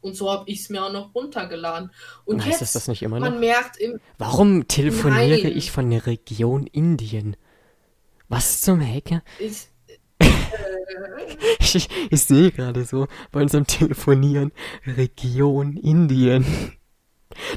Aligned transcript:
Und 0.00 0.14
so 0.16 0.30
habe 0.30 0.44
ich 0.46 0.60
es 0.60 0.70
mir 0.70 0.84
auch 0.84 0.92
noch 0.92 1.14
runtergeladen. 1.14 1.90
Und 2.24 2.40
Heißt 2.40 2.48
jetzt, 2.48 2.60
das 2.62 2.72
das 2.72 2.88
nicht 2.88 3.02
immer 3.02 3.20
man 3.20 3.34
noch? 3.34 3.40
merkt 3.40 3.76
im, 3.78 4.00
Warum 4.18 4.66
telefoniere 4.68 5.42
Nein. 5.42 5.56
ich 5.56 5.70
von 5.70 5.90
der 5.90 6.06
Region 6.06 6.66
Indien? 6.66 7.36
Was 8.28 8.62
zum 8.62 8.80
Hacker? 8.80 9.22
ich, 9.38 9.68
Ich, 11.60 11.88
ich 12.10 12.22
sehe 12.22 12.50
gerade 12.50 12.84
so 12.84 13.06
bei 13.30 13.40
unserem 13.42 13.66
Telefonieren 13.66 14.52
Region 14.86 15.76
Indien. 15.76 16.44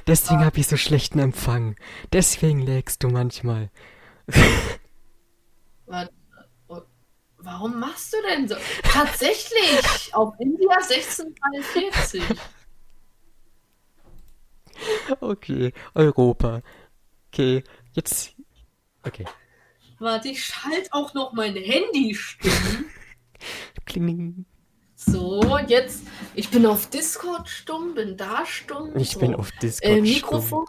Deswegen 0.08 0.46
habe 0.46 0.60
ich 0.60 0.68
so 0.68 0.78
schlechten 0.78 1.20
Empfang. 1.20 1.76
Deswegen 2.12 2.62
lägst 2.62 3.04
du 3.04 3.10
manchmal. 3.10 3.70
warte, 5.86 6.14
warum 7.44 7.80
machst 7.80 8.14
du 8.14 8.18
denn 8.30 8.48
so? 8.48 8.56
Tatsächlich, 8.84 10.14
auf 10.14 10.34
India 10.40 10.76
1643. 10.76 12.24
Okay, 15.20 15.74
Europa. 15.94 16.62
Okay, 17.28 17.64
jetzt. 17.94 18.36
Okay. 19.04 19.26
Warte, 20.00 20.30
ich 20.30 20.44
schalte 20.44 20.90
auch 20.92 21.14
noch 21.14 21.34
mein 21.34 21.56
Handy 21.56 22.16
stumm. 22.16 22.86
Kling. 23.86 24.46
So, 24.96 25.58
jetzt, 25.68 26.04
ich 26.34 26.50
bin 26.50 26.66
auf 26.66 26.90
Discord 26.90 27.50
stumm, 27.50 27.94
bin 27.94 28.16
da 28.16 28.46
stumm. 28.46 28.96
Ich 28.96 29.12
so. 29.12 29.20
bin 29.20 29.36
auf 29.36 29.52
Discord. 29.52 29.92
Äh, 29.92 29.96
stumm. 29.96 30.04
Mikrofon. 30.04 30.66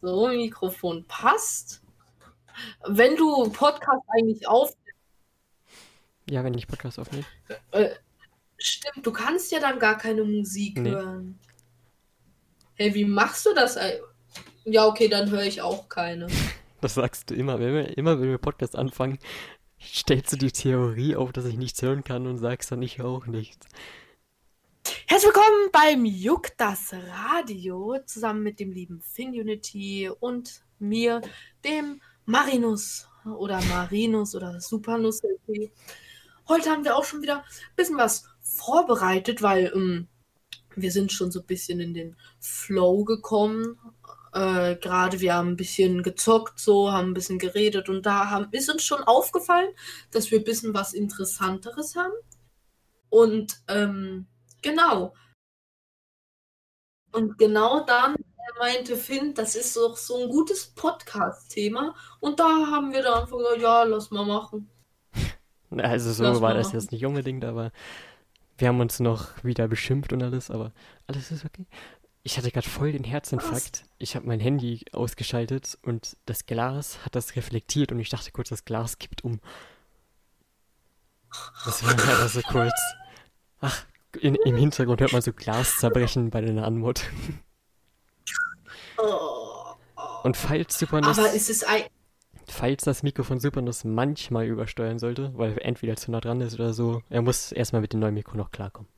So, 0.00 0.28
Mikrofon 0.28 1.04
passt. 1.06 1.83
Wenn 2.86 3.16
du 3.16 3.50
Podcast 3.50 4.02
eigentlich 4.16 4.46
auf. 4.48 4.72
Ja, 6.28 6.42
wenn 6.44 6.54
ich 6.54 6.66
Podcast 6.66 6.98
aufnehme. 6.98 7.24
Äh, 7.72 7.90
stimmt, 8.58 9.04
du 9.06 9.12
kannst 9.12 9.52
ja 9.52 9.60
dann 9.60 9.78
gar 9.78 9.98
keine 9.98 10.24
Musik 10.24 10.78
Nee. 10.78 10.90
hören. 10.90 11.38
Hey, 12.74 12.94
wie 12.94 13.04
machst 13.04 13.44
du 13.46 13.54
das? 13.54 13.76
ei- 13.76 14.00
Ja, 14.64 14.86
okay, 14.86 15.08
dann 15.08 15.30
höre 15.30 15.42
ich 15.44 15.60
auch 15.62 15.88
keine. 15.88 16.26
Das 16.80 16.94
sagst 16.94 17.30
du 17.30 17.34
immer. 17.34 17.58
Wenn 17.60 17.72
wir, 17.72 17.96
immer 17.96 18.20
wenn 18.20 18.28
wir 18.28 18.36
Podcast 18.36 18.76
anfangen, 18.76 19.18
stellst 19.80 20.32
du 20.34 20.36
die 20.36 20.52
Theorie 20.52 21.16
auf, 21.16 21.32
dass 21.32 21.46
ich 21.46 21.56
nichts 21.56 21.80
hören 21.80 22.04
kann 22.04 22.26
und 22.26 22.36
sagst 22.36 22.70
dann 22.72 22.82
ich 22.82 23.00
auch 23.00 23.24
nichts. 23.24 23.66
Herzlich 25.06 25.32
willkommen 25.32 25.70
beim 25.72 26.04
Juck 26.04 26.48
das 26.58 26.92
Radio 26.92 27.98
zusammen 28.04 28.42
mit 28.42 28.60
dem 28.60 28.70
lieben 28.70 29.00
Finunity 29.00 30.10
und 30.20 30.60
mir, 30.78 31.22
dem 31.64 32.02
Marinus 32.26 33.06
oder 33.24 33.60
Marinus 33.62 34.34
oder 34.34 34.60
Supernuss. 34.60 35.22
LP. 35.22 35.70
Heute 36.48 36.70
haben 36.70 36.84
wir 36.84 36.96
auch 36.96 37.04
schon 37.04 37.22
wieder 37.22 37.38
ein 37.38 37.76
bisschen 37.76 37.98
was 37.98 38.24
vorbereitet, 38.42 39.42
weil 39.42 39.72
ähm, 39.74 40.08
wir 40.74 40.90
sind 40.90 41.12
schon 41.12 41.30
so 41.30 41.40
ein 41.40 41.46
bisschen 41.46 41.80
in 41.80 41.94
den 41.94 42.16
Flow 42.40 43.04
gekommen. 43.04 43.78
Äh, 44.32 44.76
Gerade 44.76 45.20
wir 45.20 45.34
haben 45.34 45.50
ein 45.50 45.56
bisschen 45.56 46.02
gezockt, 46.02 46.58
so, 46.58 46.90
haben 46.92 47.10
ein 47.10 47.14
bisschen 47.14 47.38
geredet 47.38 47.88
und 47.88 48.04
da 48.04 48.30
haben, 48.30 48.48
ist 48.52 48.70
uns 48.70 48.84
schon 48.84 49.02
aufgefallen, 49.02 49.74
dass 50.10 50.30
wir 50.30 50.38
ein 50.38 50.44
bisschen 50.44 50.74
was 50.74 50.94
Interessanteres 50.94 51.94
haben. 51.94 52.14
Und 53.10 53.62
ähm, 53.68 54.26
genau. 54.62 55.14
Und 57.12 57.38
genau 57.38 57.84
dann 57.84 58.16
äh, 58.46 58.58
meinte 58.58 58.96
Finn, 58.96 59.34
das 59.34 59.54
ist 59.54 59.76
doch 59.76 59.96
so 59.96 60.22
ein 60.22 60.28
gutes 60.28 60.66
Podcast-Thema. 60.66 61.94
Und 62.20 62.40
da 62.40 62.44
haben 62.70 62.92
wir 62.92 63.02
dann 63.02 63.22
einfach 63.22 63.38
gesagt, 63.38 63.62
ja, 63.62 63.82
lass 63.84 64.10
mal 64.10 64.24
machen. 64.24 64.70
Also 65.76 66.12
so 66.12 66.22
Lass 66.22 66.40
war 66.40 66.54
das 66.54 66.68
machen. 66.68 66.78
jetzt 66.78 66.92
nicht 66.92 67.04
unbedingt, 67.04 67.44
aber 67.44 67.72
wir 68.58 68.68
haben 68.68 68.78
uns 68.78 69.00
noch 69.00 69.42
wieder 69.42 69.66
beschimpft 69.66 70.12
und 70.12 70.22
alles, 70.22 70.48
aber 70.48 70.72
alles 71.08 71.32
ist 71.32 71.44
okay. 71.44 71.66
Ich 72.22 72.38
hatte 72.38 72.50
gerade 72.50 72.68
voll 72.68 72.92
den 72.92 73.02
Herzinfarkt. 73.02 73.84
Ich 73.98 74.14
habe 74.14 74.26
mein 74.26 74.38
Handy 74.40 74.84
ausgeschaltet 74.92 75.76
und 75.82 76.16
das 76.26 76.46
Glas 76.46 77.04
hat 77.04 77.16
das 77.16 77.34
reflektiert 77.36 77.92
und 77.92 77.98
ich 77.98 78.08
dachte 78.08 78.30
kurz, 78.30 78.50
das 78.50 78.64
Glas 78.64 78.98
kippt 78.98 79.24
um. 79.24 79.40
Das 81.64 81.84
war 81.84 81.90
leider 81.96 82.28
so 82.28 82.40
kurz. 82.42 82.72
Ach, 83.60 83.84
in, 84.20 84.36
im 84.36 84.56
Hintergrund 84.56 85.00
hört 85.00 85.12
man 85.12 85.22
so 85.22 85.32
Glas 85.32 85.78
zerbrechen 85.78 86.30
bei 86.30 86.40
der 86.40 86.64
Anmut. 86.64 87.02
Oh. 88.98 89.74
Und 90.22 90.36
falls 90.36 90.78
Supernuss, 90.78 91.18
Aber 91.18 91.32
ist 91.32 91.50
es 91.50 91.62
ein. 91.64 91.82
falls 92.48 92.84
das 92.84 93.02
Mikro 93.02 93.22
von 93.22 93.38
Supernuss 93.40 93.84
manchmal 93.84 94.46
übersteuern 94.46 94.98
sollte, 94.98 95.32
weil 95.36 95.52
er 95.52 95.64
entweder 95.64 95.96
zu 95.96 96.10
nah 96.10 96.20
dran 96.20 96.40
ist 96.40 96.54
oder 96.54 96.72
so, 96.72 97.02
er 97.10 97.22
muss 97.22 97.52
erstmal 97.52 97.82
mit 97.82 97.92
dem 97.92 98.00
neuen 98.00 98.14
Mikro 98.14 98.36
noch 98.36 98.50
klarkommen. 98.50 98.88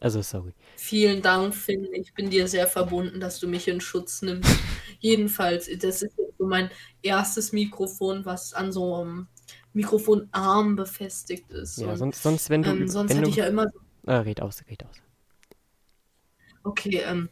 Also 0.00 0.22
sorry. 0.22 0.54
Vielen 0.76 1.22
Dank, 1.22 1.54
Finn. 1.54 1.86
Ich 1.94 2.12
bin 2.14 2.30
dir 2.30 2.48
sehr 2.48 2.66
verbunden, 2.66 3.18
dass 3.20 3.40
du 3.40 3.48
mich 3.48 3.66
in 3.68 3.80
Schutz 3.80 4.22
nimmst. 4.22 4.62
Jedenfalls, 5.00 5.66
das 5.78 6.02
ist 6.02 6.18
jetzt 6.18 6.38
so 6.38 6.46
mein 6.46 6.70
erstes 7.02 7.52
Mikrofon, 7.52 8.24
was 8.24 8.52
an 8.52 8.72
so 8.72 8.96
einem 8.96 9.28
Mikrofonarm 9.72 10.76
befestigt 10.76 11.50
ist. 11.52 11.78
Ja, 11.78 11.92
Und, 11.92 11.96
sonst, 11.96 12.22
sonst 12.22 12.50
wenn 12.50 12.64
du, 12.64 12.70
ähm, 12.70 12.88
sonst 12.88 13.10
wenn 13.10 13.18
hatte 13.18 13.24
du, 13.24 13.30
ich 13.30 13.36
ja 13.36 13.46
immer 13.46 13.64
so 13.72 13.78
Ah, 14.06 14.20
red 14.20 14.40
aus, 14.42 14.64
red 14.70 14.84
aus. 14.84 15.02
Okay, 16.64 16.98
ähm, 17.06 17.28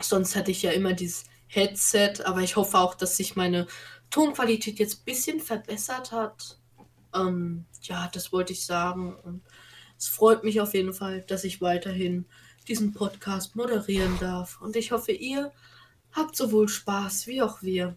sonst 0.00 0.36
hatte 0.36 0.50
ich 0.50 0.62
ja 0.62 0.72
immer 0.72 0.92
dieses 0.92 1.24
Headset, 1.46 2.22
aber 2.24 2.40
ich 2.40 2.56
hoffe 2.56 2.78
auch, 2.78 2.94
dass 2.94 3.16
sich 3.16 3.36
meine 3.36 3.66
Tonqualität 4.10 4.78
jetzt 4.78 5.00
ein 5.00 5.04
bisschen 5.04 5.40
verbessert 5.40 6.12
hat. 6.12 6.58
Ähm, 7.14 7.64
ja, 7.82 8.08
das 8.12 8.32
wollte 8.32 8.52
ich 8.52 8.64
sagen. 8.64 9.14
Und 9.16 9.42
es 9.98 10.08
freut 10.08 10.44
mich 10.44 10.60
auf 10.60 10.74
jeden 10.74 10.92
Fall, 10.92 11.22
dass 11.22 11.44
ich 11.44 11.60
weiterhin 11.60 12.26
diesen 12.68 12.92
Podcast 12.92 13.56
moderieren 13.56 14.18
darf. 14.20 14.60
Und 14.60 14.76
ich 14.76 14.92
hoffe, 14.92 15.12
ihr 15.12 15.52
habt 16.12 16.36
sowohl 16.36 16.68
Spaß 16.68 17.26
wie 17.26 17.42
auch 17.42 17.62
wir 17.62 17.96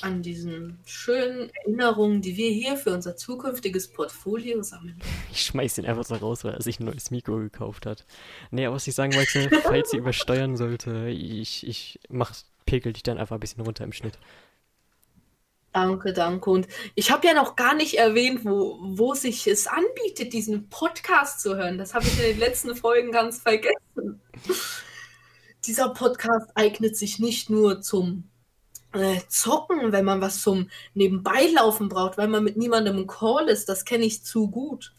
an 0.00 0.22
diesen 0.22 0.78
schönen 0.84 1.50
Erinnerungen, 1.50 2.22
die 2.22 2.36
wir 2.36 2.50
hier 2.50 2.76
für 2.76 2.92
unser 2.92 3.16
zukünftiges 3.16 3.88
Portfolio 3.88 4.62
sammeln. 4.62 5.00
ich 5.30 5.42
schmeiß 5.42 5.74
den 5.74 5.86
einfach 5.86 6.04
so 6.04 6.14
raus, 6.16 6.44
weil 6.44 6.54
er 6.54 6.62
sich 6.62 6.80
ein 6.80 6.86
neues 6.86 7.10
Mikro 7.10 7.36
gekauft 7.36 7.86
hat. 7.86 8.04
Nee, 8.50 8.66
aber 8.66 8.76
was 8.76 8.86
ich 8.86 8.94
sagen 8.94 9.14
wollte, 9.14 9.50
falls 9.62 9.90
sie 9.90 9.96
übersteuern 9.98 10.56
sollte, 10.56 11.08
ich, 11.08 11.66
ich 11.66 12.00
mach, 12.08 12.32
pegel 12.66 12.92
dich 12.92 13.02
dann 13.02 13.18
einfach 13.18 13.36
ein 13.36 13.40
bisschen 13.40 13.64
runter 13.64 13.84
im 13.84 13.92
Schnitt. 13.92 14.18
Danke, 15.72 16.14
danke. 16.14 16.50
Und 16.50 16.68
ich 16.94 17.10
habe 17.10 17.26
ja 17.26 17.34
noch 17.34 17.54
gar 17.54 17.74
nicht 17.74 17.98
erwähnt, 17.98 18.46
wo, 18.46 18.78
wo 18.80 19.14
sich 19.14 19.46
es 19.46 19.66
anbietet, 19.66 20.32
diesen 20.32 20.70
Podcast 20.70 21.40
zu 21.40 21.56
hören. 21.56 21.76
Das 21.76 21.92
habe 21.92 22.06
ich 22.06 22.18
in 22.18 22.24
den 22.24 22.38
letzten 22.38 22.74
Folgen 22.74 23.12
ganz 23.12 23.40
vergessen. 23.40 24.22
Dieser 25.66 25.90
Podcast 25.90 26.50
eignet 26.54 26.96
sich 26.96 27.18
nicht 27.18 27.50
nur 27.50 27.82
zum 27.82 28.30
äh, 28.94 29.20
Zocken, 29.28 29.92
wenn 29.92 30.06
man 30.06 30.22
was 30.22 30.40
zum 30.40 30.70
Nebenbeilaufen 30.94 31.90
braucht, 31.90 32.16
weil 32.16 32.28
man 32.28 32.44
mit 32.44 32.56
niemandem 32.56 32.96
im 32.96 33.06
Call 33.06 33.48
ist. 33.48 33.68
Das 33.68 33.84
kenne 33.84 34.06
ich 34.06 34.24
zu 34.24 34.48
gut. 34.48 34.94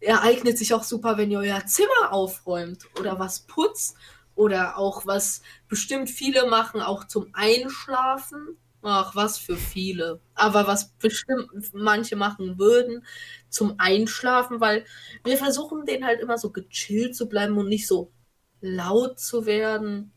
Er 0.00 0.22
eignet 0.22 0.58
sich 0.58 0.74
auch 0.74 0.82
super, 0.82 1.16
wenn 1.16 1.30
ihr 1.30 1.38
euer 1.38 1.64
Zimmer 1.66 2.12
aufräumt 2.12 2.86
oder 2.98 3.20
was 3.20 3.40
putzt 3.40 3.96
oder 4.38 4.78
auch 4.78 5.04
was 5.04 5.42
bestimmt 5.68 6.08
viele 6.10 6.46
machen, 6.48 6.80
auch 6.80 7.04
zum 7.04 7.28
Einschlafen. 7.32 8.56
Ach, 8.82 9.16
was 9.16 9.36
für 9.38 9.56
viele. 9.56 10.20
Aber 10.34 10.68
was 10.68 10.90
bestimmt 10.90 11.48
manche 11.74 12.14
machen 12.14 12.58
würden 12.58 13.04
zum 13.48 13.74
Einschlafen, 13.78 14.60
weil 14.60 14.84
wir 15.24 15.36
versuchen, 15.36 15.84
den 15.84 16.04
halt 16.06 16.20
immer 16.20 16.38
so 16.38 16.50
gechillt 16.52 17.16
zu 17.16 17.28
bleiben 17.28 17.58
und 17.58 17.68
nicht 17.68 17.88
so 17.88 18.12
laut 18.60 19.18
zu 19.18 19.46
werden. 19.46 20.12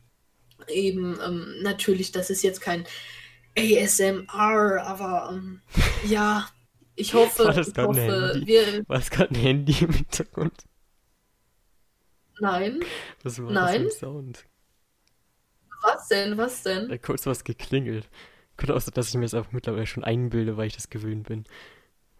Eben, 0.67 1.19
ähm, 1.25 1.55
natürlich, 1.63 2.11
das 2.11 2.29
ist 2.29 2.43
jetzt 2.43 2.61
kein 2.61 2.85
ASMR, 3.57 4.83
aber 4.85 5.31
ähm, 5.33 5.61
ja, 6.03 6.47
ich 6.95 7.13
hoffe, 7.15 7.45
War 7.45 7.53
das 7.53 7.69
ich 7.69 7.77
hoffe, 7.81 7.99
Handy? 7.99 8.45
wir. 8.45 8.83
War 8.87 8.99
gerade 8.99 9.33
ein 9.33 9.41
Handy 9.41 9.75
im 9.83 9.91
Hintergrund? 9.91 10.53
Nein. 12.41 12.79
Was 13.21 13.41
war 13.41 13.51
Nein. 13.51 13.83
das 13.83 13.99
Sound? 13.99 14.45
Was 15.83 16.07
denn? 16.07 16.37
Was 16.37 16.63
denn? 16.63 16.89
Da 16.89 16.97
kurz 16.97 17.27
was 17.27 17.43
geklingelt. 17.43 18.09
Könnte 18.57 18.75
auch 18.75 18.81
dass 18.81 19.09
ich 19.09 19.13
mir 19.15 19.21
das 19.21 19.35
einfach 19.35 19.51
mittlerweile 19.51 19.85
schon 19.85 20.03
einbilde, 20.03 20.57
weil 20.57 20.65
ich 20.67 20.75
das 20.75 20.89
gewöhnt 20.89 21.27
bin. 21.27 21.45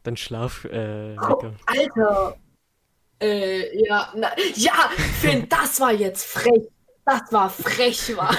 Dann 0.04 0.18
Schlaf, 0.18 0.66
äh, 0.66 1.16
Oh. 1.20 1.52
Alter. 1.66 2.38
Äh, 3.20 3.84
ja, 3.86 4.14
na, 4.16 4.32
ja, 4.56 4.92
Finn, 5.20 5.50
das 5.50 5.80
war 5.80 5.92
jetzt 5.92 6.26
frech. 6.26 6.70
Das 7.04 7.32
war 7.32 7.50
frech, 7.50 8.16
war. 8.16 8.38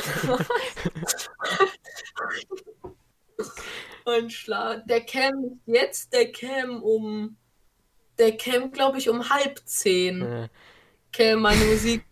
Und 4.05 4.33
Schlag. 4.33 4.87
Der 4.87 5.05
Cam 5.05 5.61
jetzt, 5.67 6.13
der 6.13 6.31
Cam 6.31 6.81
um. 6.83 7.37
Der 8.19 8.37
Cam, 8.37 8.71
glaube 8.71 8.99
ich, 8.99 9.09
um 9.09 9.29
halb 9.31 9.61
zehn. 9.65 10.23
Äh, 10.23 10.49
Cam, 11.13 11.41
meine 11.43 11.65
Musik. 11.65 12.05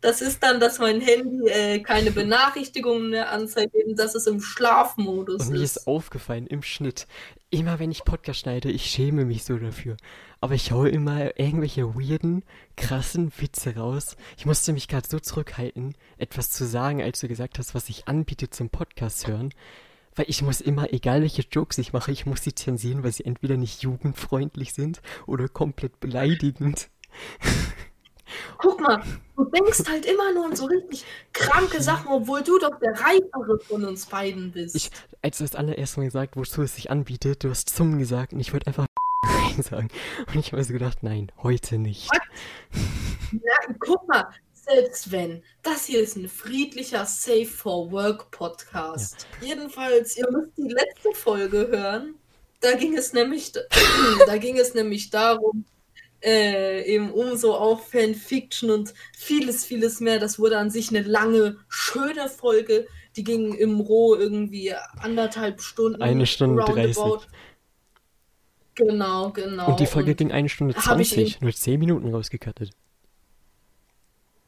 Das 0.00 0.20
ist 0.20 0.42
dann, 0.42 0.60
dass 0.60 0.78
mein 0.78 1.00
Handy 1.00 1.48
äh, 1.48 1.80
keine 1.80 2.10
Benachrichtigungen 2.10 3.10
mehr 3.10 3.30
anzeigt, 3.32 3.74
eben, 3.74 3.96
dass 3.96 4.14
es 4.14 4.26
im 4.26 4.40
Schlafmodus 4.40 5.46
Und 5.46 5.52
mir 5.52 5.62
ist. 5.62 5.76
ist 5.76 5.86
aufgefallen 5.86 6.46
im 6.46 6.62
Schnitt, 6.62 7.06
immer 7.50 7.78
wenn 7.78 7.90
ich 7.90 8.04
Podcast 8.04 8.40
schneide, 8.40 8.70
ich 8.70 8.86
schäme 8.86 9.24
mich 9.24 9.44
so 9.44 9.56
dafür. 9.58 9.96
aber 10.40 10.54
ich 10.54 10.72
hole 10.72 10.90
immer 10.90 11.38
irgendwelche 11.38 11.94
weirden, 11.94 12.44
krassen 12.76 13.32
Witze 13.38 13.76
raus. 13.76 14.16
Ich 14.36 14.46
musste 14.46 14.72
mich 14.72 14.86
gerade 14.88 15.08
so 15.08 15.18
zurückhalten, 15.18 15.94
etwas 16.18 16.50
zu 16.50 16.66
sagen, 16.66 17.02
als 17.02 17.20
du 17.20 17.28
gesagt 17.28 17.58
hast, 17.58 17.74
was 17.74 17.88
ich 17.88 18.06
anbiete 18.06 18.50
zum 18.50 18.70
Podcast 18.70 19.26
hören. 19.26 19.52
Weil 20.16 20.26
ich 20.28 20.42
muss 20.42 20.60
immer, 20.60 20.92
egal 20.92 21.20
welche 21.20 21.42
Jokes 21.42 21.78
ich 21.78 21.92
mache, 21.92 22.10
ich 22.10 22.26
muss 22.26 22.42
sie 22.42 22.54
zensieren, 22.54 23.04
weil 23.04 23.12
sie 23.12 23.24
entweder 23.24 23.56
nicht 23.56 23.82
jugendfreundlich 23.82 24.72
sind 24.72 25.02
oder 25.26 25.48
komplett 25.48 26.00
beleidigend. 26.00 26.88
Guck 28.58 28.80
mal, 28.80 29.02
du 29.36 29.44
denkst 29.44 29.84
halt 29.88 30.06
immer 30.06 30.32
nur 30.32 30.46
an 30.46 30.56
so 30.56 30.64
richtig 30.64 31.04
kranke 31.32 31.82
Sachen, 31.82 32.08
obwohl 32.08 32.42
du 32.42 32.58
doch 32.58 32.78
der 32.80 32.92
Reifere 32.92 33.60
von 33.60 33.84
uns 33.84 34.06
beiden 34.06 34.50
bist. 34.52 34.74
Ich, 34.74 34.90
als 35.22 35.38
du 35.38 35.44
das 35.44 35.54
allererste 35.54 36.00
Mal 36.00 36.06
gesagt, 36.06 36.36
wozu 36.36 36.62
es 36.62 36.74
sich 36.74 36.90
anbietet, 36.90 37.44
du 37.44 37.50
hast 37.50 37.68
zum 37.68 37.98
gesagt 37.98 38.32
und 38.32 38.40
ich 38.40 38.52
wollte 38.52 38.66
einfach 38.66 38.86
sagen. 39.62 39.88
Und 40.26 40.36
ich 40.36 40.52
habe 40.52 40.64
so 40.64 40.72
gedacht, 40.72 41.02
nein, 41.02 41.30
heute 41.42 41.78
nicht. 41.78 42.10
Ja, 43.32 43.74
guck 43.78 44.08
mal, 44.08 44.26
selbst 44.66 45.12
wenn. 45.12 45.42
Das 45.62 45.86
hier 45.86 46.00
ist 46.00 46.16
ein 46.16 46.28
friedlicher 46.28 47.06
Safe 47.06 47.46
for 47.46 47.90
Work 47.92 48.30
Podcast. 48.30 49.26
Ja. 49.40 49.48
Jedenfalls, 49.48 50.16
ihr 50.16 50.30
müsst 50.30 50.56
die 50.56 50.68
letzte 50.68 51.12
Folge 51.14 51.68
hören. 51.68 52.14
Da 52.60 52.74
ging 52.74 52.96
es 52.96 53.12
nämlich, 53.12 53.52
da 54.26 54.36
ging 54.38 54.58
es 54.58 54.74
nämlich 54.74 55.10
darum, 55.10 55.64
äh, 56.24 56.82
eben 56.82 57.10
um 57.10 57.36
so 57.36 57.54
auch 57.54 57.80
Fanfiction 57.80 58.70
und 58.70 58.94
vieles, 59.16 59.64
vieles 59.64 60.00
mehr. 60.00 60.18
Das 60.18 60.38
wurde 60.38 60.58
an 60.58 60.70
sich 60.70 60.88
eine 60.88 61.02
lange, 61.02 61.58
schöne 61.68 62.28
Folge. 62.28 62.86
Die 63.16 63.24
ging 63.24 63.54
im 63.54 63.80
Roh 63.80 64.14
irgendwie 64.14 64.74
anderthalb 64.98 65.60
Stunden. 65.60 66.02
Eine 66.02 66.26
Stunde 66.26 66.64
dreißig. 66.64 67.28
Genau, 68.74 69.30
genau. 69.30 69.68
Und 69.68 69.80
die 69.80 69.86
Folge 69.86 70.10
und 70.10 70.16
ging 70.18 70.32
eine 70.32 70.48
Stunde 70.50 70.74
zwanzig, 70.74 71.40
nur 71.40 71.52
zehn 71.52 71.80
Minuten 71.80 72.12
rausgekattet. 72.12 72.72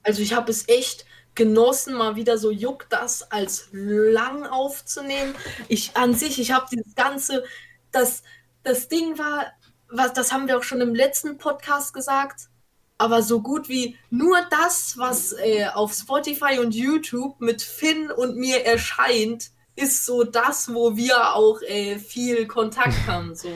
Also 0.08 0.22
ich 0.22 0.32
habe 0.32 0.50
es 0.50 0.66
echt 0.70 1.04
genossen, 1.34 1.94
mal 1.94 2.16
wieder 2.16 2.38
so 2.38 2.50
juckt 2.50 2.94
das 2.94 3.30
als 3.30 3.68
lang 3.72 4.46
aufzunehmen. 4.46 5.34
Ich 5.68 5.94
an 5.98 6.14
sich, 6.14 6.40
ich 6.40 6.50
habe 6.50 6.64
dieses 6.72 6.94
ganze, 6.94 7.44
das, 7.92 8.22
das 8.62 8.88
Ding 8.88 9.18
war, 9.18 9.52
was, 9.90 10.14
das 10.14 10.32
haben 10.32 10.48
wir 10.48 10.56
auch 10.56 10.62
schon 10.62 10.80
im 10.80 10.94
letzten 10.94 11.36
Podcast 11.36 11.92
gesagt, 11.92 12.48
aber 12.96 13.20
so 13.20 13.42
gut 13.42 13.68
wie 13.68 13.98
nur 14.08 14.38
das, 14.50 14.96
was 14.96 15.34
äh, 15.34 15.66
auf 15.66 15.92
Spotify 15.92 16.58
und 16.58 16.74
YouTube 16.74 17.38
mit 17.42 17.60
Finn 17.60 18.10
und 18.10 18.38
mir 18.38 18.64
erscheint, 18.64 19.50
ist 19.76 20.06
so 20.06 20.24
das, 20.24 20.72
wo 20.72 20.96
wir 20.96 21.34
auch 21.34 21.60
äh, 21.60 21.98
viel 21.98 22.46
Kontakt 22.46 22.96
haben. 23.06 23.34
So. 23.34 23.52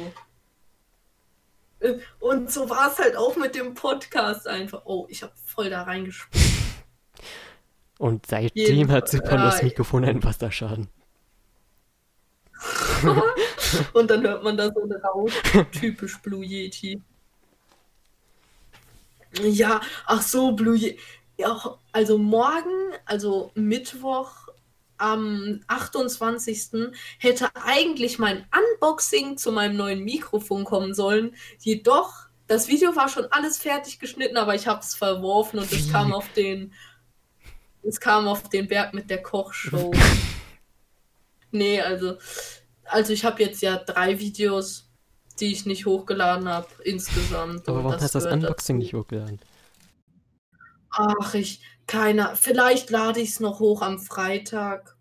Äh, 1.80 1.98
und 2.20 2.52
so 2.52 2.68
war 2.68 2.92
es 2.92 2.98
halt 2.98 3.16
auch 3.16 3.36
mit 3.36 3.54
dem 3.54 3.72
Podcast 3.72 4.46
einfach. 4.46 4.82
Oh, 4.84 5.06
ich 5.08 5.22
habe 5.22 5.32
voll 5.52 5.70
da 5.70 5.82
reingespielt. 5.82 6.44
Und 7.98 8.26
seitdem 8.26 8.76
Jeden, 8.76 8.90
hat 8.90 9.08
Zypern 9.08 9.38
ja, 9.38 9.44
das 9.44 9.62
Mikrofon 9.62 10.04
einen 10.04 10.24
Wasserschaden. 10.24 10.88
und 13.92 14.10
dann 14.10 14.22
hört 14.22 14.42
man 14.42 14.56
da 14.56 14.70
so 14.72 14.82
eine 14.82 15.00
Rausch. 15.02 15.32
Typisch 15.72 16.20
Blue 16.20 16.44
Yeti. 16.44 17.00
Ja, 19.40 19.80
ach 20.06 20.22
so, 20.22 20.52
Blue 20.52 20.76
Yeti. 20.76 20.98
Ja, 21.38 21.78
also 21.92 22.18
morgen, 22.18 22.92
also 23.06 23.50
Mittwoch 23.54 24.48
am 24.98 25.60
28. 25.66 26.92
hätte 27.18 27.50
eigentlich 27.54 28.18
mein 28.18 28.46
Unboxing 28.56 29.36
zu 29.36 29.50
meinem 29.50 29.76
neuen 29.76 30.04
Mikrofon 30.04 30.64
kommen 30.64 30.94
sollen. 30.94 31.34
Jedoch, 31.58 32.26
das 32.52 32.68
Video 32.68 32.94
war 32.94 33.08
schon 33.08 33.26
alles 33.30 33.58
fertig 33.58 33.98
geschnitten, 33.98 34.36
aber 34.36 34.54
ich 34.54 34.66
habe 34.66 34.80
es 34.80 34.94
verworfen 34.94 35.58
und 35.58 35.72
es 35.72 35.90
kam 35.90 36.12
auf 36.12 36.30
den 36.34 36.72
es 37.82 37.98
kam 37.98 38.28
auf 38.28 38.48
den 38.48 38.68
Berg 38.68 38.94
mit 38.94 39.10
der 39.10 39.22
Kochshow. 39.22 39.90
nee, 41.50 41.80
also 41.80 42.18
also 42.84 43.12
ich 43.12 43.24
habe 43.24 43.42
jetzt 43.42 43.62
ja 43.62 43.76
drei 43.76 44.18
Videos, 44.18 44.90
die 45.40 45.50
ich 45.50 45.66
nicht 45.66 45.86
hochgeladen 45.86 46.48
habe 46.48 46.68
insgesamt. 46.84 47.66
Aber 47.68 47.84
warum 47.84 48.00
hast 48.00 48.14
du 48.14 48.18
das 48.18 48.30
Unboxing 48.30 48.76
dazu. 48.76 48.84
nicht 48.84 48.94
hochgeladen? 48.94 49.40
Ach, 50.90 51.34
ich 51.34 51.62
keiner. 51.86 52.36
Vielleicht 52.36 52.90
lade 52.90 53.20
ich 53.20 53.30
es 53.30 53.40
noch 53.40 53.60
hoch 53.60 53.80
am 53.80 53.98
Freitag. 53.98 54.96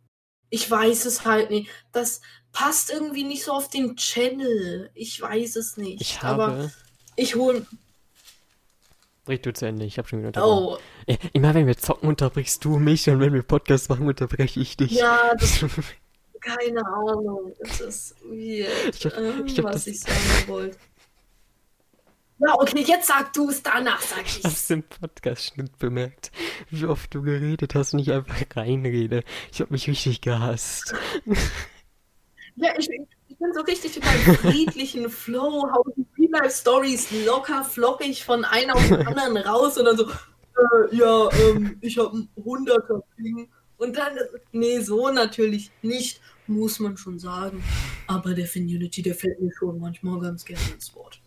Ich 0.49 0.71
weiß 0.71 1.05
es 1.05 1.25
halt 1.25 1.49
nicht. 1.49 1.69
Das 1.91 2.21
passt 2.53 2.91
irgendwie 2.91 3.25
nicht 3.25 3.43
so 3.43 3.51
auf 3.51 3.67
den 3.67 3.97
Channel. 3.97 4.89
Ich 4.93 5.19
weiß 5.21 5.57
es 5.57 5.75
nicht. 5.75 6.01
Ich 6.01 6.21
habe. 6.21 6.71
Ich 7.15 7.35
hole. 7.35 7.65
Brich 9.25 9.41
du 9.41 9.53
zu 9.53 9.67
Ende, 9.67 9.85
ich 9.85 9.97
habe 9.97 10.07
schon 10.07 10.25
wieder 10.25 10.45
Oh. 10.45 10.77
Immer 11.33 11.53
wenn 11.53 11.67
wir 11.67 11.77
zocken, 11.77 12.09
unterbrichst 12.09 12.65
du 12.65 12.77
mich 12.77 13.07
und 13.09 13.19
wenn 13.19 13.33
wir 13.33 13.43
Podcast 13.43 13.89
machen, 13.89 14.07
unterbreche 14.07 14.59
ich 14.59 14.77
dich. 14.77 14.91
Ja, 14.91 15.35
das. 15.35 15.63
keine 16.41 16.85
Ahnung. 16.85 17.53
Das 17.59 17.79
ist 17.81 18.15
weird, 18.23 18.95
ich 18.95 19.05
hab, 19.05 19.45
ich 19.45 19.57
hab 19.59 19.65
was 19.65 19.73
das... 19.75 19.87
ich 19.87 19.99
sagen 19.99 20.47
wollte. 20.47 20.77
Ja, 22.39 22.55
okay, 22.55 22.83
jetzt 22.87 23.07
sag 23.07 23.31
du 23.33 23.49
es, 23.49 23.61
danach 23.61 24.01
sag 24.01 24.25
ich. 24.25 24.39
Ich 24.39 24.45
hab's 24.45 24.67
im 24.71 24.81
Podcast-Schnitt 24.81 25.77
bemerkt, 25.77 26.31
wie 26.71 26.85
oft 26.85 27.13
du 27.13 27.21
geredet 27.21 27.75
hast 27.75 27.93
und 27.93 27.99
ich 27.99 28.11
einfach 28.11 28.43
reinrede. 28.55 29.23
Ich 29.51 29.61
hab 29.61 29.69
mich 29.69 29.87
richtig 29.87 30.21
gehasst. 30.21 30.95
Ja, 32.55 32.73
ich, 32.77 32.89
ich 33.29 33.37
bin 33.37 33.53
so 33.53 33.61
richtig 33.61 33.97
über 33.97 34.09
einen 34.09 34.35
friedlichen 34.35 35.09
Flow, 35.11 35.69
hau 35.71 35.85
die 35.95 36.05
Real-Life-Stories 36.31 37.25
locker, 37.25 37.63
flockig 37.63 38.23
von 38.23 38.45
einem 38.45 38.71
auf 38.71 38.87
den 38.87 39.05
anderen 39.07 39.37
raus 39.37 39.77
und 39.77 39.85
dann 39.85 39.97
so, 39.97 40.05
äh, 40.09 40.95
ja, 40.95 41.29
ähm, 41.33 41.77
ich 41.81 41.97
hab 41.97 42.13
einen 42.13 42.29
100er 42.37 43.01
Ping. 43.15 43.49
Und 43.77 43.97
dann, 43.97 44.13
nee, 44.51 44.79
so 44.79 45.09
natürlich 45.09 45.71
nicht, 45.81 46.21
muss 46.47 46.79
man 46.79 46.97
schon 46.97 47.17
sagen. 47.17 47.63
Aber 48.07 48.33
der 48.33 48.45
Finunity, 48.45 49.01
der 49.01 49.15
fällt 49.15 49.41
mir 49.41 49.51
schon 49.57 49.79
manchmal 49.79 50.19
ganz 50.19 50.45
gerne 50.45 50.61
ins 50.73 50.93
Wort. 50.95 51.19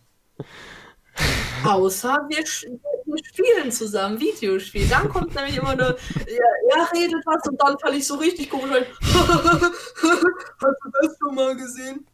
Außer 1.63 2.25
wir, 2.29 2.37
wir, 2.37 3.23
spielen 3.23 3.71
zusammen 3.71 4.19
Videospiel. 4.19 4.87
Dann 4.87 5.09
kommt 5.09 5.33
nämlich 5.35 5.57
immer 5.57 5.69
eine, 5.69 5.95
ja, 6.27 6.77
er 6.77 6.91
redet 6.93 7.25
was 7.25 7.47
und 7.47 7.59
dann 7.61 7.77
falle 7.79 7.97
ich 7.97 8.05
so 8.05 8.15
richtig 8.15 8.49
komisch 8.49 8.71
rein. 8.71 8.85
Hast 9.01 10.77
du 10.83 10.91
das 11.01 11.17
schon 11.19 11.35
mal 11.35 11.55
gesehen? 11.55 12.05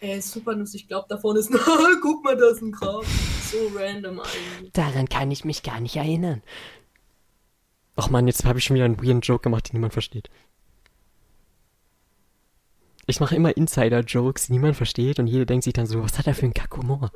Ist 0.00 0.32
super 0.32 0.54
lustig. 0.54 0.82
Ich 0.82 0.88
glaube, 0.88 1.06
da 1.08 1.18
vorne 1.18 1.40
ist 1.40 1.50
ein, 1.50 1.58
guck 2.02 2.24
mal, 2.24 2.36
da 2.36 2.50
ist 2.50 2.62
ein 2.62 2.72
Grab. 2.72 3.04
So 3.04 3.58
random 3.74 4.20
eigentlich. 4.20 4.72
Daran 4.72 5.08
kann 5.08 5.30
ich 5.30 5.44
mich 5.44 5.62
gar 5.62 5.80
nicht 5.80 5.96
erinnern. 5.96 6.42
Ach 7.96 8.08
man, 8.08 8.26
jetzt 8.26 8.44
habe 8.44 8.58
ich 8.58 8.64
schon 8.64 8.76
wieder 8.76 8.86
einen 8.86 9.02
weirden 9.02 9.20
Joke 9.20 9.42
gemacht, 9.42 9.68
den 9.68 9.76
niemand 9.76 9.92
versteht. 9.92 10.30
Ich 13.06 13.20
mache 13.20 13.34
immer 13.34 13.56
Insider-Jokes, 13.56 14.46
die 14.46 14.52
niemand 14.52 14.76
versteht 14.76 15.18
und 15.18 15.26
jeder 15.26 15.44
denkt 15.44 15.64
sich 15.64 15.72
dann 15.72 15.86
so, 15.86 16.02
was 16.02 16.16
hat 16.16 16.26
er 16.26 16.34
für 16.34 16.44
einen 16.44 16.54
Kackhumor? 16.54 17.10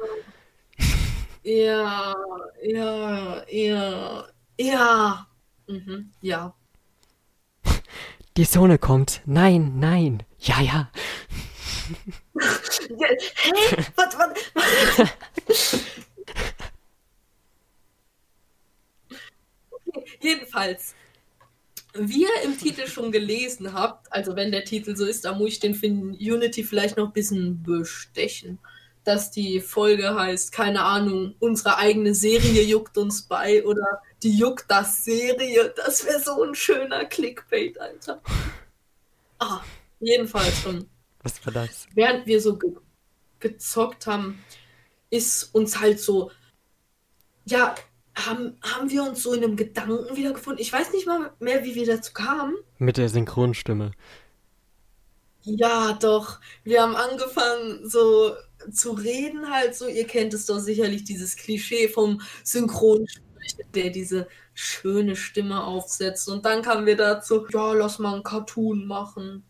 Ja, 1.43 2.15
ja, 2.63 3.45
ja, 3.49 4.25
ja. 4.59 5.27
Mhm, 5.69 6.11
ja. 6.21 6.55
Die 8.37 8.45
Sonne 8.45 8.79
kommt. 8.79 9.23
Nein, 9.25 9.79
nein. 9.79 10.25
Ja, 10.41 10.61
ja. 10.61 10.91
hä? 12.99 13.85
Was, 13.97 14.19
was? 14.19 15.85
jedenfalls, 20.21 20.95
wie 21.95 22.23
ihr 22.23 22.43
im 22.45 22.59
Titel 22.59 22.87
schon 22.87 23.13
gelesen 23.13 23.73
habt, 23.73 24.13
also 24.13 24.35
wenn 24.37 24.51
der 24.51 24.65
Titel 24.65 24.97
so 24.97 25.05
ist, 25.05 25.25
da 25.25 25.33
muss 25.35 25.51
ich 25.51 25.61
den 25.61 25.75
finden, 25.75 26.11
Unity 26.13 26.65
vielleicht 26.65 26.97
noch 26.97 27.07
ein 27.07 27.13
bisschen 27.13 27.63
bestechen 27.63 28.59
dass 29.05 29.31
die 29.31 29.61
Folge 29.61 30.15
heißt, 30.15 30.51
keine 30.53 30.83
Ahnung, 30.83 31.35
unsere 31.39 31.77
eigene 31.77 32.15
Serie 32.15 32.63
juckt 32.63 32.97
uns 32.97 33.23
bei 33.23 33.65
oder 33.65 34.03
die 34.23 34.37
juckt 34.37 34.65
das 34.69 35.05
Serie. 35.05 35.73
Das 35.77 36.05
wäre 36.07 36.21
so 36.21 36.43
ein 36.43 36.55
schöner 36.55 37.05
Clickbait, 37.05 37.79
Alter. 37.79 38.21
Ah, 39.39 39.61
jedenfalls 40.01 40.59
schon. 40.59 40.89
Was 41.25 41.45
war 41.45 41.53
das? 41.53 41.89
Während 41.95 42.27
wir 42.27 42.41
so 42.41 42.57
ge 42.57 42.71
gezockt 43.41 44.07
haben, 44.07 44.43
ist 45.11 45.55
uns 45.55 45.79
halt 45.79 46.01
so, 46.01 46.31
ja, 47.45 47.75
haben, 48.17 48.57
haben 48.63 48.91
wir 48.91 49.03
uns 49.03 49.23
so 49.23 49.35
in 49.35 49.45
einem 49.45 49.57
Gedanken 49.57 50.17
wiedergefunden. 50.17 50.63
Ich 50.63 50.73
weiß 50.73 50.93
nicht 50.93 51.07
mal 51.07 51.33
mehr, 51.41 51.65
wie 51.65 51.75
wir 51.75 51.87
dazu 51.87 52.13
kamen. 52.13 52.55
Mit 52.79 52.97
der 52.97 53.09
Synchronstimme. 53.09 53.91
Ja, 55.43 55.93
doch. 55.95 56.41
Wir 56.63 56.83
haben 56.83 56.97
angefangen, 56.97 57.89
so 57.89 58.35
zu 58.73 58.93
reden 58.93 59.51
halt 59.51 59.75
so. 59.75 59.87
Ihr 59.87 60.07
kennt 60.07 60.33
es 60.33 60.47
doch 60.47 60.59
sicherlich, 60.59 61.05
dieses 61.05 61.37
Klischee 61.37 61.89
vom 61.89 62.23
Synchronsprecher, 62.45 63.65
der 63.75 63.91
diese 63.91 64.27
schöne 64.55 65.17
Stimme 65.17 65.65
aufsetzt. 65.65 66.29
Und 66.29 66.47
dann 66.47 66.63
kamen 66.63 66.87
wir 66.87 66.97
dazu, 66.97 67.47
ja, 67.53 67.73
lass 67.75 67.99
mal 67.99 68.15
einen 68.15 68.23
Cartoon 68.23 68.87
machen. 68.87 69.45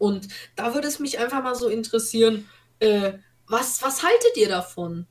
Und 0.00 0.26
da 0.56 0.74
würde 0.74 0.88
es 0.88 0.98
mich 0.98 1.20
einfach 1.20 1.44
mal 1.44 1.54
so 1.54 1.68
interessieren, 1.68 2.48
äh, 2.80 3.12
was, 3.46 3.80
was 3.82 4.02
haltet 4.02 4.36
ihr 4.36 4.48
davon? 4.48 5.06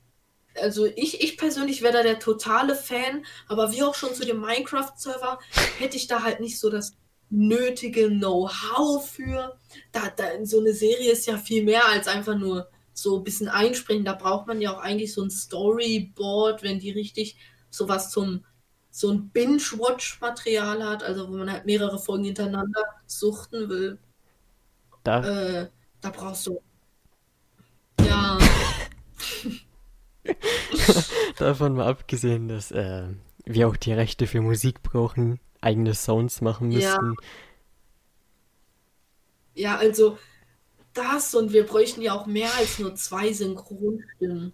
also 0.60 0.86
ich, 0.86 1.22
ich 1.22 1.36
persönlich 1.36 1.82
wäre 1.82 1.92
da 1.92 2.02
der 2.02 2.18
totale 2.18 2.74
Fan, 2.74 3.24
aber 3.48 3.72
wie 3.72 3.82
auch 3.82 3.94
schon 3.94 4.14
zu 4.14 4.24
dem 4.24 4.40
Minecraft-Server, 4.40 5.38
hätte 5.78 5.96
ich 5.96 6.06
da 6.06 6.22
halt 6.22 6.40
nicht 6.40 6.58
so 6.58 6.70
das 6.70 6.94
nötige 7.30 8.08
Know-how 8.08 9.08
für. 9.08 9.56
Da, 9.92 10.10
da, 10.14 10.24
so 10.44 10.60
eine 10.60 10.72
Serie 10.72 11.12
ist 11.12 11.26
ja 11.26 11.38
viel 11.38 11.64
mehr 11.64 11.86
als 11.86 12.08
einfach 12.08 12.36
nur 12.36 12.68
so 12.92 13.18
ein 13.18 13.24
bisschen 13.24 13.48
einspringen. 13.48 14.04
Da 14.04 14.14
braucht 14.14 14.46
man 14.46 14.60
ja 14.60 14.74
auch 14.74 14.80
eigentlich 14.80 15.14
so 15.14 15.22
ein 15.22 15.30
Storyboard, 15.30 16.62
wenn 16.62 16.80
die 16.80 16.90
richtig 16.90 17.36
sowas 17.70 18.10
zum 18.10 18.44
so 18.90 19.10
ein 19.10 19.30
Binge-Watch-Material 19.30 20.84
hat, 20.84 21.04
also 21.04 21.28
wo 21.28 21.36
man 21.36 21.52
halt 21.52 21.64
mehrere 21.64 22.00
Folgen 22.00 22.24
hintereinander 22.24 22.82
suchten 23.06 23.68
will. 23.68 23.98
Da, 25.02 25.60
äh, 25.62 25.68
da 26.00 26.10
brauchst 26.10 26.46
du. 26.46 26.60
Ja. 28.00 28.38
Davon 31.38 31.74
mal 31.74 31.86
abgesehen, 31.86 32.48
dass 32.48 32.70
äh, 32.70 33.08
wir 33.44 33.68
auch 33.68 33.76
die 33.76 33.92
Rechte 33.92 34.26
für 34.26 34.40
Musik 34.40 34.82
brauchen, 34.82 35.40
eigene 35.60 35.94
Sounds 35.94 36.40
machen 36.40 36.68
müssten. 36.68 37.14
Ja. 39.54 39.72
ja, 39.72 39.76
also 39.76 40.18
das 40.92 41.34
und 41.34 41.52
wir 41.52 41.64
bräuchten 41.66 42.02
ja 42.02 42.14
auch 42.14 42.26
mehr 42.26 42.54
als 42.56 42.78
nur 42.78 42.94
zwei 42.94 43.32
Synchronstimmen. 43.32 44.52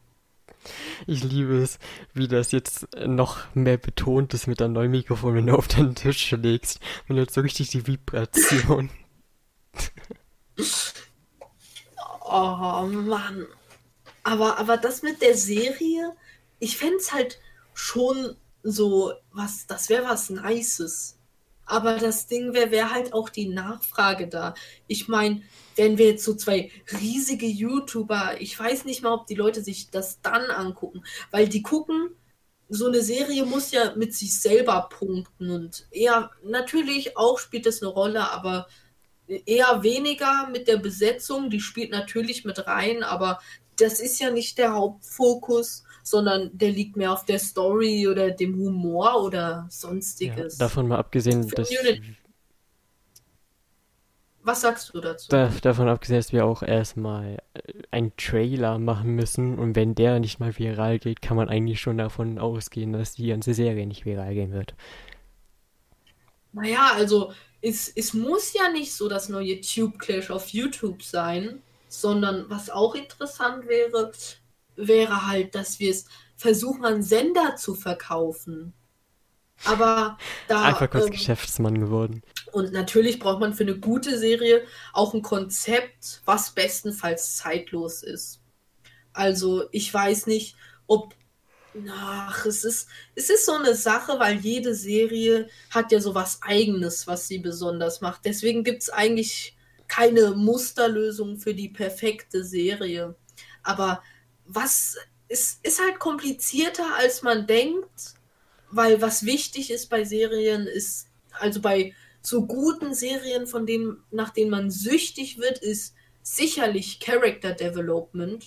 Ich 1.06 1.22
liebe 1.22 1.58
es, 1.58 1.78
wie 2.12 2.28
das 2.28 2.50
jetzt 2.52 2.88
noch 3.06 3.54
mehr 3.54 3.76
betont 3.76 4.34
ist 4.34 4.46
mit 4.46 4.60
der 4.60 4.68
neuen 4.68 4.90
Mikrofon, 4.90 5.34
wenn 5.34 5.46
du 5.46 5.56
auf 5.56 5.68
den 5.68 5.94
Tisch 5.94 6.32
legst. 6.32 6.80
Man 7.08 7.18
hört 7.18 7.30
so 7.30 7.40
richtig 7.40 7.70
die 7.70 7.86
Vibration. 7.86 8.90
Oh 12.24 12.86
Mann. 12.90 13.46
Aber, 14.22 14.58
aber 14.58 14.76
das 14.76 15.02
mit 15.02 15.22
der 15.22 15.36
Serie, 15.36 16.14
ich 16.58 16.76
fände 16.76 16.96
es 16.96 17.12
halt 17.12 17.38
schon 17.74 18.36
so, 18.62 19.12
was, 19.32 19.66
das 19.66 19.88
wäre 19.88 20.04
was 20.04 20.30
Nices. 20.30 21.18
Aber 21.64 21.98
das 21.98 22.26
Ding 22.26 22.52
wäre 22.52 22.70
wär 22.70 22.92
halt 22.92 23.12
auch 23.12 23.28
die 23.28 23.48
Nachfrage 23.48 24.28
da. 24.28 24.54
Ich 24.86 25.08
meine, 25.08 25.42
wenn 25.74 25.98
wir 25.98 26.06
jetzt 26.06 26.24
so 26.24 26.34
zwei 26.34 26.70
riesige 27.00 27.46
YouTuber, 27.46 28.40
ich 28.40 28.58
weiß 28.58 28.84
nicht 28.84 29.02
mal, 29.02 29.12
ob 29.12 29.26
die 29.26 29.34
Leute 29.34 29.62
sich 29.62 29.90
das 29.90 30.20
dann 30.22 30.50
angucken, 30.50 31.02
weil 31.30 31.48
die 31.48 31.62
gucken, 31.62 32.10
so 32.68 32.86
eine 32.86 33.02
Serie 33.02 33.44
muss 33.44 33.70
ja 33.70 33.94
mit 33.94 34.14
sich 34.14 34.40
selber 34.40 34.88
punkten 34.90 35.50
und 35.50 35.86
eher, 35.90 36.30
natürlich 36.44 37.16
auch 37.16 37.38
spielt 37.38 37.66
das 37.66 37.82
eine 37.82 37.90
Rolle, 37.90 38.30
aber 38.30 38.66
eher 39.28 39.82
weniger 39.82 40.48
mit 40.50 40.68
der 40.68 40.76
Besetzung, 40.76 41.50
die 41.50 41.60
spielt 41.60 41.90
natürlich 41.90 42.44
mit 42.44 42.66
rein, 42.66 43.02
aber 43.02 43.40
das 43.76 44.00
ist 44.00 44.20
ja 44.20 44.30
nicht 44.30 44.58
der 44.58 44.72
Hauptfokus, 44.72 45.84
sondern 46.02 46.50
der 46.52 46.70
liegt 46.70 46.96
mehr 46.96 47.12
auf 47.12 47.24
der 47.24 47.38
Story 47.38 48.06
oder 48.08 48.30
dem 48.30 48.56
Humor 48.56 49.22
oder 49.22 49.66
sonstiges. 49.68 50.58
Ja, 50.58 50.66
davon 50.66 50.88
mal 50.88 50.98
abgesehen, 50.98 51.48
dass 51.48 51.70
was 54.46 54.60
sagst 54.60 54.94
du 54.94 55.00
dazu? 55.00 55.28
Da, 55.28 55.50
davon 55.60 55.88
abgesehen, 55.88 56.18
dass 56.18 56.32
wir 56.32 56.46
auch 56.46 56.62
erstmal 56.62 57.38
äh, 57.54 57.72
einen 57.90 58.16
Trailer 58.16 58.78
machen 58.78 59.16
müssen 59.16 59.58
und 59.58 59.74
wenn 59.74 59.96
der 59.96 60.20
nicht 60.20 60.38
mal 60.38 60.56
viral 60.56 61.00
geht, 61.00 61.20
kann 61.20 61.36
man 61.36 61.48
eigentlich 61.48 61.80
schon 61.80 61.98
davon 61.98 62.38
ausgehen, 62.38 62.92
dass 62.92 63.14
die 63.14 63.26
ganze 63.26 63.54
Serie 63.54 63.88
nicht 63.88 64.04
viral 64.04 64.34
gehen 64.34 64.52
wird. 64.52 64.76
Naja, 66.52 66.92
also 66.94 67.32
es, 67.66 67.88
es 67.88 68.14
muss 68.14 68.52
ja 68.52 68.70
nicht 68.70 68.92
so 68.94 69.08
das 69.08 69.28
neue 69.28 69.60
Tube 69.60 69.98
Clash 69.98 70.30
auf 70.30 70.50
YouTube 70.50 71.02
sein, 71.02 71.62
sondern 71.88 72.48
was 72.48 72.70
auch 72.70 72.94
interessant 72.94 73.66
wäre, 73.66 74.12
wäre 74.76 75.26
halt, 75.26 75.56
dass 75.56 75.80
wir 75.80 75.90
es 75.90 76.04
versuchen, 76.36 76.84
an 76.84 77.02
Sender 77.02 77.56
zu 77.56 77.74
verkaufen. 77.74 78.72
Aber 79.64 80.16
da. 80.46 80.62
Einfach 80.62 80.88
kurz 80.88 81.06
ähm, 81.06 81.10
Geschäftsmann 81.10 81.80
geworden. 81.80 82.22
Und 82.52 82.72
natürlich 82.72 83.18
braucht 83.18 83.40
man 83.40 83.52
für 83.52 83.64
eine 83.64 83.78
gute 83.78 84.16
Serie 84.16 84.62
auch 84.92 85.12
ein 85.12 85.22
Konzept, 85.22 86.20
was 86.24 86.52
bestenfalls 86.52 87.36
zeitlos 87.36 88.04
ist. 88.04 88.42
Also, 89.12 89.64
ich 89.72 89.92
weiß 89.92 90.28
nicht, 90.28 90.54
ob. 90.86 91.15
Ach, 91.90 92.46
es 92.46 92.64
ist, 92.64 92.88
es 93.14 93.30
ist 93.30 93.46
so 93.46 93.52
eine 93.52 93.74
Sache, 93.74 94.18
weil 94.18 94.36
jede 94.38 94.74
Serie 94.74 95.48
hat 95.70 95.92
ja 95.92 96.00
so 96.00 96.14
was 96.14 96.42
Eigenes, 96.42 97.06
was 97.06 97.28
sie 97.28 97.38
besonders 97.38 98.00
macht. 98.00 98.24
Deswegen 98.24 98.64
gibt 98.64 98.82
es 98.82 98.90
eigentlich 98.90 99.56
keine 99.88 100.32
Musterlösung 100.32 101.38
für 101.38 101.54
die 101.54 101.68
perfekte 101.68 102.44
Serie. 102.44 103.14
Aber 103.62 104.02
was 104.46 104.96
ist, 105.28 105.64
ist 105.64 105.82
halt 105.82 105.98
komplizierter, 105.98 106.94
als 106.96 107.22
man 107.22 107.46
denkt 107.46 108.16
weil 108.70 109.00
was 109.00 109.24
wichtig 109.24 109.70
ist 109.70 109.88
bei 109.88 110.04
Serien 110.04 110.66
ist, 110.66 111.08
also 111.32 111.60
bei 111.60 111.94
so 112.22 112.46
guten 112.46 112.94
Serien, 112.94 113.46
von 113.46 113.66
denen, 113.66 114.02
nach 114.10 114.30
denen 114.30 114.50
man 114.50 114.70
süchtig 114.70 115.38
wird, 115.38 115.58
ist 115.58 115.94
sicherlich 116.22 116.98
Character 116.98 117.52
Development, 117.52 118.44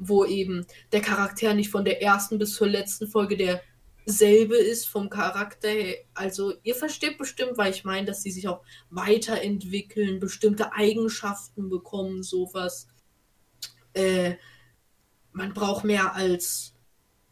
wo 0.00 0.24
eben 0.24 0.66
der 0.92 1.02
Charakter 1.02 1.54
nicht 1.54 1.70
von 1.70 1.84
der 1.84 2.02
ersten 2.02 2.38
bis 2.38 2.54
zur 2.54 2.68
letzten 2.68 3.06
Folge 3.06 3.36
derselbe 4.06 4.56
ist 4.56 4.88
vom 4.88 5.10
Charakter. 5.10 5.68
Also 6.14 6.54
ihr 6.62 6.74
versteht 6.74 7.18
bestimmt, 7.18 7.58
weil 7.58 7.72
ich 7.72 7.84
meine, 7.84 8.06
dass 8.06 8.22
sie 8.22 8.32
sich 8.32 8.48
auch 8.48 8.62
weiterentwickeln, 8.88 10.18
bestimmte 10.18 10.72
Eigenschaften 10.72 11.68
bekommen, 11.68 12.22
sowas. 12.22 12.88
Äh, 13.92 14.34
man 15.32 15.52
braucht 15.52 15.84
mehr 15.84 16.14
als 16.14 16.74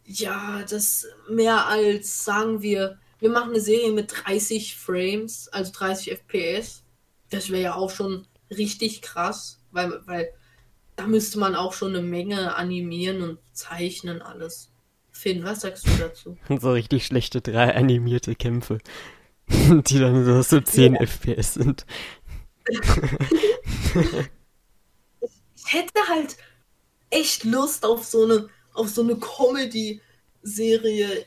ja, 0.09 0.63
das 0.67 1.05
mehr 1.29 1.67
als, 1.67 2.25
sagen 2.25 2.63
wir, 2.63 2.97
wir 3.19 3.29
machen 3.29 3.51
eine 3.51 3.61
Serie 3.61 3.91
mit 3.91 4.11
30 4.25 4.75
Frames, 4.75 5.49
also 5.49 5.71
30 5.71 6.13
FPS. 6.13 6.83
Das 7.29 7.51
wäre 7.51 7.61
ja 7.61 7.75
auch 7.75 7.91
schon 7.91 8.25
richtig 8.49 9.03
krass, 9.03 9.61
weil, 9.71 10.01
weil 10.07 10.33
da 10.99 11.07
müsste 11.07 11.39
man 11.39 11.55
auch 11.55 11.71
schon 11.71 11.95
eine 11.95 12.05
Menge 12.05 12.57
animieren 12.57 13.21
und 13.21 13.39
zeichnen 13.53 14.21
alles. 14.21 14.69
Finn, 15.11 15.45
was 15.45 15.61
sagst 15.61 15.87
du 15.87 15.91
dazu? 15.97 16.37
So 16.59 16.73
richtig 16.73 17.05
schlechte 17.05 17.39
drei 17.39 17.73
animierte 17.73 18.35
Kämpfe, 18.35 18.79
die 19.47 19.97
dann 19.97 20.25
so, 20.25 20.41
so 20.41 20.59
10 20.59 20.95
ja. 20.95 21.05
FPS 21.05 21.53
sind. 21.53 21.85
ich 22.67 22.81
hätte 25.67 26.01
halt 26.09 26.35
echt 27.11 27.45
Lust 27.45 27.85
auf 27.85 28.03
so 28.03 28.25
eine 28.25 28.49
auf 28.73 28.89
so 28.89 29.01
eine 29.01 29.15
Comedy-Serie, 29.15 31.25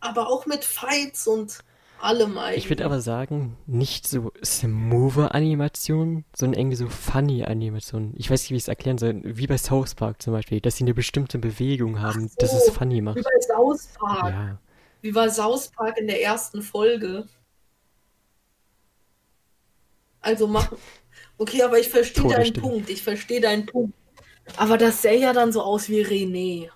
aber 0.00 0.30
auch 0.30 0.46
mit 0.46 0.64
Fights 0.64 1.26
und 1.26 1.58
allem 2.00 2.38
eigentlich. 2.38 2.64
Ich 2.64 2.70
würde 2.70 2.84
aber 2.84 3.00
sagen, 3.00 3.56
nicht 3.66 4.06
so 4.06 4.32
smooth 4.44 5.30
Animation, 5.30 6.24
sondern 6.34 6.60
irgendwie 6.60 6.76
so 6.76 6.88
funny 6.88 7.44
Animation. 7.44 8.14
Ich 8.16 8.30
weiß 8.30 8.42
nicht, 8.42 8.50
wie 8.50 8.56
ich 8.56 8.62
es 8.62 8.68
erklären 8.68 8.98
soll. 8.98 9.20
Wie 9.24 9.46
bei 9.46 9.58
South 9.58 9.94
Park 9.94 10.22
zum 10.22 10.32
Beispiel, 10.32 10.60
dass 10.60 10.76
sie 10.76 10.84
eine 10.84 10.94
bestimmte 10.94 11.38
Bewegung 11.38 12.00
haben, 12.00 12.28
so, 12.28 12.34
dass 12.38 12.52
es 12.52 12.70
funny 12.70 13.00
macht. 13.00 13.16
Wie 13.16 13.22
bei 13.22 13.40
South 13.40 13.88
Park. 13.98 14.32
Ja. 14.32 14.58
Wie 15.02 15.12
bei 15.12 15.28
South 15.28 15.70
Park 15.70 15.98
in 15.98 16.06
der 16.06 16.22
ersten 16.22 16.62
Folge. 16.62 17.26
Also 20.20 20.46
machen. 20.46 20.76
Okay, 21.38 21.62
aber 21.62 21.78
ich 21.78 21.88
verstehe 21.88 22.28
deinen 22.28 22.52
Punkt. 22.52 22.90
Ich 22.90 23.02
verstehe 23.02 23.40
deinen 23.40 23.66
Punkt. 23.66 23.94
Aber 24.56 24.78
das 24.78 25.02
sähe 25.02 25.20
ja 25.20 25.32
dann 25.32 25.52
so 25.52 25.62
aus 25.62 25.88
wie 25.88 26.04
René. 26.04 26.70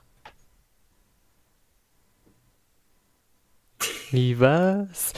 Wie 4.11 4.41
was? 4.41 5.13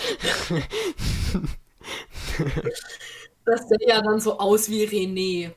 das 3.44 3.68
sähe 3.68 3.88
ja 3.88 4.02
dann 4.02 4.20
so 4.20 4.38
aus 4.38 4.68
wie 4.68 4.84
René. 4.84 5.52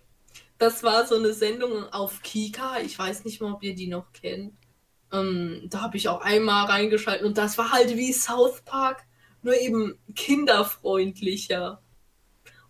Das 0.58 0.84
war 0.84 1.06
so 1.06 1.15
eine 1.15 1.34
Sendung 1.34 1.84
auf 1.92 2.22
Kika. 2.22 2.80
Ich 2.80 2.98
weiß 2.98 3.25
nicht 3.25 3.42
mal, 3.42 3.51
ob 3.54 3.63
ihr 3.63 3.75
die 3.75 3.88
noch 3.88 4.13
kennt. 4.13 4.54
Ähm, 5.12 5.63
da 5.65 5.82
habe 5.82 5.98
ich 5.98 6.08
auch 6.08 6.22
einmal 6.22 6.65
reingeschaltet 6.68 7.25
und 7.25 7.38
das 7.38 7.58
war 7.58 7.72
halt 7.72 7.96
wie 7.98 8.13
South 8.13 8.62
Park, 8.62 9.04
nur 9.42 9.56
eben 9.60 10.00
kinderfreundlicher. 10.15 11.82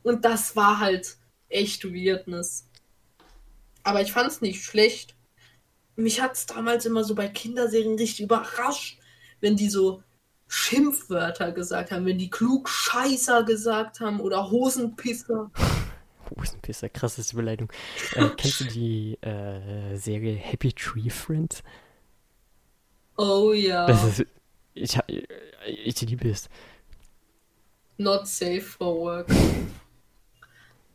Und 0.02 0.26
das 0.26 0.56
war 0.56 0.80
halt 0.80 1.18
echt 1.50 1.86
Weirdness. 1.86 2.68
Aber 3.84 4.02
ich 4.02 4.12
fand 4.12 4.30
es 4.30 4.42
nicht 4.42 4.64
schlecht. 4.64 5.16
Mich 5.96 6.22
hat 6.22 6.34
es 6.34 6.48
damals 6.48 6.86
immer 6.86 7.04
so 7.04 7.14
bei 7.14 7.28
Kinderserien 7.28 7.96
richtig 7.96 8.22
überrascht, 8.22 9.00
wenn 9.42 9.56
die 9.56 9.70
so 9.70 10.04
Schimpfwörter 10.48 11.52
gesagt 11.52 11.92
haben, 11.92 12.06
wenn 12.06 12.18
die 12.18 12.30
klug 12.30 12.70
Scheißer 12.70 13.44
gesagt 13.44 14.00
haben 14.00 14.20
oder 14.20 14.50
Hosenpisser. 14.50 15.52
Hosenpisser, 16.36 16.90
krasseste 16.90 17.36
Beleidigung. 17.36 17.72
Äh, 18.14 18.30
kennst 18.38 18.60
du 18.62 18.66
die 18.66 19.18
äh, 19.22 19.96
Serie 19.96 20.36
Happy 20.36 20.74
Tree 20.74 21.10
Friends? 21.10 21.64
Oh 23.18 23.54
ja. 23.54 23.86
Das 23.88 24.04
ist, 24.04 24.26
ich, 24.74 24.98
ich 25.66 26.02
liebe 26.02 26.30
es. 26.30 26.50
Not 27.98 28.28
safe 28.28 28.62
for 28.62 28.96
work. 29.00 29.28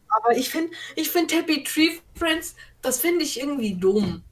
Aber 0.09 0.37
ich 0.37 0.51
finde, 0.51 0.73
ich 0.97 1.09
finde 1.09 1.37
Happy 1.37 1.65
Tree 1.65 1.99
Friends, 2.15 2.57
das 2.83 3.01
finde 3.01 3.25
ich 3.25 3.41
irgendwie 3.41 3.75
dumm. 3.75 4.23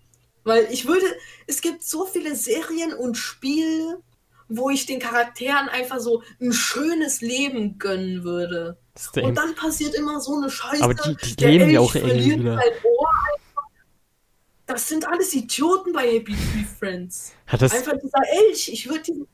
Weil 0.45 0.69
ich 0.71 0.87
würde, 0.87 1.07
es 1.47 1.61
gibt 1.61 1.83
so 1.83 2.05
viele 2.05 2.35
Serien 2.35 2.93
und 2.93 3.17
Spiele, 3.17 4.03
wo 4.49 4.71
ich 4.71 4.87
den 4.87 4.99
Charakteren 4.99 5.69
einfach 5.69 6.01
so 6.01 6.23
ein 6.41 6.53
schönes 6.53 7.21
Leben 7.21 7.79
gönnen 7.79 8.25
würde. 8.25 8.79
Same. 8.95 9.27
Und 9.27 9.37
dann 9.37 9.55
passiert 9.55 9.95
immer 9.95 10.21
so 10.21 10.37
eine 10.37 10.51
Scheiße. 10.51 10.83
Aber 10.83 10.95
die, 10.95 11.17
die 11.17 11.37
der 11.37 11.51
leben 11.51 11.71
ja 11.71 11.81
Elch 11.81 11.91
auch 11.91 11.95
irgendwie 11.95 12.31
verliert 12.31 12.41
wieder. 12.41 12.63
Das 14.67 14.87
sind 14.87 15.09
alles 15.09 15.33
Idioten 15.35 15.93
bei 15.93 16.13
Happy 16.13 16.33
Tree 16.33 16.65
Friends. 16.79 17.33
Hat, 17.47 17.63
das, 17.63 17.73
Einfach 17.73 17.95
dieser 17.95 18.23
Elch. 18.49 18.69
Ich 18.69 18.89
würde 18.89 19.03
diesen. 19.03 19.27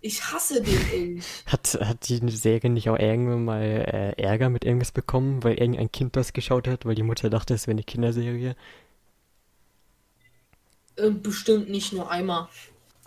Ich 0.00 0.22
hasse 0.32 0.62
den 0.62 0.90
Elch. 0.92 1.24
hat, 1.46 1.76
hat 1.80 2.08
die 2.08 2.20
Serie 2.30 2.70
nicht 2.70 2.88
auch 2.88 2.98
irgendwann 2.98 3.44
mal 3.44 3.62
äh, 3.62 4.22
Ärger 4.22 4.48
mit 4.48 4.64
irgendwas 4.64 4.92
bekommen, 4.92 5.42
weil 5.42 5.54
irgendein 5.54 5.90
Kind 5.90 6.14
das 6.14 6.32
geschaut 6.32 6.68
hat, 6.68 6.86
weil 6.86 6.94
die 6.94 7.02
Mutter 7.02 7.28
dachte, 7.30 7.52
es 7.52 7.66
wäre 7.66 7.74
eine 7.74 7.82
Kinderserie? 7.82 8.54
Äh, 10.94 11.10
bestimmt 11.10 11.68
nicht 11.68 11.92
nur 11.92 12.10
einmal. 12.12 12.48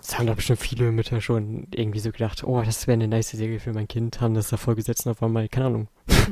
Das 0.01 0.17
haben 0.17 0.27
doch 0.27 0.35
bestimmt 0.35 0.59
viele 0.59 0.91
Mütter 0.91 1.21
schon 1.21 1.67
irgendwie 1.73 1.99
so 1.99 2.11
gedacht, 2.11 2.43
oh, 2.43 2.61
das 2.61 2.87
wäre 2.87 2.93
eine 2.93 3.07
nice 3.07 3.29
Serie 3.29 3.59
für 3.59 3.71
mein 3.73 3.87
Kind, 3.87 4.19
haben 4.19 4.33
das 4.33 4.49
davor 4.49 4.75
gesetzt 4.75 5.05
und 5.05 5.11
auf 5.11 5.21
einmal, 5.21 5.47
keine 5.47 5.67
Ahnung. 5.67 5.87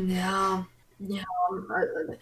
Ja, 0.07 0.65
ja. 0.99 1.17
äh, 1.19 2.15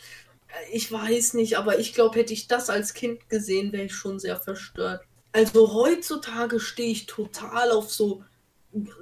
Ich 0.74 0.92
weiß 0.92 1.36
nicht, 1.36 1.58
aber 1.58 1.80
ich 1.80 1.94
glaube, 1.94 2.20
hätte 2.20 2.34
ich 2.34 2.48
das 2.48 2.70
als 2.70 2.94
Kind 2.94 3.30
gesehen, 3.30 3.72
wäre 3.72 3.86
ich 3.86 3.94
schon 3.94 4.20
sehr 4.20 4.38
verstört. 4.38 5.02
Also 5.32 5.74
heutzutage 5.74 6.60
stehe 6.60 6.92
ich 6.92 7.06
total 7.06 7.72
auf 7.72 7.92
so, 7.92 8.24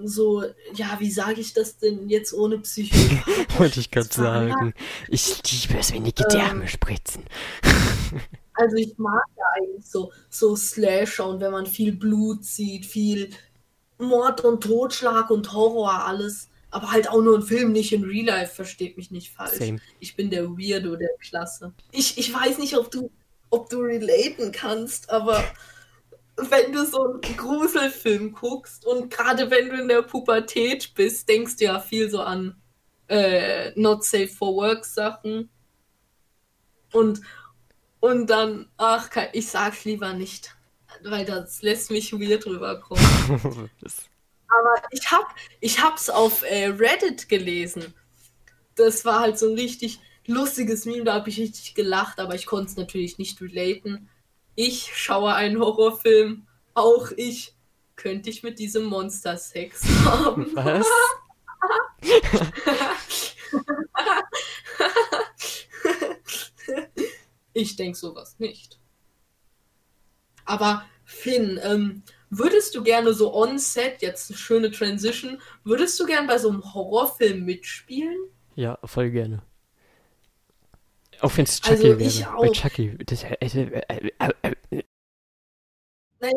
so, 0.04 0.44
ja, 0.76 0.98
wie 1.00 1.12
sage 1.12 1.42
ich 1.42 1.54
das 1.54 1.78
denn 1.78 2.10
jetzt 2.10 2.34
ohne 2.34 2.60
Psychopath? 2.60 3.26
Wollte 3.60 3.80
ich 3.80 3.90
gerade 3.90 4.14
sagen. 4.14 4.74
Ich 5.08 5.42
liebe 5.52 5.80
es, 5.80 5.94
wenn 5.94 6.04
die 6.04 6.14
Gedärme 6.14 6.68
spritzen. 6.68 7.24
Also 8.56 8.78
ich 8.78 8.98
mag 8.98 9.24
ja 9.38 9.44
eigentlich 9.58 9.86
so, 9.86 10.12
so 10.30 10.56
Slasher 10.56 11.28
und 11.28 11.42
wenn 11.42 11.52
man 11.52 11.66
viel 11.66 11.94
Blut 11.94 12.44
sieht, 12.44 12.86
viel 12.86 13.30
Mord 13.98 14.42
und 14.42 14.64
Totschlag 14.64 15.30
und 15.30 15.54
Horror, 15.54 16.06
alles. 16.06 16.50
Aber 16.72 16.92
halt 16.92 17.10
auch 17.10 17.22
nur 17.22 17.38
ein 17.38 17.44
Film, 17.44 17.72
nicht 17.72 17.94
in 17.94 18.04
Real 18.04 18.26
Life, 18.26 18.56
versteht 18.56 18.98
mich 18.98 19.12
nicht 19.12 19.32
falsch. 19.32 19.60
Same. 19.60 19.80
Ich 20.00 20.16
bin 20.16 20.30
der 20.30 20.50
Weirdo 20.50 20.96
der 20.96 21.16
Klasse. 21.20 21.74
Ich, 21.92 22.18
ich 22.18 22.34
weiß 22.34 22.58
nicht, 22.58 22.78
ob 22.78 22.92
du, 22.92 23.12
ob 23.50 23.70
du 23.70 23.80
relaten 23.80 24.52
kannst, 24.52 25.10
aber 25.10 25.44
wenn 26.38 26.74
du 26.74 26.86
so 26.86 27.04
einen 27.04 27.22
Gruselfilm 27.38 28.34
guckst 28.34 28.86
und 28.86 29.10
gerade 29.10 29.50
wenn 29.52 29.70
du 29.70 29.82
in 29.82 29.88
der 29.88 30.02
Pubertät 30.02 30.94
bist, 30.96 31.30
denkst 31.30 31.58
du 31.58 31.66
ja 31.66 31.80
viel 31.80 32.10
so 32.10 32.20
an 32.20 32.62
äh, 33.08 33.72
Not 33.80 34.04
Safe 34.04 34.28
for 34.28 34.56
Work 34.56 34.86
Sachen. 34.86 35.50
Und, 36.92 37.22
und 38.06 38.28
dann, 38.28 38.68
ach, 38.78 39.10
ich 39.34 39.48
sag's 39.48 39.84
lieber 39.84 40.14
nicht, 40.14 40.56
weil 41.04 41.26
das 41.26 41.64
lässt 41.64 41.90
mich 41.90 42.14
weird 42.14 42.46
rüberkommen. 42.46 43.04
Aber 44.48 44.76
ich 44.92 45.10
hab, 45.10 45.36
ich 45.60 45.82
hab's 45.82 46.12
auf 46.12 46.44
äh, 46.44 46.68
Reddit 46.68 47.28
gelesen. 47.28 47.96
Das 48.76 49.06
war 49.06 49.22
halt 49.22 49.40
so 49.40 49.50
ein 49.50 49.56
richtig 49.56 50.00
lustiges 50.28 50.86
Meme, 50.86 51.04
da 51.04 51.16
habe 51.16 51.30
ich 51.30 51.40
richtig 51.40 51.74
gelacht, 51.74 52.20
aber 52.20 52.36
ich 52.36 52.46
konnte 52.46 52.70
es 52.70 52.78
natürlich 52.78 53.18
nicht 53.18 53.42
relaten. 53.42 54.08
Ich 54.54 54.92
schaue 54.96 55.34
einen 55.34 55.60
Horrorfilm, 55.60 56.46
auch 56.76 57.12
ich. 57.16 57.54
Könnte 57.96 58.30
ich 58.30 58.44
mit 58.44 58.60
diesem 58.60 58.84
Monster 58.84 59.38
Sex 59.38 59.84
haben? 60.06 60.52
was? 60.54 60.86
Ich 67.56 67.78
denke 67.78 67.98
sowas 67.98 68.38
nicht. 68.38 68.80
Aber 70.44 70.86
Finn, 71.06 71.58
ähm, 71.64 72.04
würdest 72.30 72.76
du 72.76 72.84
gerne 72.84 73.14
so 73.14 73.34
on-set, 73.34 74.02
jetzt 74.02 74.30
eine 74.30 74.38
schöne 74.38 74.72
Transition, 74.72 75.42
würdest 75.64 75.98
du 76.00 76.06
gerne 76.06 76.28
bei 76.28 76.38
so 76.38 76.50
einem 76.50 76.74
Horrorfilm 76.74 77.46
mitspielen? 77.46 78.18
Ja, 78.56 78.78
voll 78.84 79.10
gerne. 79.10 79.42
Auch 81.22 81.36
wenn 81.38 81.46
es 81.46 81.62
Chucky 81.62 81.72
Also, 81.72 82.00
wäre. 82.00 82.04
ich 82.04 82.26
Bei 82.26 82.34
auch. 82.34 82.52
Chucky. 82.52 82.98
Das, 83.06 83.24
äh, 83.24 83.38
äh, 83.40 83.82
äh, 83.88 84.12
äh, 84.20 84.54
äh, 84.72 84.84
Naja, 86.20 86.34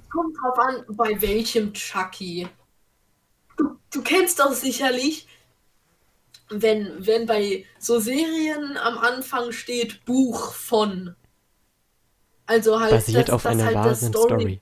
es 0.00 0.08
kommt 0.08 0.34
drauf 0.40 0.58
an, 0.58 0.84
bei 0.96 1.20
welchem 1.20 1.74
Chucky. 1.74 2.48
Du, 3.58 3.76
du 3.92 4.02
kennst 4.02 4.40
doch 4.40 4.52
sicherlich, 4.52 5.28
wenn, 6.48 7.06
wenn 7.06 7.26
bei 7.26 7.64
so 7.78 7.98
Serien 7.98 8.76
am 8.76 8.98
Anfang 8.98 9.52
steht 9.52 10.04
Buch 10.04 10.52
von. 10.52 11.14
Also 12.46 12.78
halt, 12.80 12.92
basiert 12.92 13.28
das- 13.28 13.34
auf 13.34 13.42
das 13.42 13.52
einer 13.52 13.64
halt 13.66 13.74
wahren 13.74 13.88
das 13.88 14.00
Story. 14.06 14.60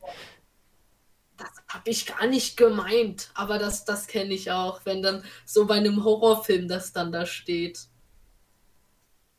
Das 1.37 1.49
habe 1.68 1.90
ich 1.90 2.07
gar 2.07 2.27
nicht 2.27 2.57
gemeint, 2.57 3.31
aber 3.35 3.59
das, 3.59 3.85
das 3.85 4.07
kenne 4.07 4.33
ich 4.33 4.51
auch, 4.51 4.81
wenn 4.85 5.03
dann 5.03 5.23
so 5.44 5.66
bei 5.66 5.75
einem 5.75 6.05
Horrorfilm 6.05 6.68
das 6.68 6.92
dann 6.92 7.12
da 7.12 7.27
steht. 7.27 7.81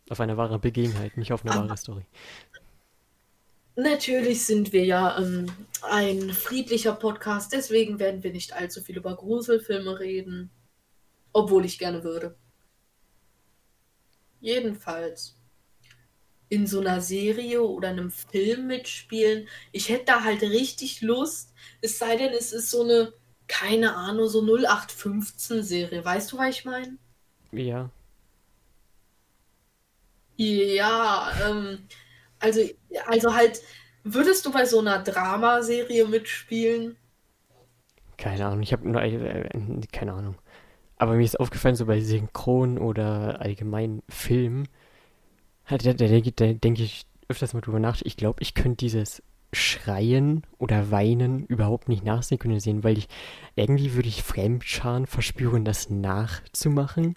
Auf 0.09 0.19
einer 0.19 0.37
wahren 0.37 0.61
Begebenheit, 0.61 1.17
nicht 1.17 1.33
auf 1.33 1.43
eine 1.43 1.55
Ah. 1.55 1.61
wahre 1.63 1.77
Story. 1.77 2.05
Natürlich 3.77 4.45
sind 4.45 4.71
wir 4.71 4.85
ja 4.85 5.17
ähm, 5.17 5.47
ein 5.81 6.29
friedlicher 6.31 6.93
Podcast, 6.93 7.51
deswegen 7.51 7.99
werden 7.99 8.23
wir 8.23 8.31
nicht 8.31 8.53
allzu 8.53 8.81
viel 8.81 8.97
über 8.97 9.15
Gruselfilme 9.15 9.99
reden. 9.99 10.49
Obwohl 11.35 11.65
ich 11.65 11.77
gerne 11.77 12.01
würde. 12.01 12.33
Jedenfalls. 14.39 15.35
In 16.47 16.65
so 16.65 16.79
einer 16.79 17.01
Serie 17.01 17.61
oder 17.61 17.89
einem 17.89 18.09
Film 18.09 18.67
mitspielen. 18.67 19.49
Ich 19.73 19.89
hätte 19.89 20.05
da 20.05 20.23
halt 20.23 20.43
richtig 20.43 21.01
Lust. 21.01 21.53
Es 21.81 21.99
sei 21.99 22.15
denn, 22.15 22.31
es 22.31 22.53
ist 22.53 22.71
so 22.71 22.83
eine, 22.83 23.11
keine 23.47 23.97
Ahnung, 23.97 24.29
so 24.29 24.39
0815-Serie. 24.43 26.05
Weißt 26.05 26.31
du, 26.31 26.37
was 26.37 26.55
ich 26.55 26.63
meine? 26.63 26.97
Ja. 27.51 27.89
Ja, 30.37 31.33
ähm, 31.49 31.79
also, 32.39 32.61
also 33.07 33.35
halt, 33.35 33.61
würdest 34.05 34.45
du 34.45 34.53
bei 34.53 34.63
so 34.65 34.79
einer 34.79 34.99
Dramaserie 35.03 36.05
mitspielen? 36.07 36.95
Keine 38.17 38.45
Ahnung, 38.45 38.63
ich 38.63 38.71
habe 38.71 38.87
nur, 38.89 39.01
äh, 39.01 39.41
äh, 39.47 39.81
keine 39.91 40.13
Ahnung. 40.13 40.37
Aber 40.97 41.15
mir 41.15 41.23
ist 41.23 41.39
aufgefallen, 41.39 41.75
so 41.75 41.85
bei 41.85 42.01
Synchron 42.01 42.77
oder 42.77 43.41
allgemein 43.41 44.01
Film, 44.09 44.63
halt, 45.65 45.85
da, 45.85 45.93
da, 45.93 46.07
da, 46.07 46.19
da 46.19 46.53
denke 46.53 46.83
ich 46.83 47.05
öfters 47.27 47.53
mal 47.53 47.61
drüber 47.61 47.79
nach. 47.79 48.01
Ich 48.03 48.17
glaube, 48.17 48.41
ich 48.41 48.53
könnte 48.53 48.77
dieses 48.77 49.21
Schreien 49.53 50.43
oder 50.57 50.91
Weinen 50.91 51.45
überhaupt 51.45 51.87
nicht 51.89 52.03
nachsynchronisieren, 52.03 52.83
weil 52.83 52.97
ich 52.97 53.07
irgendwie 53.55 53.93
würde 53.93 54.09
ich 54.09 54.23
Fremdscham 54.23 55.07
verspüren, 55.07 55.65
das 55.65 55.89
nachzumachen. 55.89 57.15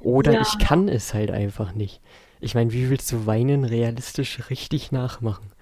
Oder 0.00 0.34
Ja. 0.34 0.40
ich 0.40 0.58
kann 0.58 0.88
es 0.88 1.14
halt 1.14 1.30
einfach 1.30 1.72
nicht. 1.74 2.00
Ich 2.40 2.54
meine, 2.54 2.72
wie 2.72 2.88
willst 2.90 3.10
du 3.12 3.26
Weinen 3.26 3.64
realistisch 3.64 4.50
richtig 4.50 4.92
nachmachen? 4.92 5.52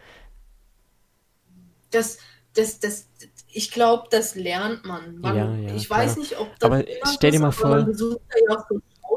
Das, 1.91 2.19
das, 2.55 2.81
das, 2.81 3.07
ich 3.57 3.71
glaube, 3.71 4.05
das 4.11 4.35
lernt 4.35 4.85
man. 4.85 5.19
man 5.19 5.37
Ja, 5.37 5.55
ja, 5.57 5.75
ich 5.75 5.87
klar. 5.87 6.01
weiß 6.01 6.19
nicht, 6.19 6.39
ob 6.39 6.59
das 6.59 6.71
Aber 6.71 6.85
stell 7.15 7.31
dir 7.31 7.37
ist, 7.37 7.41
mal 7.43 7.47
aber 7.49 7.87
vor- 7.87 9.17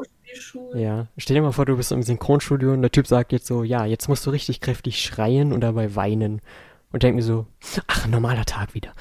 ja 0.76 1.08
stell 1.18 1.36
dir 1.36 1.42
mal 1.42 1.52
vor, 1.52 1.66
du 1.66 1.76
bist 1.76 1.92
im 1.92 2.04
Synchronstudio 2.04 2.72
und 2.72 2.82
der 2.82 2.92
Typ 2.92 3.06
sagt 3.08 3.34
jetzt 3.34 3.48
so, 3.48 3.64
ja, 3.64 3.86
jetzt 3.86 4.08
musst 4.08 4.26
du 4.26 4.30
richtig 4.30 4.62
kräftig 4.62 5.02
schreien 5.02 5.52
und 5.52 5.62
dabei 5.62 5.96
weinen. 5.96 6.42
Und 6.92 7.04
denk 7.04 7.16
mir 7.16 7.22
so, 7.22 7.46
ach, 7.88 8.08
normaler 8.08 8.46
Tag 8.46 8.74
wieder. 8.74 8.94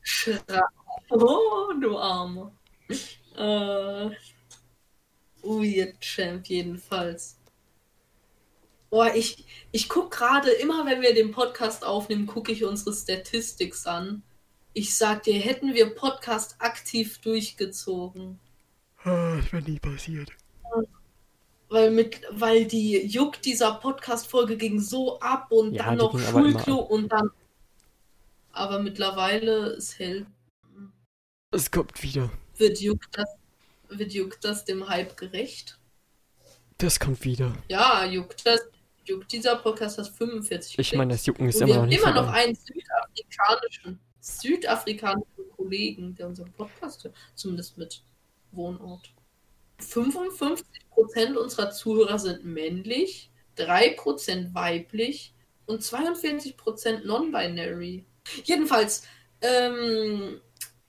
Schra 0.00 0.38
oh, 1.10 1.72
du 1.80 1.98
Arme. 1.98 2.52
Äh, 3.36 4.10
Weird 5.42 6.00
Champ 6.00 6.46
jedenfalls. 6.46 7.36
Boah, 8.92 9.14
ich, 9.14 9.46
ich 9.70 9.88
gucke 9.88 10.18
gerade, 10.18 10.50
immer 10.50 10.84
wenn 10.84 11.00
wir 11.00 11.14
den 11.14 11.30
Podcast 11.30 11.82
aufnehmen, 11.82 12.26
gucke 12.26 12.52
ich 12.52 12.62
unsere 12.62 12.94
Statistics 12.94 13.86
an. 13.86 14.22
Ich 14.74 14.94
sag 14.94 15.22
dir, 15.22 15.32
hätten 15.40 15.72
wir 15.72 15.94
Podcast 15.94 16.56
aktiv 16.58 17.16
durchgezogen. 17.22 18.38
Das 19.02 19.50
wäre 19.50 19.62
nie 19.62 19.78
passiert. 19.78 20.32
Weil, 21.70 21.90
mit, 21.90 22.20
weil 22.32 22.66
die 22.66 23.06
Juck 23.06 23.40
dieser 23.40 23.76
Podcast-Folge 23.76 24.58
ging 24.58 24.78
so 24.78 25.18
ab 25.20 25.50
und 25.50 25.72
Ja, 25.72 25.86
dann 25.86 25.96
noch 25.96 26.18
Schulklo 26.18 26.76
und 26.76 27.10
dann. 27.10 27.30
Aber 28.52 28.78
mittlerweile 28.78 29.68
ist 29.70 29.98
hell. 29.98 30.26
Es 31.50 31.70
kommt 31.70 32.02
wieder. 32.02 32.28
Wird 32.58 32.78
Juck 32.78 33.10
das, 33.12 33.38
wird 33.88 34.12
Juck 34.12 34.38
das 34.42 34.66
dem 34.66 34.86
Hype 34.86 35.16
gerecht? 35.16 35.78
Das 36.76 37.00
kommt 37.00 37.24
wieder. 37.24 37.56
Ja, 37.68 38.04
Juck 38.04 38.36
das. 38.44 38.60
Juck 39.04 39.28
dieser 39.28 39.56
Podcast 39.56 39.98
hat 39.98 40.08
45 40.08 40.78
Ich 40.78 40.94
meine, 40.94 41.14
das 41.14 41.26
Jucken 41.26 41.48
ist 41.48 41.60
wir 41.60 41.66
immer 41.66 41.74
noch 41.74 41.82
haben 41.82 41.88
nicht 41.88 42.02
immer 42.02 42.12
noch 42.14 42.28
einen 42.28 42.54
südafrikanischen, 42.54 43.98
südafrikanischen 44.20 45.50
Kollegen, 45.56 46.14
der 46.14 46.28
unseren 46.28 46.52
Podcast 46.52 47.04
hört, 47.04 47.14
zumindest 47.34 47.78
mit 47.78 48.02
Wohnort. 48.52 49.12
55% 49.80 50.62
unserer 51.36 51.70
Zuhörer 51.70 52.18
sind 52.18 52.44
männlich, 52.44 53.30
3% 53.56 54.54
weiblich, 54.54 55.34
und 55.66 55.82
42% 55.82 57.04
non-binary. 57.04 58.04
Jedenfalls, 58.44 59.04
ähm, 59.40 60.40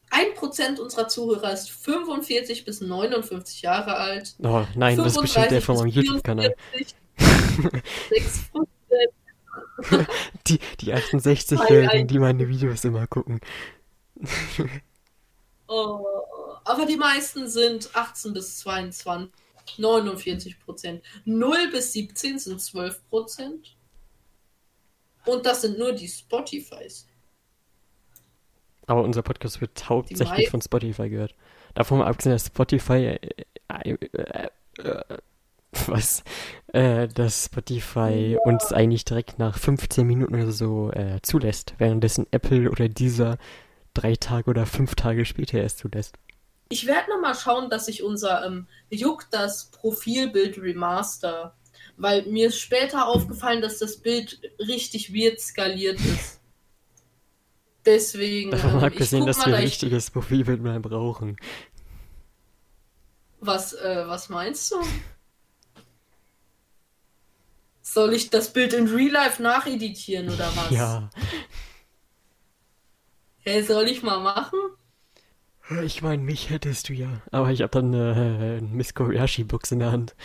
1% 0.10 0.80
unserer 0.80 1.08
Zuhörer 1.08 1.54
ist 1.54 1.72
45 1.72 2.66
bis 2.66 2.82
59 2.82 3.64
Jahre 3.64 3.96
alt. 3.96 4.36
Oh 4.44 4.64
nein, 4.76 4.98
das 4.98 5.16
ist 5.16 5.22
bestimmt 5.22 5.52
der 5.52 5.62
von 5.62 5.78
meinem 5.78 5.88
YouTube-Kanal. 5.88 6.56
6%. 7.54 8.68
die, 10.48 10.60
die 10.80 10.94
68-Jährigen, 10.94 12.08
die 12.08 12.20
meine 12.20 12.48
Videos 12.48 12.84
immer 12.84 13.08
gucken. 13.08 13.40
oh, 15.68 16.06
aber 16.64 16.86
die 16.86 16.98
meisten 16.98 17.48
sind 17.48 17.90
18 17.96 18.34
bis 18.34 18.60
22, 18.60 19.32
49 19.78 20.60
Prozent. 20.60 21.04
0 21.26 21.72
bis 21.72 21.94
17 21.94 22.40
sind 22.40 22.62
12 22.62 23.10
Prozent. 23.10 23.76
Und 25.26 25.46
das 25.46 25.62
sind 25.62 25.78
nur 25.78 25.94
die 25.94 26.08
Spotifys. 26.08 27.08
Aber 28.88 29.04
unser 29.04 29.22
Podcast 29.22 29.62
wird 29.62 29.88
hauptsächlich 29.88 30.50
von 30.50 30.62
Spotify 30.62 31.10
gehört. 31.10 31.36
Davon 31.74 32.00
mal 32.00 32.08
abgesehen, 32.08 32.34
dass 32.34 32.48
Spotify 32.48 33.18
äh, 33.18 33.20
äh, 33.70 33.98
äh, 34.14 34.50
äh 34.84 35.18
was, 35.88 36.24
äh, 36.68 37.08
dass 37.08 37.46
Spotify 37.46 38.38
uns 38.44 38.72
eigentlich 38.72 39.06
direkt 39.06 39.40
nach 39.40 39.58
15 39.58 40.06
Minuten 40.06 40.36
oder 40.36 40.52
so 40.52 40.92
äh, 40.92 41.20
zulässt, 41.22 41.74
währenddessen 41.78 42.28
Apple 42.32 42.70
oder 42.70 42.90
dieser 42.90 43.38
drei 43.94 44.16
Tage 44.16 44.50
oder 44.50 44.66
fünf 44.66 44.96
Tage 44.96 45.26
später 45.26 45.60
erst 45.60 45.80
zulässt. 45.80 46.16
Ich 46.70 46.88
werde 46.88 47.10
nochmal 47.12 47.36
schauen, 47.36 47.70
dass 47.70 47.88
ich 47.88 48.04
unser 48.04 48.46
ähm, 48.46 48.68
Juck 48.90 49.28
das 49.30 49.66
Profilbild 49.66 50.58
remaster, 50.58 51.56
weil 51.98 52.24
mir 52.24 52.48
ist 52.48 52.60
später 52.60 53.08
aufgefallen, 53.08 53.62
dass 53.62 53.78
das 53.78 53.98
Bild 53.98 54.40
richtig 54.60 55.14
weird 55.14 55.40
skaliert 55.40 56.00
ist. 56.00 56.40
Deswegen. 57.86 58.52
Davon 58.52 58.72
ähm, 58.72 58.84
abgesehen, 58.84 59.26
dass 59.26 59.46
wir 59.46 59.56
ein 59.56 59.64
richtiges 59.64 60.10
Profilbild 60.10 60.62
mehr 60.62 60.80
brauchen. 60.80 61.38
Was, 63.40 63.74
äh, 63.74 64.04
was 64.08 64.30
meinst 64.30 64.72
du? 64.72 64.78
Soll 67.94 68.14
ich 68.16 68.32
das 68.32 68.52
Bild 68.52 68.74
in 68.74 68.88
Real 68.88 69.12
Life 69.12 69.40
nacheditieren 69.40 70.28
oder 70.28 70.52
was? 70.56 70.72
Ja. 70.72 71.12
Hey, 73.42 73.62
soll 73.62 73.88
ich 73.88 74.02
mal 74.02 74.18
machen? 74.20 74.58
Ich 75.84 76.02
meine, 76.02 76.24
mich 76.24 76.50
hättest 76.50 76.90
du 76.90 76.94
ja. 76.94 77.22
Aber 77.30 77.52
ich 77.52 77.62
habe 77.62 77.70
dann 77.70 77.94
äh, 77.94 77.98
eine 77.98 78.62
Miss 78.62 78.96
Kobayashi-Buchse 78.96 79.76
in 79.76 79.80
der 79.80 79.92
Hand. 79.92 80.16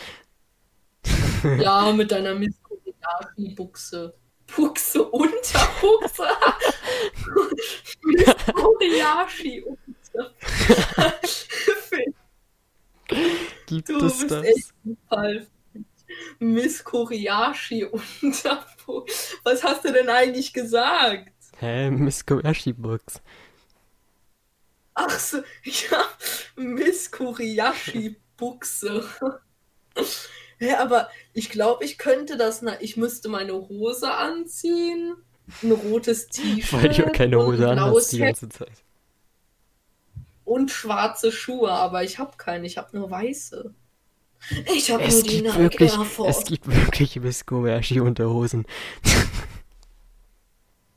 ja, 1.59 1.91
mit 1.91 2.09
deiner 2.09 2.33
Miss 2.33 2.55
Kobayashi-Buchse. 2.63 4.15
Buchse, 4.47 5.03
Unterbuchse. 5.03 6.23
Miss 8.01 8.35
Kobayashi-Buchse. 8.55 10.33
Gibt 13.67 13.89
du 13.89 13.97
es 14.07 14.17
bist 14.21 14.31
das? 14.31 14.43
echt 14.43 14.73
ein 14.85 14.97
Fall. 15.07 15.47
Miss 16.39 16.83
Kobayashi 16.83 17.85
Unterbuchse. 17.85 19.35
Was 19.43 19.63
hast 19.63 19.85
du 19.85 19.91
denn 19.91 20.09
eigentlich 20.09 20.53
gesagt? 20.53 21.31
Hä, 21.59 21.91
Miss 21.91 22.25
Kobayashi 22.25 22.73
Books. 22.73 23.21
Ach 25.01 25.17
so, 25.17 25.37
ja, 25.63 26.03
Miss 26.57 27.09
Kuriyashi 27.09 28.17
Buchse. 28.35 29.05
ja, 30.59 30.79
aber 30.81 31.09
ich 31.33 31.49
glaube, 31.49 31.85
ich 31.85 31.97
könnte 31.97 32.35
das, 32.35 32.61
na, 32.61 32.81
ich 32.81 32.97
müsste 32.97 33.29
meine 33.29 33.53
Hose 33.53 34.11
anziehen, 34.11 35.15
ein 35.63 35.71
rotes 35.71 36.27
T-Shirt. 36.27 36.73
Weil 36.73 36.91
ich 36.91 37.03
auch 37.03 37.13
keine 37.13 37.37
Hose 37.37 37.69
anhast 37.69 38.11
die 38.11 38.19
ganze 38.19 38.49
Zeit. 38.49 38.83
Und 40.43 40.69
schwarze 40.69 41.31
Schuhe, 41.31 41.71
aber 41.71 42.03
ich 42.03 42.19
habe 42.19 42.35
keine, 42.35 42.65
ich 42.65 42.77
habe 42.77 42.97
nur 42.97 43.09
weiße. 43.09 43.73
Ich 44.73 44.89
habe 44.91 45.07
nur 45.07 45.23
die 45.23 45.41
Nike 45.41 45.57
wirklich, 45.57 45.93
Es 46.27 46.43
gibt 46.45 46.67
wirklich 46.67 47.19
Miss 47.19 47.45
Kobayashi 47.45 47.99
Unterhosen. 47.99 48.65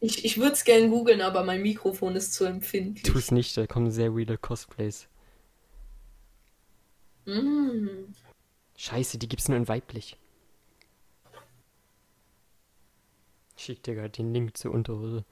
Ich, 0.04 0.24
ich 0.24 0.36
würde 0.36 0.54
es 0.54 0.64
gerne 0.64 0.88
googeln, 0.88 1.20
aber 1.20 1.44
mein 1.44 1.62
Mikrofon 1.62 2.16
ist 2.16 2.34
zu 2.34 2.44
empfindlich. 2.44 3.04
Tu 3.04 3.16
es 3.16 3.30
nicht, 3.30 3.56
da 3.56 3.68
kommen 3.68 3.92
sehr 3.92 4.12
weirde 4.12 4.36
Cosplays. 4.36 5.06
Mm. 7.24 8.12
Scheiße, 8.76 9.16
die 9.18 9.28
gibt's 9.28 9.46
nur 9.46 9.58
in 9.58 9.68
weiblich. 9.68 10.16
Schick 13.56 13.80
dir 13.84 13.94
gerade 13.94 14.10
den 14.10 14.34
Link 14.34 14.56
zur 14.56 14.72
Unterhose. 14.72 15.24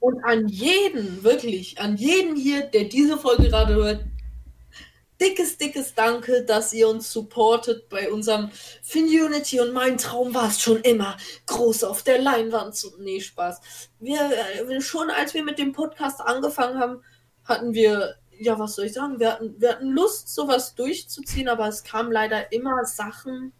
Und 0.00 0.24
an 0.24 0.48
jeden, 0.48 1.22
wirklich, 1.22 1.80
an 1.80 1.96
jeden 1.96 2.34
hier, 2.34 2.62
der 2.62 2.86
diese 2.86 3.16
Folge 3.16 3.44
gerade 3.44 3.74
hört, 3.74 4.04
dickes, 5.22 5.56
dickes 5.56 5.94
Danke, 5.94 6.44
dass 6.44 6.72
ihr 6.72 6.88
uns 6.88 7.12
supportet 7.12 7.88
bei 7.88 8.10
unserem 8.10 8.50
Fin-Unity 8.82 9.60
und 9.60 9.72
mein 9.72 9.96
Traum 9.96 10.34
war 10.34 10.48
es 10.48 10.60
schon 10.60 10.80
immer, 10.82 11.16
groß 11.46 11.84
auf 11.84 12.02
der 12.02 12.20
Leinwand 12.20 12.74
zu. 12.74 12.92
Nee, 12.98 13.20
Spaß. 13.20 13.60
Wir, 14.00 14.18
äh, 14.20 14.80
schon 14.80 15.10
als 15.10 15.34
wir 15.34 15.44
mit 15.44 15.58
dem 15.58 15.72
Podcast 15.72 16.20
angefangen 16.20 16.78
haben, 16.78 17.02
hatten 17.44 17.72
wir, 17.74 18.16
ja, 18.30 18.58
was 18.58 18.74
soll 18.74 18.86
ich 18.86 18.94
sagen, 18.94 19.20
wir 19.20 19.32
hatten, 19.32 19.54
wir 19.58 19.70
hatten 19.70 19.90
Lust, 19.90 20.34
sowas 20.34 20.74
durchzuziehen, 20.74 21.48
aber 21.48 21.68
es 21.68 21.84
kamen 21.84 22.10
leider 22.10 22.52
immer 22.52 22.84
Sachen 22.84 23.52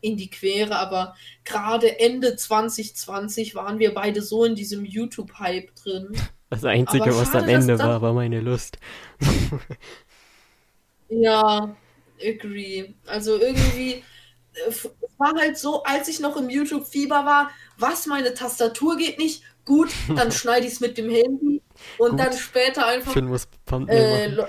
in 0.00 0.16
die 0.16 0.30
Quere, 0.30 0.76
aber 0.76 1.14
gerade 1.44 2.00
Ende 2.00 2.34
2020 2.34 3.54
waren 3.54 3.78
wir 3.78 3.94
beide 3.94 4.20
so 4.20 4.44
in 4.44 4.56
diesem 4.56 4.84
YouTube-Hype 4.84 5.74
drin. 5.76 6.16
Das 6.50 6.64
Einzige, 6.64 7.04
schade, 7.04 7.16
was 7.16 7.34
am 7.34 7.48
Ende 7.48 7.78
war, 7.78 8.02
war 8.02 8.12
meine 8.12 8.40
Lust. 8.40 8.76
Ja, 11.20 11.76
agree. 12.20 12.94
Also 13.06 13.38
irgendwie, 13.38 14.02
äh, 14.54 14.68
es 14.68 14.88
war 15.18 15.34
halt 15.34 15.58
so, 15.58 15.82
als 15.82 16.08
ich 16.08 16.20
noch 16.20 16.36
im 16.36 16.48
YouTube-Fieber 16.48 17.24
war, 17.26 17.50
was, 17.78 18.06
meine 18.06 18.34
Tastatur 18.34 18.96
geht 18.96 19.18
nicht? 19.18 19.42
Gut, 19.64 19.90
dann 20.08 20.32
schneide 20.32 20.66
ich 20.66 20.74
es 20.74 20.80
mit 20.80 20.98
dem 20.98 21.10
Handy 21.10 21.62
und 21.98 22.10
Gut. 22.12 22.20
dann 22.20 22.32
später 22.32 22.86
einfach. 22.86 23.12
Finn 23.12 23.26
muss 23.26 23.46
äh, 23.88 24.26
Le 24.26 24.48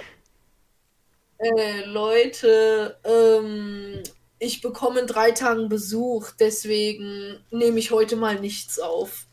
äh, 1.39 1.86
Leute, 1.86 2.97
ähm, 3.04 4.02
ich 4.39 4.62
bekomme 4.62 5.02
in 5.02 5.08
drei 5.08 5.32
Tagen 5.32 5.67
Besuch, 5.67 6.32
deswegen 6.39 7.43
nehme 7.52 7.80
ich 7.80 7.91
heute 7.91 8.15
mal 8.15 8.39
nichts 8.39 8.80
auf. 8.80 9.26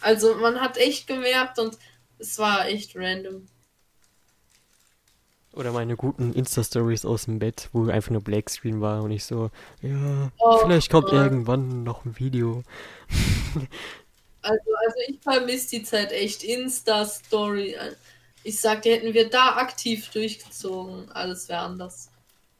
Also 0.00 0.34
man 0.36 0.60
hat 0.60 0.76
echt 0.76 1.06
gemerkt 1.06 1.58
und 1.58 1.78
es 2.18 2.38
war 2.38 2.68
echt 2.68 2.94
random. 2.94 3.46
Oder 5.54 5.72
meine 5.72 5.96
guten 5.96 6.32
Insta-Stories 6.32 7.04
aus 7.04 7.24
dem 7.24 7.38
Bett, 7.38 7.68
wo 7.72 7.88
einfach 7.88 8.10
nur 8.10 8.20
Blackscreen 8.20 8.80
war 8.80 9.02
und 9.02 9.10
ich 9.10 9.24
so, 9.24 9.50
ja, 9.82 10.30
oh, 10.38 10.58
vielleicht 10.58 10.90
kommt 10.90 11.08
oh. 11.10 11.16
irgendwann 11.16 11.82
noch 11.82 12.04
ein 12.04 12.18
Video. 12.18 12.62
also, 14.42 14.58
also 14.86 14.96
ich 15.08 15.18
vermisse 15.20 15.70
die 15.70 15.82
Zeit 15.82 16.12
echt. 16.12 16.44
Insta-Story. 16.44 17.76
Ich 18.44 18.60
sagte, 18.60 18.90
hätten 18.90 19.14
wir 19.14 19.30
da 19.30 19.56
aktiv 19.56 20.10
durchgezogen, 20.10 21.10
alles 21.10 21.48
wäre 21.48 21.60
anders. 21.60 22.10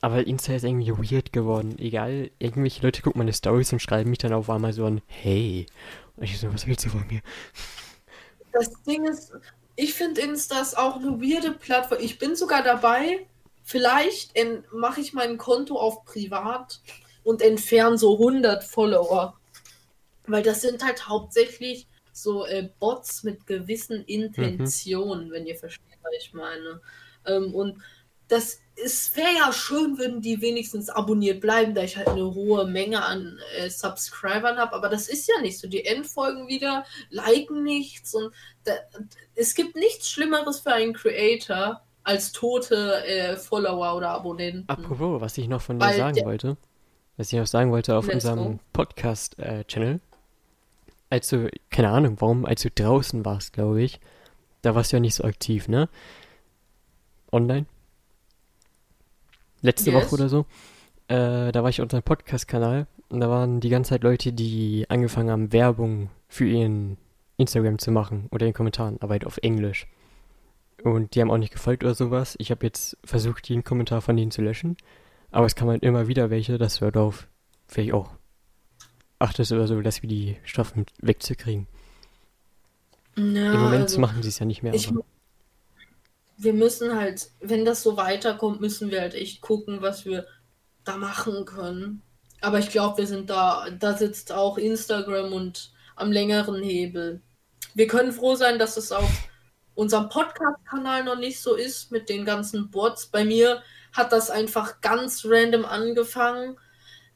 Aber 0.01 0.27
Insta 0.27 0.55
ist 0.55 0.65
irgendwie 0.65 0.93
weird 0.93 1.33
geworden. 1.33 1.77
Egal, 1.79 2.31
irgendwelche 2.39 2.83
Leute 2.83 3.03
gucken 3.03 3.19
meine 3.19 3.33
Stories 3.33 3.73
und 3.73 3.81
schreiben 3.81 4.11
mich 4.11 4.19
dann 4.19 4.33
auf 4.33 4.49
einmal 4.49 4.73
so 4.73 4.87
an, 4.87 5.03
hey. 5.07 5.67
Und 6.17 6.25
ich 6.25 6.39
so, 6.39 6.53
was 6.53 6.67
willst 6.67 6.85
du 6.85 6.91
von 6.91 7.07
mir? 7.09 7.21
Das 8.53 8.71
Ding 8.85 9.05
ist, 9.05 9.33
ich 9.81 9.95
finde 9.95 10.23
Insta 10.23 10.61
ist 10.61 10.77
auch 10.77 10.97
eine 10.97 11.21
weirde 11.21 11.53
Plattform. 11.53 12.01
Ich 12.01 12.19
bin 12.19 12.35
sogar 12.35 12.65
dabei. 12.65 13.29
Vielleicht 13.63 14.33
mache 14.73 15.01
ich 15.01 15.13
mein 15.13 15.39
Konto 15.39 15.79
auf 15.79 16.05
privat 16.05 16.81
und 17.23 17.43
entferne 17.43 17.97
so 17.97 18.15
100 18.15 18.65
Follower. 18.65 19.39
Weil 20.27 20.43
das 20.43 20.63
sind 20.63 20.85
halt 20.85 21.09
hauptsächlich 21.09 21.87
so 22.13 22.45
äh, 22.45 22.69
Bots 22.81 23.23
mit 23.23 23.47
gewissen 23.47 24.05
Intentionen, 24.07 25.29
mhm. 25.29 25.31
wenn 25.31 25.47
ihr 25.47 25.55
versteht, 25.55 25.99
was 26.03 26.13
ich 26.19 26.35
meine. 26.35 26.81
Ähm, 27.25 27.55
und 27.55 27.81
das 28.29 28.61
es 28.85 29.17
wäre 29.17 29.33
ja 29.35 29.53
schön, 29.53 29.99
wenn 29.99 30.21
die 30.21 30.41
wenigstens 30.41 30.89
abonniert 30.89 31.41
bleiben, 31.41 31.75
da 31.75 31.83
ich 31.83 31.97
halt 31.97 32.09
eine 32.09 32.35
hohe 32.35 32.67
Menge 32.67 33.05
an 33.05 33.39
äh, 33.57 33.69
Subscribern 33.69 34.59
habe, 34.59 34.73
aber 34.75 34.89
das 34.89 35.09
ist 35.09 35.29
ja 35.29 35.41
nicht 35.41 35.59
so. 35.59 35.69
Die 35.69 35.85
Endfolgen 35.85 36.49
wieder 36.49 36.85
liken 37.11 37.63
nichts 37.63 38.15
und 38.15 38.33
da, 38.65 38.73
es 39.35 39.55
gibt 39.55 39.77
nichts 39.77 40.11
Schlimmeres 40.11 40.61
für 40.61 40.73
einen 40.73 40.93
Creator 40.93 41.83
als 42.05 42.33
tote 42.33 43.05
äh, 43.05 43.37
Follower 43.37 43.97
oder 43.97 44.11
Abonnenten. 44.11 44.65
Apropos, 44.69 45.21
was 45.21 45.37
ich 45.39 45.49
noch 45.49 45.61
von 45.61 45.79
dir 45.79 45.93
sagen 45.95 46.25
wollte, 46.25 46.57
was 47.17 47.33
ich 47.33 47.39
noch 47.39 47.47
sagen 47.47 47.71
wollte 47.71 47.97
auf 47.97 48.09
unserem 48.09 48.61
Podcast-Channel, 48.73 49.95
äh, 49.95 49.99
als 51.11 51.29
du, 51.29 51.51
keine 51.71 51.91
Ahnung, 51.91 52.17
warum, 52.21 52.47
als 52.47 52.63
du 52.63 52.71
draußen 52.71 53.25
warst, 53.25 53.53
glaube 53.53 53.83
ich, 53.83 54.01
da 54.63 54.75
warst 54.75 54.93
du 54.93 54.97
ja 54.97 55.01
nicht 55.01 55.15
so 55.15 55.25
aktiv, 55.25 55.69
ne? 55.69 55.89
Online? 57.33 57.67
Letzte 59.63 59.91
yes. 59.91 60.05
Woche 60.05 60.15
oder 60.15 60.29
so. 60.29 60.47
Äh, 61.09 61.53
da 61.53 61.63
war 61.63 61.71
ich 61.71 61.81
auf 61.81 61.85
unserem 61.85 62.03
Podcast-Kanal 62.03 62.87
und 63.09 63.21
da 63.21 63.31
waren 63.31 63.61
die 63.61 63.71
ganze 63.71 63.91
Zeit 63.91 64.03
Leute, 64.03 64.33
die 64.33 64.87
angefangen 64.89 65.31
haben, 65.31 65.53
Werbung 65.53 66.11
für 66.29 66.47
ihren 66.47 66.99
Instagram 67.39 67.79
zu 67.79 67.91
machen 67.91 68.29
oder 68.31 68.45
in 68.45 68.51
den 68.51 68.57
Kommentaren, 68.57 68.99
aber 69.01 69.13
halt 69.13 69.27
auf 69.27 69.39
Englisch. 69.39 69.87
Und 70.85 71.15
die 71.15 71.21
haben 71.21 71.31
auch 71.31 71.39
nicht 71.39 71.53
gefolgt 71.53 71.83
oder 71.83 71.95
sowas. 71.95 72.37
Ich 72.39 72.51
habe 72.51 72.65
jetzt 72.67 72.97
versucht, 73.05 73.49
jeden 73.49 73.65
Kommentar 73.65 74.01
von 74.01 74.17
denen 74.17 74.31
zu 74.31 74.43
löschen. 74.43 74.77
Aber 75.31 75.47
es 75.47 75.55
kann 75.55 75.69
halt 75.69 75.83
immer 75.83 76.09
wieder 76.09 76.31
welche, 76.31 76.59
dass 76.59 76.81
wir 76.81 76.91
darauf 76.91 77.27
vielleicht 77.67 77.93
auch 77.93 78.11
achtest 79.19 79.53
oder 79.53 79.67
so, 79.67 79.81
dass 79.81 80.03
wir 80.03 80.09
die 80.09 80.37
Strafen 80.45 80.87
wegzukriegen. 81.01 81.67
Ja, 83.17 83.53
Im 83.53 83.61
Moment 83.61 83.83
also 83.85 84.01
machen 84.01 84.23
sie 84.23 84.29
es 84.29 84.39
ja 84.39 84.47
nicht 84.47 84.63
mehr. 84.63 84.75
ich, 84.75 84.89
aber 84.89 85.05
wir 86.39 86.53
müssen 86.53 86.97
halt, 86.97 87.31
wenn 87.41 87.65
das 87.65 87.83
so 87.83 87.97
weiterkommt, 87.97 88.61
müssen 88.61 88.91
wir 88.91 89.01
halt 89.01 89.15
echt 89.15 89.41
gucken, 89.41 89.83
was 89.83 90.05
wir 90.05 90.27
da 90.85 90.97
machen 90.97 91.45
können. 91.45 92.03
Aber 92.41 92.61
ich 92.61 92.71
glaube, 92.71 92.99
wir 92.99 93.07
sind 93.07 93.29
da, 93.29 93.69
da 93.71 93.97
sitzt 93.97 94.33
auch 94.33 94.57
Instagram 94.57 95.33
und 95.33 95.73
am 95.97 96.13
längeren 96.13 96.63
Hebel. 96.63 97.21
Wir 97.75 97.89
können 97.89 98.13
froh 98.13 98.37
sein, 98.37 98.61
dass 98.61 98.77
es 98.77 98.93
auf 98.93 99.11
unserem 99.75 100.09
Podcast-Kanal 100.09 101.03
noch 101.03 101.19
nicht 101.19 101.41
so 101.41 101.57
ist 101.57 101.91
mit 101.91 102.09
den 102.09 102.25
ganzen 102.25 102.71
Bots. 102.71 103.07
Bei 103.07 103.25
mir 103.25 103.63
hat 103.93 104.13
das 104.13 104.31
einfach 104.31 104.81
ganz 104.81 105.25
random 105.25 105.65
angefangen. 105.65 106.57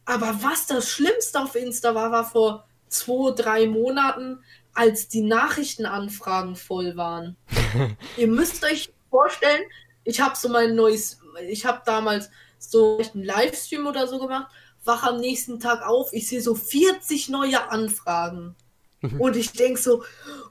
Aber 0.05 0.39
was 0.43 0.67
das 0.67 0.91
Schlimmste 0.91 1.41
auf 1.41 1.55
Insta 1.55 1.95
war, 1.95 2.11
war 2.11 2.29
vor 2.29 2.67
zwei, 2.89 3.33
drei 3.35 3.67
Monaten, 3.69 4.43
als 4.75 5.07
die 5.07 5.23
Nachrichtenanfragen 5.23 6.57
voll 6.57 6.97
waren. 6.97 7.37
Ihr 8.17 8.27
müsst 8.27 8.65
euch 8.65 8.93
vorstellen, 9.12 9.62
ich 10.05 10.20
habe 10.20 10.35
so 10.37 10.48
mein 10.48 10.75
neues, 10.75 11.20
ich 11.48 11.64
habe 11.66 11.83
damals 11.87 12.29
so 12.59 12.98
einen 13.14 13.22
Livestream 13.25 13.87
oder 13.87 14.09
so 14.09 14.18
gemacht, 14.18 14.51
wach 14.85 15.05
am 15.05 15.18
nächsten 15.20 15.61
Tag 15.61 15.83
auf, 15.87 16.12
ich 16.12 16.27
sehe 16.29 16.40
so 16.42 16.55
40 16.57 17.29
neue 17.29 17.70
Anfragen. 17.70 18.57
Und 19.18 19.35
ich 19.35 19.51
denke 19.51 19.81
so, 19.81 20.05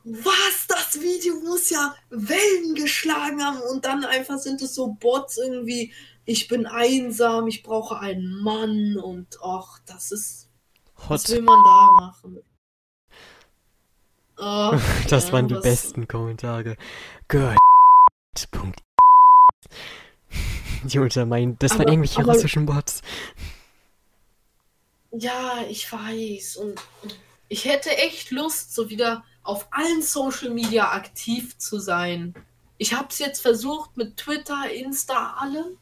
was, 0.04 0.67
das 0.67 1.00
Video 1.02 1.36
muss 1.36 1.69
ja 1.69 1.95
Wellen 2.10 2.76
geschlagen 2.76 3.41
haben. 3.41 3.62
Und 3.62 3.86
dann 3.86 4.04
einfach 4.04 4.38
sind 4.39 4.62
es 4.62 4.76
so 4.76 4.88
Bots 5.00 5.38
irgendwie, 5.38 5.93
ich 6.26 6.50
bin 6.50 6.65
einsam, 6.65 7.47
ich 7.47 7.63
brauche 7.63 7.97
einen 8.00 8.41
Mann 8.43 8.97
und 8.97 9.38
ach, 9.41 9.80
das 9.86 10.12
ist, 10.12 10.50
was 11.08 11.24
Hot. 11.24 11.30
will 11.30 11.41
man 11.43 11.63
da 11.63 11.91
machen? 12.02 12.39
Ach, 14.38 14.82
Das 15.08 15.28
ja, 15.28 15.34
waren 15.34 15.47
die 15.47 15.56
was- 15.56 15.63
besten 15.63 16.08
Kommentare. 16.10 16.76
Good. 17.30 17.56
Unter 20.96 21.26
meinen, 21.26 21.58
das 21.60 21.72
waren 21.72 21.82
Aber- 21.82 21.91
irgendwelche 21.91 22.20
aber- 22.22 22.34
russischen 22.34 22.65
Bots. 22.65 23.02
Ja, 25.12 25.63
ich 25.70 25.91
weiß. 25.91 26.56
Und 26.58 26.80
ich 27.50 27.65
hätte 27.65 27.89
echt 27.98 28.32
Lust, 28.32 28.74
so 28.74 28.89
wieder 28.89 29.24
auf 29.44 29.67
allen 29.72 30.02
Social 30.02 30.50
Media 30.52 30.91
aktiv 30.91 31.58
zu 31.58 31.80
sein. 31.80 32.34
Ich 32.78 32.94
habe 32.94 33.10
es 33.10 33.20
jetzt 33.20 33.41
versucht 33.41 33.98
mit 33.98 34.15
Twitter, 34.17 34.72
Insta, 34.72 35.34
allem. 35.38 35.78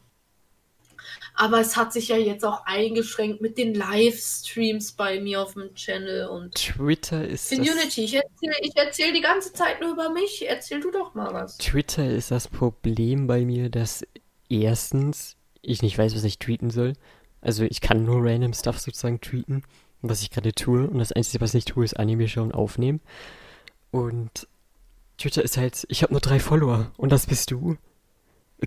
Aber 1.40 1.58
es 1.58 1.74
hat 1.74 1.90
sich 1.94 2.08
ja 2.08 2.18
jetzt 2.18 2.44
auch 2.44 2.66
eingeschränkt 2.66 3.40
mit 3.40 3.56
den 3.56 3.72
Livestreams 3.72 4.92
bei 4.92 5.20
mir 5.20 5.40
auf 5.40 5.54
dem 5.54 5.74
Channel 5.74 6.26
und 6.26 6.54
Twitter 6.54 7.26
ist 7.26 7.50
das, 7.50 7.56
Community. 7.56 8.04
Ich 8.04 8.14
erzähle 8.14 8.54
ich 8.60 8.76
erzähl 8.76 9.12
die 9.14 9.22
ganze 9.22 9.54
Zeit 9.54 9.80
nur 9.80 9.92
über 9.92 10.10
mich. 10.10 10.46
Erzähl 10.46 10.80
du 10.80 10.90
doch 10.90 11.14
mal 11.14 11.32
was. 11.32 11.56
Twitter 11.56 12.06
ist 12.10 12.30
das 12.30 12.46
Problem 12.46 13.26
bei 13.26 13.46
mir, 13.46 13.70
dass 13.70 14.06
erstens 14.50 15.38
ich 15.62 15.80
nicht 15.80 15.96
weiß, 15.96 16.14
was 16.14 16.24
ich 16.24 16.38
tweeten 16.38 16.68
soll. 16.68 16.92
Also 17.40 17.64
ich 17.64 17.80
kann 17.80 18.04
nur 18.04 18.22
random 18.22 18.52
Stuff 18.52 18.78
sozusagen 18.78 19.22
tweeten, 19.22 19.62
was 20.02 20.20
ich 20.20 20.28
gerade 20.28 20.52
tue. 20.52 20.86
Und 20.86 20.98
das 20.98 21.12
Einzige, 21.12 21.40
was 21.40 21.54
ich 21.54 21.64
tue, 21.64 21.86
ist 21.86 21.98
Anime 21.98 22.28
schauen, 22.28 22.52
aufnehmen. 22.52 23.00
Und 23.90 24.46
Twitter 25.16 25.42
ist 25.42 25.56
halt, 25.56 25.86
ich 25.88 26.02
habe 26.02 26.12
nur 26.12 26.20
drei 26.20 26.38
Follower. 26.38 26.92
Und 26.98 27.12
das 27.12 27.24
bist 27.24 27.50
du. 27.50 27.78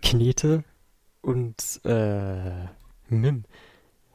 Knete 0.02 0.64
und 1.24 1.82
äh, 1.86 2.68
Mim. 3.10 3.46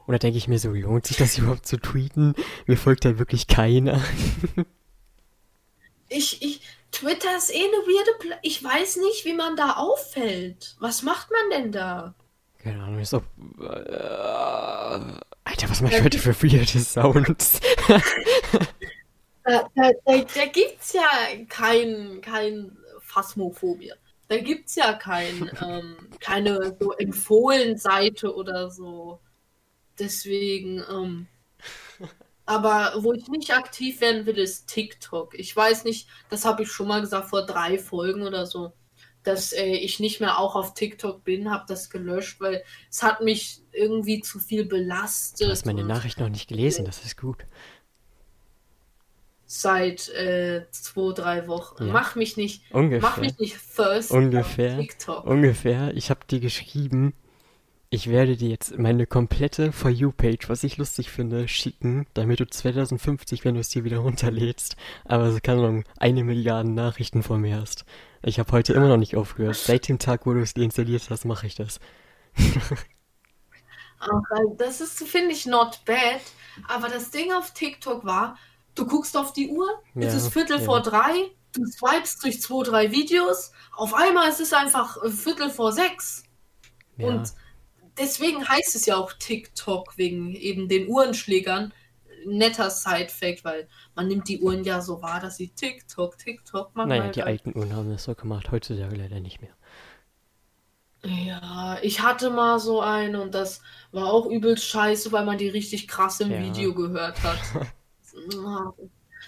Und 0.05 0.13
da 0.13 0.17
denke 0.17 0.37
ich 0.37 0.47
mir 0.47 0.57
so, 0.57 0.71
lohnt 0.71 1.05
sich 1.05 1.17
das 1.17 1.37
überhaupt 1.37 1.67
zu 1.67 1.77
tweeten? 1.77 2.33
Mir 2.65 2.77
folgt 2.77 3.05
halt 3.05 3.19
wirklich 3.19 3.47
keiner. 3.47 4.01
Ich, 6.11 6.41
ich, 6.41 6.61
Twitter 6.91 7.37
ist 7.37 7.53
eh 7.53 7.59
eine 7.59 7.85
weirde 7.85 8.17
Pla 8.17 8.37
Ich 8.41 8.63
weiß 8.63 8.97
nicht, 8.97 9.25
wie 9.25 9.33
man 9.33 9.55
da 9.55 9.73
auffällt. 9.73 10.75
Was 10.79 11.03
macht 11.03 11.29
man 11.29 11.49
denn 11.51 11.71
da? 11.71 12.15
Keine 12.57 12.81
Ahnung, 12.81 12.99
ist 12.99 13.13
auch. 13.13 13.21
Äh, 13.59 15.19
Alter, 15.43 15.69
was 15.69 15.81
mach 15.81 15.91
ich 15.91 16.01
heute 16.01 16.17
für 16.17 16.33
weirde 16.41 16.65
Sounds? 16.65 17.59
Da, 19.43 19.67
da, 19.73 19.91
da, 20.05 20.17
da 20.17 20.45
gibt's 20.45 20.93
ja 20.93 21.09
kein, 21.47 22.21
kein 22.21 22.77
Phasmophobie. 23.01 23.93
Da 24.29 24.37
gibt's 24.37 24.75
ja 24.75 24.93
kein, 24.93 25.49
ähm, 25.67 25.97
keine 26.19 26.77
so 26.79 26.93
Empfohlen-Seite 26.93 28.33
oder 28.33 28.69
so. 28.69 29.19
Deswegen, 29.97 30.83
ähm, 30.89 31.27
aber 32.45 32.93
wo 32.99 33.11
ich 33.13 33.27
nicht 33.27 33.53
aktiv 33.55 34.01
werden 34.01 34.27
will, 34.27 34.37
ist 34.37 34.67
TikTok. 34.67 35.37
Ich 35.37 35.55
weiß 35.55 35.83
nicht, 35.83 36.07
das 36.29 36.45
habe 36.45 36.63
ich 36.63 36.71
schon 36.71 36.87
mal 36.87 37.01
gesagt 37.01 37.29
vor 37.29 37.45
drei 37.47 37.79
Folgen 37.79 38.21
oder 38.21 38.45
so, 38.45 38.71
dass 39.23 39.51
äh, 39.51 39.65
ich 39.65 39.99
nicht 39.99 40.19
mehr 40.19 40.37
auch 40.37 40.55
auf 40.55 40.75
TikTok 40.75 41.23
bin, 41.23 41.49
habe 41.49 41.65
das 41.67 41.89
gelöscht, 41.89 42.39
weil 42.39 42.63
es 42.89 43.01
hat 43.01 43.21
mich 43.21 43.63
irgendwie 43.71 44.21
zu 44.21 44.37
viel 44.37 44.65
belastet. 44.65 45.47
Du 45.47 45.51
hast 45.51 45.65
meine 45.65 45.83
Nachricht 45.83 46.19
noch 46.19 46.29
nicht 46.29 46.47
gelesen, 46.47 46.85
das 46.85 47.03
ist 47.03 47.17
gut. 47.17 47.45
Seit 49.51 50.09
äh, 50.09 50.67
zwei, 50.69 51.11
drei 51.11 51.47
Wochen. 51.47 51.87
Ja. 51.87 51.91
Mach 51.91 52.13
mich 52.13 52.37
nicht, 52.37 52.61
mach 52.69 52.81
Ungefähr. 52.81 53.19
mich 53.19 53.39
nicht 53.39 53.57
first 53.57 54.11
Ungefähr. 54.11 54.73
auf 54.73 54.79
TikTok. 54.79 55.25
Ungefähr. 55.25 55.91
Ich 55.95 56.11
habe 56.11 56.19
dir 56.29 56.39
geschrieben, 56.39 57.13
ich 57.89 58.11
werde 58.11 58.37
dir 58.37 58.49
jetzt 58.49 58.77
meine 58.77 59.07
komplette 59.07 59.71
For 59.71 59.89
You-Page, 59.89 60.49
was 60.49 60.63
ich 60.63 60.77
lustig 60.77 61.09
finde, 61.09 61.47
schicken, 61.47 62.05
damit 62.13 62.39
du 62.39 62.47
2050, 62.47 63.43
wenn 63.43 63.55
du 63.55 63.61
es 63.61 63.69
dir 63.69 63.83
wieder 63.83 63.97
runterlädst, 63.97 64.75
aber 65.05 65.31
so 65.31 65.39
keine 65.41 65.61
Ahnung, 65.61 65.83
eine 65.97 66.23
Milliarde 66.23 66.69
Nachrichten 66.69 67.23
von 67.23 67.41
mir 67.41 67.59
hast. 67.59 67.85
Ich 68.21 68.37
habe 68.37 68.51
heute 68.51 68.73
immer 68.73 68.87
noch 68.87 68.97
nicht 68.97 69.15
aufgehört. 69.15 69.55
Seit 69.55 69.87
dem 69.87 69.97
Tag, 69.97 70.27
wo 70.27 70.33
du 70.33 70.41
es 70.41 70.53
deinstalliert 70.53 71.09
hast, 71.09 71.25
mache 71.25 71.47
ich 71.47 71.55
das. 71.55 71.79
Aber 73.97 74.55
das 74.57 74.79
ist, 74.79 75.03
finde 75.07 75.31
ich, 75.31 75.47
not 75.47 75.81
bad. 75.85 76.21
Aber 76.67 76.87
das 76.87 77.09
Ding 77.09 77.33
auf 77.33 77.51
TikTok 77.53 78.05
war, 78.05 78.37
du 78.79 78.85
guckst 78.85 79.15
auf 79.17 79.33
die 79.33 79.49
Uhr, 79.49 79.67
es 79.95 80.13
Ja, 80.13 80.17
ist 80.17 80.33
Viertel 80.33 80.59
ja. 80.59 80.63
vor 80.65 80.81
drei, 80.81 81.31
du 81.53 81.65
swipest 81.65 82.23
durch 82.23 82.41
zwei, 82.41 82.63
drei 82.63 82.91
Videos, 82.91 83.51
auf 83.75 83.93
einmal 83.93 84.29
ist 84.29 84.39
es 84.39 84.53
einfach 84.53 85.01
äh, 85.03 85.09
Viertel 85.09 85.49
vor 85.49 85.71
sechs. 85.71 86.23
Ja. 86.97 87.07
Und 87.07 87.33
deswegen 87.97 88.47
heißt 88.47 88.75
es 88.75 88.85
ja 88.85 88.97
auch 88.97 89.13
TikTok, 89.13 89.97
wegen 89.97 90.33
eben 90.35 90.67
den 90.69 90.87
Uhrenschlägern. 90.87 91.73
Netter 92.25 92.69
Side-Fact, 92.69 93.45
weil 93.45 93.69
man 93.95 94.09
nimmt 94.09 94.27
die 94.27 94.41
Uhren 94.41 94.65
ja 94.65 94.81
so 94.81 95.01
wahr, 95.01 95.21
dass 95.21 95.37
sie 95.37 95.49
TikTok, 95.49 96.17
TikTok 96.17 96.75
machen. 96.75 96.89
Naja, 96.89 97.07
die 97.09 97.23
alten 97.23 97.55
Uhren 97.57 97.73
haben 97.73 97.89
das 97.89 98.03
so 98.03 98.13
gemacht, 98.13 98.51
heutzutage 98.51 98.95
leider 98.97 99.21
nicht 99.21 99.41
mehr. 99.41 99.51
Ja, 101.05 101.77
ich 101.81 102.01
hatte 102.01 102.29
mal 102.29 102.59
so 102.59 102.81
eine 102.81 103.21
und 103.21 103.33
das 103.33 103.61
war 103.91 104.11
auch 104.11 104.25
übelst 104.25 104.65
scheiße, 104.65 105.11
weil 105.13 105.25
man 105.25 105.37
die 105.37 105.47
richtig 105.47 105.87
krass 105.87 106.19
im 106.19 106.31
Ja. 106.31 106.39
Video 106.39 106.73
gehört 106.73 107.23
hat. 107.23 107.39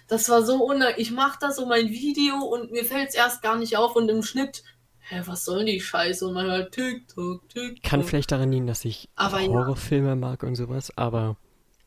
Das 0.07 0.29
war 0.29 0.43
so 0.43 0.63
unangenehm. 0.63 0.95
Ich 0.97 1.11
mache 1.11 1.37
da 1.39 1.51
so 1.51 1.65
mein 1.65 1.89
Video 1.89 2.37
und 2.37 2.71
mir 2.71 2.85
fällt 2.85 3.09
es 3.09 3.15
erst 3.15 3.41
gar 3.41 3.57
nicht 3.57 3.77
auf 3.77 3.95
und 3.95 4.09
im 4.09 4.23
Schnitt, 4.23 4.63
hä, 4.99 5.21
was 5.25 5.45
soll 5.45 5.65
die 5.65 5.81
Scheiße? 5.81 6.27
Und 6.27 6.33
man 6.33 6.45
hört 6.45 6.73
TikTok, 6.73 7.47
TikTok. 7.49 7.83
Kann 7.83 8.03
vielleicht 8.03 8.31
daran 8.31 8.51
liegen, 8.51 8.67
dass 8.67 8.85
ich 8.85 9.09
Aber 9.15 9.39
ja. 9.39 9.49
Horrorfilme 9.49 10.15
mag 10.15 10.43
und 10.43 10.55
sowas, 10.55 10.95
aber 10.97 11.37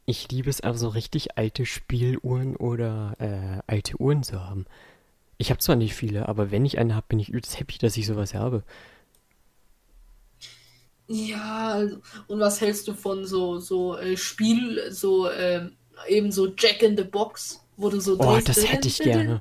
ich 0.07 0.31
liebe 0.31 0.51
es 0.51 0.61
einfach 0.61 0.81
so 0.81 0.89
richtig 0.89 1.39
alte 1.39 1.65
Spieluhren 1.65 2.57
oder 2.57 3.15
äh, 3.19 3.63
alte 3.67 3.99
Uhren 4.01 4.23
zu 4.23 4.45
haben. 4.45 4.67
Ich 5.39 5.51
habe 5.51 5.61
zwar 5.61 5.77
nicht 5.77 5.95
viele, 5.95 6.29
aber 6.29 6.51
wenn 6.51 6.65
ich 6.65 6.79
eine 6.79 6.95
habe, 6.95 7.07
bin 7.09 7.19
ich 7.19 7.29
übelst 7.29 7.59
happy, 7.59 7.79
dass 7.79 7.97
ich 7.97 8.07
sowas 8.07 8.35
habe. 8.35 8.63
Ja, 11.07 11.69
also, 11.69 11.99
und 12.29 12.41
was 12.41 12.61
hältst 12.61 12.89
du 12.89 12.95
von 12.95 13.27
so, 13.27 13.59
so 13.59 13.97
äh, 13.97 14.17
Spiel, 14.17 14.91
so 14.91 15.31
ähm, 15.31 15.77
eben 16.09 16.33
so 16.33 16.49
Jack 16.57 16.83
in 16.83 16.97
the 16.97 17.05
Box, 17.05 17.61
wo 17.77 17.89
du 17.91 18.01
so 18.01 18.19
Oh, 18.19 18.41
das 18.41 18.69
hätte 18.69 18.89
ich 18.89 18.99
gerne. 18.99 19.41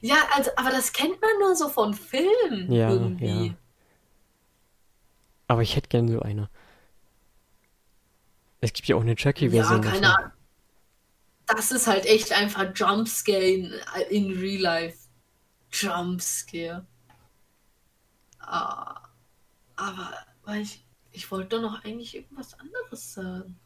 Ja, 0.00 0.16
also, 0.34 0.50
aber 0.56 0.70
das 0.70 0.92
kennt 0.92 1.20
man 1.20 1.30
nur 1.40 1.56
so 1.56 1.68
von 1.68 1.94
Filmen 1.94 2.70
Ja, 2.70 2.90
irgendwie. 2.90 3.46
ja. 3.46 3.54
Aber 5.48 5.62
ich 5.62 5.76
hätte 5.76 5.88
gerne 5.88 6.12
so 6.12 6.20
eine. 6.20 6.48
Es 8.60 8.72
gibt 8.72 8.86
ja 8.88 8.96
auch 8.96 9.00
eine 9.00 9.12
Ja, 9.12 9.16
Chucky-Version 9.16 9.80
keine. 9.80 10.16
Ahnung. 10.18 10.30
Das 11.46 11.72
ist 11.72 11.86
halt 11.86 12.06
echt 12.06 12.32
einfach 12.32 12.72
Jumpscare 12.74 13.42
in, 13.42 13.72
in 14.10 14.38
Real 14.38 14.60
Life. 14.62 14.98
Jumpscare. 15.72 16.86
Ah, 18.38 19.08
aber 19.76 20.12
weil 20.44 20.62
ich, 20.62 20.84
ich 21.12 21.30
wollte 21.30 21.56
doch 21.56 21.62
noch 21.62 21.84
eigentlich 21.84 22.14
irgendwas 22.14 22.54
anderes 22.54 23.14
sagen. 23.14 23.58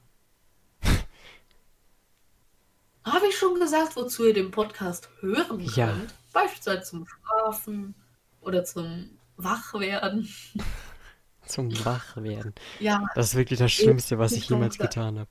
Habe 3.06 3.28
ich 3.28 3.38
schon 3.38 3.54
gesagt, 3.60 3.94
wozu 3.94 4.26
ihr 4.26 4.34
den 4.34 4.50
Podcast 4.50 5.08
hören 5.20 5.58
könnt? 5.58 5.76
Ja. 5.76 5.94
Beispielsweise 6.32 6.82
zum 6.82 7.06
Schlafen 7.06 7.94
oder 8.40 8.64
zum 8.64 9.10
Wachwerden. 9.36 10.28
Zum 11.46 11.72
Wachwerden. 11.84 12.56
Ja, 12.80 13.04
Das 13.14 13.28
ist 13.28 13.34
wirklich 13.36 13.60
das 13.60 13.70
Schlimmste, 13.70 14.18
was 14.18 14.32
ich 14.32 14.48
jemals 14.48 14.78
getan 14.78 15.20
habe. 15.20 15.30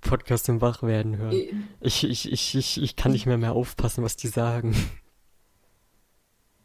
Podcast 0.00 0.44
zum 0.44 0.60
Wachwerden 0.60 1.16
hören. 1.16 1.68
Ich, 1.80 2.04
ich, 2.04 2.30
ich, 2.30 2.54
ich, 2.54 2.80
ich 2.80 2.94
kann 2.94 3.10
nicht 3.10 3.26
mehr 3.26 3.38
mehr 3.38 3.52
aufpassen, 3.52 4.04
was 4.04 4.14
die 4.14 4.28
sagen. 4.28 4.76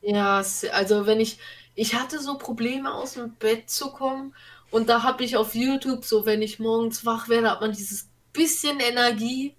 ja, 0.02 0.44
also 0.74 1.08
wenn 1.08 1.20
ich, 1.20 1.40
ich 1.74 1.96
hatte 1.96 2.20
so 2.20 2.38
Probleme 2.38 2.94
aus 2.94 3.14
dem 3.14 3.34
Bett 3.34 3.68
zu 3.72 3.92
kommen 3.92 4.36
und 4.70 4.90
da 4.90 5.02
habe 5.02 5.24
ich 5.24 5.38
auf 5.38 5.56
YouTube 5.56 6.06
so, 6.06 6.28
wenn 6.28 6.44
ich 6.44 6.60
morgens 6.60 7.04
wach 7.04 7.30
werde, 7.30 7.50
hat 7.50 7.62
man 7.62 7.72
dieses 7.72 8.10
bisschen 8.32 8.80
Energie 8.80 9.56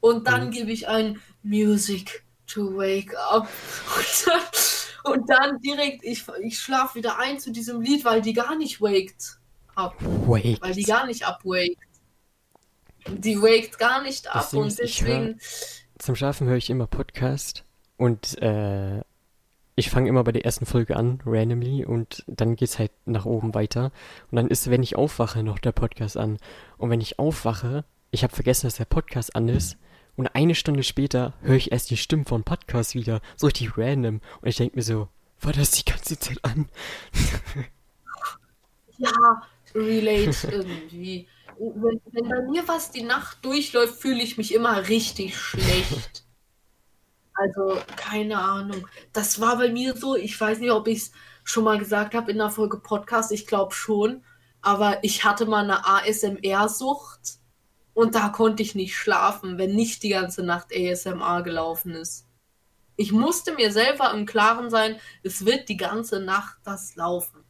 und 0.00 0.26
dann 0.26 0.46
Mhm. 0.46 0.50
gebe 0.50 0.72
ich 0.72 0.88
ein 0.88 1.20
Music 1.42 2.24
to 2.46 2.74
wake 2.76 3.14
up 3.30 3.48
und 3.96 4.26
dann, 4.26 5.12
und 5.14 5.30
dann 5.30 5.58
direkt, 5.60 6.04
ich, 6.04 6.24
ich 6.42 6.58
schlafe 6.58 6.96
wieder 6.96 7.18
ein 7.18 7.38
zu 7.38 7.50
diesem 7.52 7.80
Lied, 7.80 8.04
weil 8.04 8.20
die 8.22 8.32
gar 8.32 8.56
nicht 8.56 8.80
waked 8.80 9.38
up. 9.76 9.94
Wait. 10.00 10.60
weil 10.60 10.74
die 10.74 10.82
gar 10.82 11.06
nicht 11.06 11.24
abwaked. 11.26 11.78
Die 13.08 13.40
waked 13.40 13.78
gar 13.78 14.02
nicht 14.02 14.34
ab 14.34 14.50
Ding 14.50 14.60
und 14.60 14.78
deswegen. 14.78 15.40
Zum 15.98 16.16
Schlafen 16.16 16.48
höre 16.48 16.56
ich 16.56 16.68
immer 16.70 16.86
Podcast 16.86 17.64
und 17.96 18.40
äh, 18.42 19.00
ich 19.76 19.88
fange 19.88 20.08
immer 20.10 20.24
bei 20.24 20.32
der 20.32 20.44
ersten 20.44 20.66
Folge 20.66 20.96
an, 20.96 21.22
randomly, 21.24 21.86
und 21.86 22.22
dann 22.26 22.56
geht's 22.56 22.78
halt 22.78 22.90
nach 23.06 23.24
oben 23.24 23.54
weiter. 23.54 23.92
Und 24.30 24.36
dann 24.36 24.48
ist, 24.48 24.68
wenn 24.68 24.82
ich 24.82 24.96
aufwache, 24.96 25.42
noch 25.42 25.58
der 25.58 25.72
Podcast 25.72 26.18
an. 26.18 26.36
Und 26.76 26.90
wenn 26.90 27.00
ich 27.00 27.18
aufwache, 27.18 27.84
ich 28.10 28.22
habe 28.22 28.34
vergessen, 28.34 28.66
dass 28.66 28.74
der 28.76 28.84
Podcast 28.84 29.34
an 29.34 29.48
ist. 29.48 29.78
Und 30.20 30.26
eine 30.34 30.54
Stunde 30.54 30.82
später 30.82 31.32
höre 31.40 31.56
ich 31.56 31.72
erst 31.72 31.88
die 31.88 31.96
Stimmen 31.96 32.26
vom 32.26 32.44
Podcast 32.44 32.94
wieder, 32.94 33.22
so 33.36 33.46
richtig 33.46 33.78
random. 33.78 34.20
Und 34.42 34.48
ich 34.48 34.56
denke 34.56 34.76
mir 34.76 34.82
so, 34.82 35.08
war 35.40 35.54
das 35.54 35.70
die 35.70 35.90
ganze 35.90 36.18
Zeit 36.18 36.38
an? 36.42 36.68
Ja, 38.98 39.42
relate 39.74 40.46
irgendwie. 40.46 41.26
Wenn, 41.58 42.02
wenn 42.12 42.28
bei 42.28 42.42
mir 42.42 42.68
was 42.68 42.90
die 42.90 43.02
Nacht 43.02 43.42
durchläuft, 43.46 43.98
fühle 43.98 44.22
ich 44.22 44.36
mich 44.36 44.52
immer 44.52 44.88
richtig 44.88 45.38
schlecht. 45.38 46.26
Also, 47.32 47.78
keine 47.96 48.36
Ahnung. 48.36 48.86
Das 49.14 49.40
war 49.40 49.56
bei 49.56 49.70
mir 49.70 49.96
so, 49.96 50.16
ich 50.16 50.38
weiß 50.38 50.58
nicht, 50.58 50.72
ob 50.72 50.86
ich 50.86 50.98
es 50.98 51.12
schon 51.44 51.64
mal 51.64 51.78
gesagt 51.78 52.14
habe 52.14 52.30
in 52.30 52.36
der 52.36 52.50
Folge 52.50 52.76
Podcast, 52.76 53.32
ich 53.32 53.46
glaube 53.46 53.72
schon. 53.74 54.22
Aber 54.60 55.02
ich 55.02 55.24
hatte 55.24 55.46
mal 55.46 55.64
eine 55.64 55.86
ASMR-Sucht 55.86 57.39
und 58.00 58.14
da 58.14 58.30
konnte 58.30 58.62
ich 58.62 58.74
nicht 58.74 58.96
schlafen, 58.96 59.58
wenn 59.58 59.74
nicht 59.74 60.02
die 60.02 60.08
ganze 60.08 60.42
Nacht 60.42 60.68
ASMR 60.74 61.42
gelaufen 61.42 61.94
ist. 61.94 62.26
Ich 62.96 63.12
musste 63.12 63.52
mir 63.52 63.72
selber 63.72 64.10
im 64.14 64.24
Klaren 64.24 64.70
sein, 64.70 64.98
es 65.22 65.44
wird 65.44 65.68
die 65.68 65.76
ganze 65.76 66.18
Nacht 66.18 66.56
das 66.64 66.96
laufen. 66.96 67.44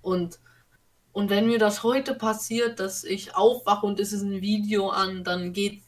Und, 0.00 0.40
und 1.12 1.28
wenn 1.28 1.46
mir 1.46 1.58
das 1.58 1.82
heute 1.82 2.14
passiert, 2.14 2.80
dass 2.80 3.04
ich 3.04 3.36
aufwache 3.36 3.84
und 3.84 4.00
es 4.00 4.14
ist 4.14 4.22
ein 4.22 4.40
Video 4.40 4.88
an, 4.88 5.24
dann 5.24 5.52
geht, 5.52 5.82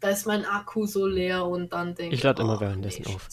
da 0.00 0.08
ist 0.08 0.26
mein 0.26 0.46
Akku 0.46 0.86
so 0.86 1.06
leer 1.06 1.44
und 1.44 1.74
dann 1.74 1.94
denke 1.94 2.14
Ich 2.14 2.22
lade 2.22 2.40
immer 2.40 2.56
oh, 2.56 2.60
währenddessen 2.60 3.04
nee, 3.06 3.14
auf. 3.14 3.28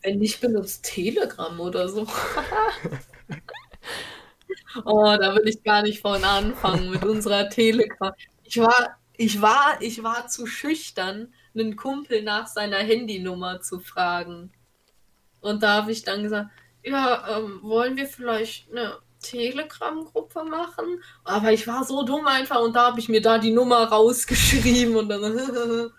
Wenn 0.00 0.20
nicht, 0.20 0.40
benutzt 0.40 0.86
Telegram 0.86 1.60
oder 1.60 1.86
so. 1.86 2.06
oh, 4.84 5.16
da 5.20 5.34
will 5.34 5.48
ich 5.48 5.62
gar 5.62 5.82
nicht 5.82 6.00
von 6.00 6.22
anfangen 6.24 6.90
mit 6.90 7.04
unserer 7.04 7.48
Telegram. 7.48 8.12
Ich 8.44 8.58
war, 8.58 8.98
ich 9.16 9.40
war, 9.40 9.76
ich 9.80 10.02
war 10.02 10.28
zu 10.28 10.46
schüchtern, 10.46 11.32
einen 11.54 11.76
Kumpel 11.76 12.22
nach 12.22 12.46
seiner 12.46 12.78
Handynummer 12.78 13.60
zu 13.60 13.80
fragen. 13.80 14.52
Und 15.40 15.62
da 15.62 15.74
habe 15.74 15.92
ich 15.92 16.04
dann 16.04 16.22
gesagt, 16.22 16.50
ja, 16.82 17.38
ähm, 17.38 17.60
wollen 17.62 17.96
wir 17.96 18.06
vielleicht 18.06 18.70
eine 18.70 18.98
Telegram-Gruppe 19.20 20.44
machen? 20.44 21.02
Aber 21.24 21.52
ich 21.52 21.66
war 21.66 21.84
so 21.84 22.02
dumm 22.02 22.26
einfach 22.26 22.60
und 22.60 22.74
da 22.74 22.86
habe 22.86 23.00
ich 23.00 23.08
mir 23.08 23.20
da 23.20 23.38
die 23.38 23.52
Nummer 23.52 23.84
rausgeschrieben 23.88 24.96
und 24.96 25.08
dann. 25.08 25.22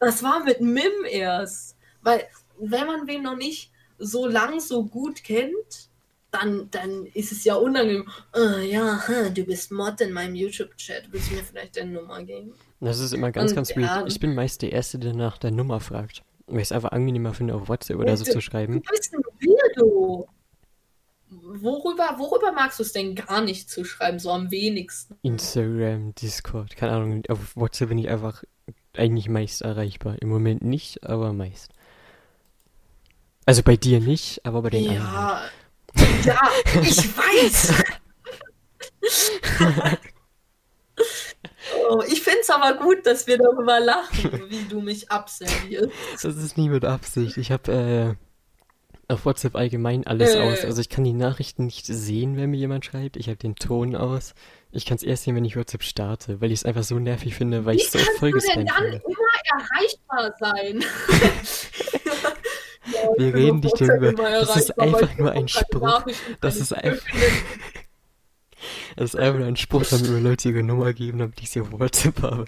das 0.00 0.22
war 0.22 0.42
mit 0.44 0.60
Mim 0.60 1.04
erst. 1.08 1.76
Weil, 2.02 2.26
wenn 2.58 2.86
man 2.86 3.06
wen 3.06 3.22
noch 3.22 3.36
nicht 3.36 3.70
so 3.98 4.26
lang 4.26 4.60
so 4.60 4.84
gut 4.84 5.22
kennt, 5.22 5.90
dann, 6.32 6.68
dann 6.70 7.06
ist 7.06 7.30
es 7.30 7.44
ja 7.44 7.54
unangenehm. 7.54 8.08
Äh, 8.34 8.68
ja, 8.70 9.06
hm, 9.06 9.32
du 9.34 9.44
bist 9.44 9.70
Mod 9.70 10.00
in 10.00 10.12
meinem 10.12 10.34
YouTube-Chat. 10.34 11.12
Willst 11.12 11.30
du 11.30 11.34
mir 11.36 11.44
vielleicht 11.44 11.76
deine 11.76 11.92
Nummer 11.92 12.22
geben? 12.24 12.54
Das 12.80 12.98
ist 12.98 13.12
immer 13.12 13.30
ganz, 13.30 13.52
Und 13.52 13.56
ganz 13.56 13.70
ja, 13.70 13.76
weird. 13.76 14.08
Ich 14.10 14.18
bin 14.18 14.34
meist 14.34 14.62
der 14.62 14.72
Erste, 14.72 14.98
der 14.98 15.12
nach 15.14 15.38
der 15.38 15.50
Nummer 15.52 15.78
fragt. 15.80 16.22
Weil 16.46 16.56
ich 16.58 16.62
es 16.64 16.72
einfach 16.72 16.90
angenehmer 16.92 17.32
finde, 17.34 17.54
auf 17.54 17.68
WhatsApp 17.68 17.98
oder 17.98 18.16
so 18.16 18.24
Du- 18.24 18.32
zu 18.32 18.40
schreiben. 18.40 18.82
Du 18.82 18.90
bist 18.90 19.14
ein 19.14 19.22
Weirdo. 19.40 20.28
Worüber, 21.30 22.16
worüber 22.18 22.52
magst 22.52 22.78
du 22.78 22.82
es 22.82 22.92
denn 22.92 23.14
gar 23.14 23.40
nicht 23.40 23.70
zu 23.70 23.84
schreiben, 23.84 24.18
so 24.18 24.30
am 24.30 24.50
wenigsten? 24.50 25.16
Instagram, 25.22 26.14
Discord, 26.14 26.76
keine 26.76 26.92
Ahnung. 26.92 27.22
Auf 27.28 27.56
WhatsApp 27.56 27.88
bin 27.88 27.98
ich 27.98 28.08
einfach 28.10 28.42
eigentlich 28.94 29.28
meist 29.30 29.62
erreichbar. 29.62 30.16
Im 30.20 30.28
Moment 30.28 30.62
nicht, 30.62 31.04
aber 31.04 31.32
meist. 31.32 31.70
Also 33.46 33.62
bei 33.62 33.76
dir 33.76 34.00
nicht, 34.00 34.44
aber 34.44 34.62
bei 34.62 34.70
den 34.70 34.88
anderen. 34.90 35.04
Ja, 35.06 35.42
ja, 36.24 36.40
ich 36.82 37.16
weiß. 37.16 37.72
oh, 41.88 42.02
ich 42.08 42.22
finde 42.22 42.40
es 42.40 42.50
aber 42.50 42.74
gut, 42.78 43.06
dass 43.06 43.26
wir 43.26 43.38
darüber 43.38 43.80
lachen, 43.80 44.44
wie 44.48 44.64
du 44.64 44.80
mich 44.80 45.10
abservierst. 45.10 45.90
Das 46.22 46.36
ist 46.36 46.56
nie 46.56 46.68
mit 46.68 46.84
Absicht. 46.84 47.36
Ich 47.36 47.50
habe 47.50 48.16
äh, 49.08 49.12
auf 49.12 49.24
WhatsApp 49.26 49.56
allgemein 49.56 50.06
alles 50.06 50.34
Äh. 50.34 50.40
aus. 50.40 50.64
Also 50.64 50.80
ich 50.80 50.88
kann 50.88 51.04
die 51.04 51.12
Nachrichten 51.12 51.66
nicht 51.66 51.86
sehen, 51.86 52.36
wenn 52.36 52.50
mir 52.50 52.56
jemand 52.58 52.84
schreibt. 52.84 53.16
Ich 53.16 53.26
habe 53.28 53.36
den 53.36 53.56
Ton 53.56 53.94
aus. 53.96 54.34
Ich 54.70 54.86
kann 54.86 54.96
es 54.96 55.02
erst 55.02 55.24
sehen, 55.24 55.36
wenn 55.36 55.44
ich 55.44 55.56
WhatsApp 55.56 55.82
starte, 55.82 56.40
weil 56.40 56.50
ich 56.50 56.60
es 56.60 56.64
einfach 56.64 56.82
so 56.82 56.98
nervig 56.98 57.34
finde, 57.34 57.64
weil 57.66 57.76
Wie 57.76 57.80
ich 57.82 57.90
so 57.90 57.98
kannst 57.98 58.18
voll 58.18 58.30
du 58.30 58.38
denn 58.38 58.66
dann 58.66 58.84
immer 58.86 59.02
erreichbar 59.58 60.34
sein? 60.38 60.82
Wir 63.16 63.34
reden 63.34 63.60
nicht 63.60 63.80
darüber. 63.80 64.12
Das 64.22 64.56
ist 64.56 64.78
einfach 64.78 65.16
nur 65.18 65.32
ein 65.32 65.48
Spruch. 65.48 66.04
Das 66.40 66.56
ist 66.56 66.72
einfach-. 66.72 67.06
Das 68.96 69.14
ist 69.14 69.16
einfach 69.16 69.38
nur 69.38 69.48
ein 69.48 69.56
Spruch, 69.56 69.84
damit 69.90 70.10
mir 70.10 70.20
Leute 70.20 70.48
ihre 70.50 70.62
Nummer 70.62 70.92
geben, 70.92 71.18
damit 71.18 71.40
ich 71.40 71.50
sie 71.50 71.60
auf 71.60 71.72
WhatsApp 71.72 72.22
habe. 72.22 72.44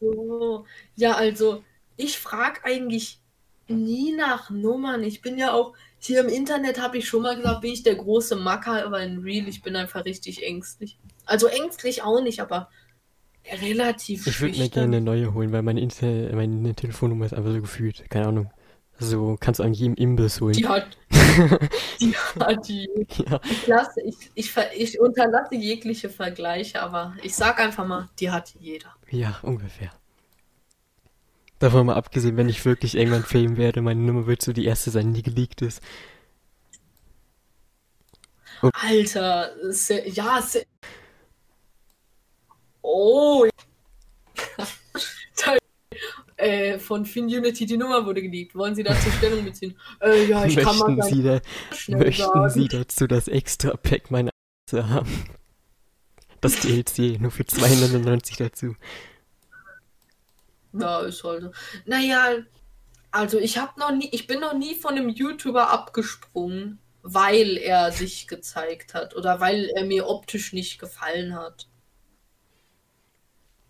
So, 0.00 0.66
ja, 0.96 1.14
also 1.14 1.62
ich 1.96 2.18
frage 2.18 2.64
eigentlich 2.64 3.20
nie 3.68 4.12
nach 4.12 4.50
Nummern. 4.50 5.02
Ich 5.02 5.22
bin 5.22 5.38
ja 5.38 5.52
auch 5.52 5.74
hier 5.98 6.20
im 6.20 6.28
Internet, 6.28 6.80
habe 6.80 6.98
ich 6.98 7.08
schon 7.08 7.22
mal 7.22 7.36
gesagt, 7.36 7.62
bin 7.62 7.72
ich 7.72 7.82
der 7.82 7.96
große 7.96 8.36
Macker, 8.36 8.84
aber 8.84 9.02
in 9.02 9.18
Real, 9.18 9.48
ich 9.48 9.62
bin 9.62 9.76
einfach 9.76 10.04
richtig 10.04 10.44
ängstlich. 10.44 10.98
Also 11.24 11.46
ängstlich 11.46 12.02
auch 12.02 12.20
nicht, 12.20 12.40
aber 12.40 12.68
relativ 13.62 14.26
Ich 14.26 14.40
würde 14.40 14.58
mir 14.58 14.68
gerne 14.68 14.96
eine 14.96 15.04
neue 15.04 15.34
holen, 15.34 15.52
weil 15.52 15.62
meine, 15.62 15.80
Inter 15.80 16.06
meine 16.34 16.74
Telefonnummer 16.74 17.26
ist 17.26 17.34
einfach 17.34 17.52
so 17.52 17.60
gefühlt. 17.60 18.08
Keine 18.10 18.28
Ahnung. 18.28 18.50
So 18.98 19.36
kannst 19.38 19.60
du 19.60 19.64
an 19.64 19.74
jedem 19.74 19.94
Imbiss 19.94 20.40
holen. 20.40 20.54
Die 20.54 20.66
hat, 20.66 20.96
die 22.00 22.14
hat 22.16 22.66
die. 22.66 22.88
Ja. 23.28 23.40
Ich, 23.50 23.66
lasse, 23.66 24.00
ich, 24.02 24.16
ich, 24.34 24.56
ich 24.76 25.00
unterlasse 25.00 25.54
jegliche 25.54 26.08
Vergleiche, 26.08 26.80
aber 26.82 27.14
ich 27.22 27.34
sag 27.34 27.60
einfach 27.60 27.86
mal, 27.86 28.08
die 28.18 28.30
hat 28.30 28.54
jeder. 28.58 28.94
Ja, 29.10 29.38
ungefähr. 29.42 29.90
Davon 31.58 31.86
mal 31.86 31.94
abgesehen, 31.94 32.36
wenn 32.38 32.48
ich 32.48 32.64
wirklich 32.64 32.96
irgendwann 32.96 33.22
Fame 33.22 33.56
werde, 33.58 33.82
meine 33.82 34.00
Nummer 34.00 34.26
wird 34.26 34.42
so 34.42 34.52
die 34.52 34.64
erste 34.64 34.90
sein, 34.90 35.12
die 35.14 35.22
geleakt 35.22 35.60
ist. 35.62 35.82
Alter, 38.72 39.50
se- 39.70 40.08
ja, 40.08 40.40
se- 40.40 40.64
oh. 42.86 43.46
Äh, 46.38 46.78
von 46.78 47.06
Finunity 47.06 47.64
die 47.64 47.78
Nummer 47.78 48.04
wurde 48.04 48.20
geleakt. 48.20 48.54
Wollen 48.54 48.74
Sie 48.74 48.82
dazu 48.82 49.10
Stellung 49.10 49.42
beziehen? 49.42 49.74
Äh, 50.00 50.26
ja, 50.26 50.44
ich 50.44 50.56
kann 50.56 50.76
mal 50.76 50.90
möchten 50.90 51.14
Sie, 51.14 51.22
da, 51.22 51.40
möchten 51.96 52.22
sagen. 52.22 52.50
Sie 52.50 52.68
dazu 52.68 53.06
das 53.06 53.26
extra 53.26 53.74
Pack 53.74 54.10
meiner 54.10 54.30
zu 54.66 54.86
haben? 54.86 55.24
Das 56.42 56.60
DLC, 56.60 57.18
nur 57.20 57.30
für 57.30 57.46
299 57.46 58.36
dazu. 58.36 58.76
Ja, 60.74 61.00
ist 61.00 61.24
halt 61.24 61.42
so. 61.42 61.50
Naja, 61.86 62.36
also 63.10 63.38
ich 63.38 63.56
habe 63.56 63.80
noch 63.80 63.92
nie, 63.92 64.10
ich 64.12 64.26
bin 64.26 64.40
noch 64.40 64.52
nie 64.52 64.74
von 64.74 64.94
einem 64.94 65.08
YouTuber 65.08 65.70
abgesprungen, 65.70 66.78
weil 67.02 67.56
er 67.56 67.92
sich 67.92 68.28
gezeigt 68.28 68.92
hat 68.92 69.16
oder 69.16 69.40
weil 69.40 69.70
er 69.74 69.84
mir 69.84 70.06
optisch 70.06 70.52
nicht 70.52 70.78
gefallen 70.78 71.34
hat. 71.34 71.66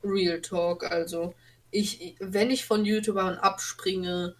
Real 0.06 0.40
Talk, 0.40 0.90
also 0.90 1.34
ich, 1.70 2.16
wenn 2.20 2.50
ich 2.50 2.64
von 2.64 2.84
YouTubern 2.84 3.36
abspringe, 3.38 4.34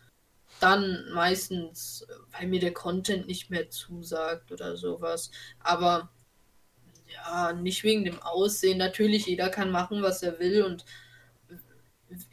dann 0.61 1.05
meistens, 1.12 2.07
weil 2.33 2.47
mir 2.47 2.61
der 2.61 2.73
Content 2.73 3.27
nicht 3.27 3.51
mehr 3.51 3.69
zusagt 3.69 4.53
oder 4.53 4.77
sowas. 4.77 5.31
Aber 5.61 6.11
ja, 7.12 7.53
nicht 7.53 7.85
wegen 7.85 8.05
dem 8.05 8.21
Aussehen. 8.23 8.79
Natürlich, 8.79 9.27
jeder 9.27 9.49
kann 9.51 9.71
machen, 9.71 10.03
was 10.03 10.23
er 10.23 10.39
will 10.39 10.62
und 10.62 10.85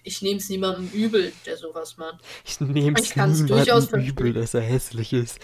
ich 0.04 0.22
nehme 0.22 0.38
es 0.38 0.50
niemandem 0.50 0.88
übel, 0.92 1.34
der 1.46 1.58
sowas 1.58 1.98
macht. 1.98 2.24
Ich 2.46 2.60
nehme 2.62 3.00
es 3.00 3.16
niemandem 3.16 4.00
übel, 4.00 4.34
dass 4.34 4.54
er 4.54 4.62
hässlich 4.62 5.14
ist. 5.14 5.40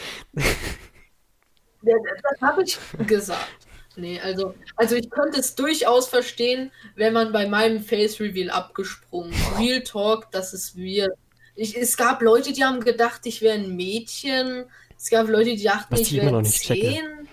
Ja, 1.81 1.95
Das 2.23 2.41
habe 2.41 2.63
ich 2.63 2.77
gesagt. 3.07 3.67
Nee, 3.95 4.19
also, 4.19 4.55
also 4.75 4.95
ich 4.95 5.09
könnte 5.09 5.39
es 5.39 5.55
durchaus 5.55 6.07
verstehen, 6.07 6.71
wenn 6.95 7.13
man 7.13 7.31
bei 7.31 7.47
meinem 7.47 7.83
Face 7.83 8.19
Reveal 8.19 8.49
abgesprungen. 8.49 9.33
Real 9.57 9.81
Talk, 9.81 10.31
das 10.31 10.53
ist 10.53 10.77
weird. 10.77 11.11
Ich, 11.55 11.75
es 11.75 11.97
gab 11.97 12.21
Leute, 12.21 12.53
die 12.53 12.63
haben 12.63 12.79
gedacht, 12.79 13.25
ich 13.25 13.41
wäre 13.41 13.55
ein 13.55 13.75
Mädchen. 13.75 14.65
Es 14.97 15.09
gab 15.09 15.27
Leute, 15.27 15.55
die 15.55 15.63
dachten, 15.63 15.93
Was 15.93 16.01
ich 16.01 16.13
wäre 16.13 16.41
checke. 16.43 16.79
zehn. 16.79 17.27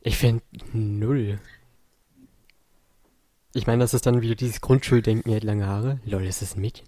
Ich 0.00 0.16
finde 0.16 0.42
null. 0.72 1.38
Ich 3.54 3.66
meine, 3.66 3.84
das 3.84 3.94
ist 3.94 4.06
dann 4.06 4.22
wieder 4.22 4.34
dieses 4.34 4.60
Grundschuldenken, 4.60 5.30
er 5.30 5.36
hat 5.36 5.44
lange 5.44 5.66
Haare. 5.66 6.00
Lol, 6.04 6.26
ist 6.26 6.42
das 6.42 6.56
ein 6.56 6.60
Mädchen? 6.62 6.86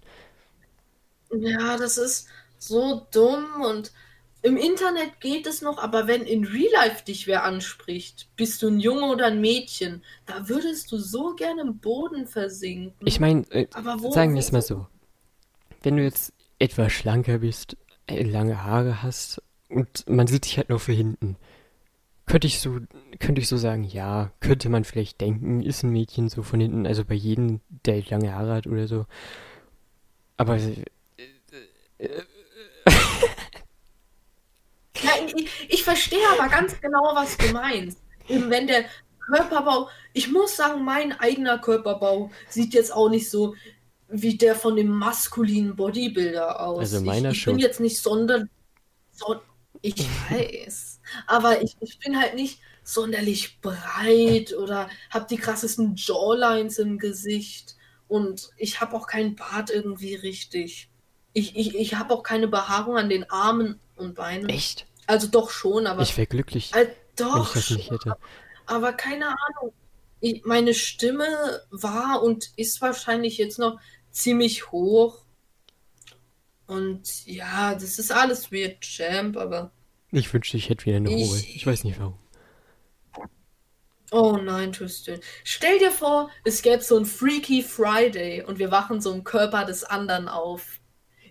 Ja, 1.31 1.77
das 1.77 1.97
ist 1.97 2.27
so 2.57 3.07
dumm 3.11 3.61
und 3.61 3.91
im 4.45 4.57
Internet 4.57 5.19
geht 5.21 5.47
es 5.47 5.63
noch, 5.63 5.79
aber 5.79 6.05
wenn 6.05 6.21
in 6.21 6.45
Real 6.45 6.71
Life 6.71 7.03
dich 7.03 7.25
wer 7.25 7.43
anspricht, 7.43 8.29
bist 8.35 8.61
du 8.61 8.67
ein 8.67 8.79
Junge 8.79 9.07
oder 9.07 9.25
ein 9.25 9.41
Mädchen, 9.41 10.03
da 10.27 10.47
würdest 10.47 10.91
du 10.91 10.99
so 10.99 11.33
gerne 11.33 11.61
im 11.63 11.79
Boden 11.79 12.27
versinken. 12.27 12.93
Ich 13.07 13.19
meine, 13.19 13.49
äh, 13.49 13.65
sagen 14.11 14.35
wir 14.35 14.39
es 14.39 14.51
mal 14.51 14.61
so. 14.61 14.85
Wenn 15.81 15.97
du 15.97 16.03
jetzt 16.03 16.31
etwas 16.59 16.93
schlanker 16.93 17.39
bist, 17.39 17.75
äh, 18.05 18.21
lange 18.21 18.63
Haare 18.63 19.01
hast 19.01 19.41
und 19.67 20.07
man 20.07 20.27
sieht 20.27 20.45
dich 20.45 20.57
halt 20.57 20.69
nur 20.69 20.79
für 20.79 20.93
hinten, 20.93 21.37
könnte 22.27 22.45
ich 22.45 22.59
so, 22.59 22.77
könnte 23.19 23.41
ich 23.41 23.47
so 23.47 23.57
sagen, 23.57 23.83
ja, 23.83 24.31
könnte 24.41 24.69
man 24.69 24.83
vielleicht 24.83 25.21
denken, 25.21 25.63
ist 25.63 25.81
ein 25.81 25.89
Mädchen 25.89 26.29
so 26.29 26.43
von 26.43 26.59
hinten, 26.59 26.85
also 26.85 27.03
bei 27.03 27.15
jedem, 27.15 27.61
der 27.87 28.03
lange 28.11 28.35
Haare 28.35 28.53
hat 28.53 28.67
oder 28.67 28.87
so. 28.87 29.07
Aber 30.37 30.57
äh, 30.57 32.21
Ja, 35.03 35.11
ich, 35.35 35.49
ich 35.69 35.83
verstehe 35.83 36.25
aber 36.37 36.49
ganz 36.49 36.79
genau, 36.79 37.11
was 37.13 37.37
du 37.37 37.47
meinst. 37.51 37.99
Eben 38.27 38.49
wenn 38.49 38.67
der 38.67 38.85
Körperbau, 39.19 39.89
ich 40.13 40.31
muss 40.31 40.55
sagen, 40.55 40.83
mein 40.83 41.11
eigener 41.19 41.59
Körperbau 41.59 42.31
sieht 42.49 42.73
jetzt 42.73 42.93
auch 42.93 43.09
nicht 43.09 43.29
so 43.29 43.55
wie 44.07 44.37
der 44.37 44.55
von 44.55 44.75
dem 44.75 44.87
maskulinen 44.87 45.75
Bodybuilder 45.75 46.59
aus. 46.61 46.79
Also 46.79 47.01
meiner 47.01 47.29
ich, 47.29 47.37
ich 47.37 47.43
schon. 47.43 47.55
bin 47.55 47.63
jetzt 47.63 47.79
nicht 47.79 47.99
sonderlich. 47.99 48.49
So, 49.11 49.41
ich 49.81 49.95
weiß. 50.29 50.99
Aber 51.27 51.61
ich, 51.61 51.75
ich 51.79 51.99
bin 51.99 52.19
halt 52.19 52.35
nicht 52.35 52.59
sonderlich 52.83 53.59
breit 53.61 54.53
oder 54.53 54.89
habe 55.09 55.25
die 55.29 55.37
krassesten 55.37 55.95
Jawlines 55.95 56.77
im 56.77 56.99
Gesicht. 56.99 57.75
Und 58.07 58.51
ich 58.57 58.79
habe 58.79 58.95
auch 58.95 59.07
keinen 59.07 59.35
Bart 59.35 59.71
irgendwie 59.71 60.15
richtig. 60.15 60.89
Ich, 61.33 61.55
ich, 61.55 61.75
ich 61.75 61.95
habe 61.95 62.13
auch 62.13 62.23
keine 62.23 62.47
Behaarung 62.47 62.97
an 62.97 63.09
den 63.09 63.29
Armen 63.29 63.79
und 63.95 64.15
Beinen. 64.15 64.49
echt? 64.49 64.85
Also 65.07 65.27
doch 65.27 65.49
schon, 65.49 65.85
aber 65.87 66.01
Ich 66.01 66.17
wäre 66.17 66.27
glücklich, 66.27 66.73
äh, 66.73 66.87
wenn 66.87 67.27
doch 67.27 67.47
ich 67.47 67.53
das 67.53 67.65
schon, 67.65 67.77
nicht 67.77 67.91
hätte. 67.91 68.17
aber 68.65 68.93
keine 68.93 69.27
Ahnung. 69.27 69.73
Ich, 70.19 70.43
meine 70.45 70.73
Stimme 70.73 71.61
war 71.69 72.23
und 72.23 72.49
ist 72.55 72.81
wahrscheinlich 72.81 73.37
jetzt 73.37 73.59
noch 73.59 73.79
ziemlich 74.11 74.71
hoch. 74.71 75.21
Und 76.67 77.25
ja, 77.27 77.75
das 77.75 77.99
ist 77.99 78.11
alles 78.11 78.51
weird, 78.51 78.81
Champ, 78.81 79.37
aber 79.37 79.71
Ich 80.11 80.33
wünschte, 80.33 80.57
ich 80.57 80.69
hätte 80.69 80.85
wieder 80.85 80.97
eine 80.97 81.11
Ich- 81.15 81.29
hohe. 81.29 81.37
Ich 81.39 81.67
weiß 81.67 81.83
nicht 81.83 81.99
warum. 81.99 82.17
oh 84.11 84.37
nein, 84.41 84.71
Tristan. 84.71 85.19
Stell 85.43 85.77
dir 85.79 85.91
vor, 85.91 86.29
es 86.43 86.61
gäbe 86.61 86.81
so 86.81 86.97
ein 86.97 87.05
Freaky 87.05 87.61
Friday 87.61 88.41
und 88.43 88.57
wir 88.59 88.71
wachen 88.71 89.01
so 89.01 89.13
im 89.13 89.23
Körper 89.23 89.65
des 89.65 89.83
anderen 89.83 90.27
auf. 90.27 90.79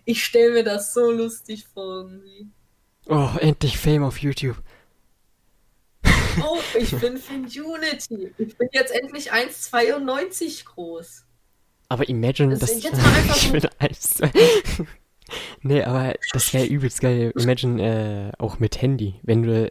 Ich 0.05 0.23
stell 0.23 0.53
mir 0.53 0.63
das 0.63 0.93
so 0.93 1.11
lustig 1.11 1.65
vor 1.73 2.01
irgendwie. 2.01 2.47
Oh, 3.07 3.29
endlich 3.39 3.77
Fame 3.77 4.03
auf 4.03 4.17
YouTube. 4.19 4.57
Oh, 6.41 6.57
ich 6.77 6.91
bin 6.97 7.17
von 7.17 7.45
Unity. 7.45 8.33
Ich 8.37 8.57
bin 8.57 8.69
jetzt 8.71 8.91
endlich 8.93 9.31
1,92 9.31 10.65
groß. 10.65 11.23
Aber 11.89 12.09
imagine, 12.09 12.51
Das 12.51 12.59
dass 12.59 12.69
sind 12.71 12.83
jetzt 12.83 12.97
mal 13.01 13.13
einfach 13.13 13.37
ich 13.37 13.51
bin 13.51 13.67
eins. 13.79 14.19
Nee, 15.63 15.81
aber 15.83 16.13
das 16.33 16.53
wäre 16.53 16.67
übelst 16.67 17.01
geil. 17.01 17.33
Imagine 17.35 18.29
äh, 18.29 18.31
auch 18.37 18.59
mit 18.59 18.79
Handy. 18.81 19.15
Wenn 19.23 19.41
du. 19.41 19.69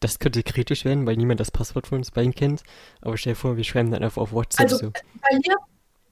Das 0.00 0.18
könnte 0.18 0.42
kritisch 0.42 0.84
werden, 0.86 1.06
weil 1.06 1.16
niemand 1.16 1.40
das 1.40 1.50
Passwort 1.50 1.86
von 1.86 1.98
uns 1.98 2.10
beiden 2.10 2.34
kennt. 2.34 2.62
Aber 3.02 3.16
stell 3.18 3.32
dir 3.32 3.38
vor, 3.38 3.56
wir 3.58 3.64
schreiben 3.64 3.90
dann 3.90 4.02
einfach 4.02 4.20
auf 4.22 4.32
WhatsApp 4.32 4.64
Also 4.70 4.76
so. 4.78 4.90
bei 4.90 5.36
mir, 5.36 5.56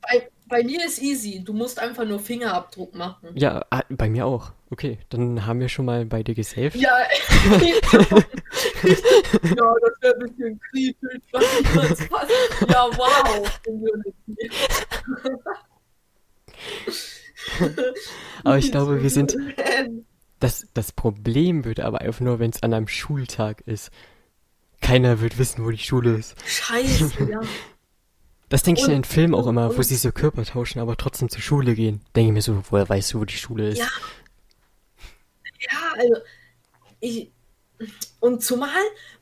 bei, 0.02 0.28
bei 0.46 0.62
mir 0.62 0.84
ist 0.84 1.00
easy. 1.00 1.42
Du 1.44 1.52
musst 1.52 1.78
einfach 1.78 2.04
nur 2.04 2.20
Fingerabdruck 2.20 2.94
machen. 2.94 3.30
Ja, 3.34 3.64
ah, 3.70 3.82
bei 3.88 4.08
mir 4.08 4.26
auch. 4.26 4.52
Okay, 4.70 4.98
dann 5.10 5.46
haben 5.46 5.60
wir 5.60 5.68
schon 5.68 5.84
mal 5.84 6.04
beide 6.06 6.34
gesaved. 6.34 6.76
Ja, 6.76 6.90
ja, 7.52 7.70
das 8.82 9.94
wäre 10.00 10.14
ein 10.14 10.20
bisschen 10.20 10.60
kritisch. 10.70 11.22
Ja, 12.68 12.88
wow. 12.96 13.60
Aber 18.44 18.58
ich 18.58 18.70
glaube, 18.70 19.02
wir 19.02 19.10
sind. 19.10 19.36
Das, 20.40 20.66
das 20.74 20.92
Problem 20.92 21.64
wird 21.64 21.80
aber 21.80 22.00
einfach 22.00 22.20
nur, 22.20 22.38
wenn 22.38 22.50
es 22.50 22.62
an 22.62 22.74
einem 22.74 22.88
Schultag 22.88 23.60
ist. 23.62 23.90
Keiner 24.80 25.20
wird 25.20 25.38
wissen, 25.38 25.64
wo 25.64 25.70
die 25.70 25.78
Schule 25.78 26.16
ist. 26.16 26.34
Scheiße, 26.44 27.30
ja. 27.30 27.40
Das 28.52 28.62
denke 28.62 28.82
ich 28.82 28.86
in 28.86 28.92
den 28.92 29.04
Filmen 29.04 29.34
auch 29.34 29.46
immer, 29.46 29.74
wo 29.74 29.80
sie 29.80 29.96
so 29.96 30.12
Körper 30.12 30.44
tauschen, 30.44 30.78
aber 30.78 30.98
trotzdem 30.98 31.30
zur 31.30 31.40
Schule 31.40 31.74
gehen. 31.74 32.02
Denke 32.14 32.28
ich 32.28 32.34
mir 32.34 32.42
so, 32.42 32.62
woher 32.68 32.86
weißt 32.86 33.14
du, 33.14 33.20
wo 33.20 33.24
die 33.24 33.32
Schule 33.32 33.70
ist? 33.70 33.78
Ja. 33.78 33.88
Ja, 35.58 35.92
also 35.96 36.16
ich. 37.00 37.30
Und 38.20 38.44
zumal, 38.44 38.68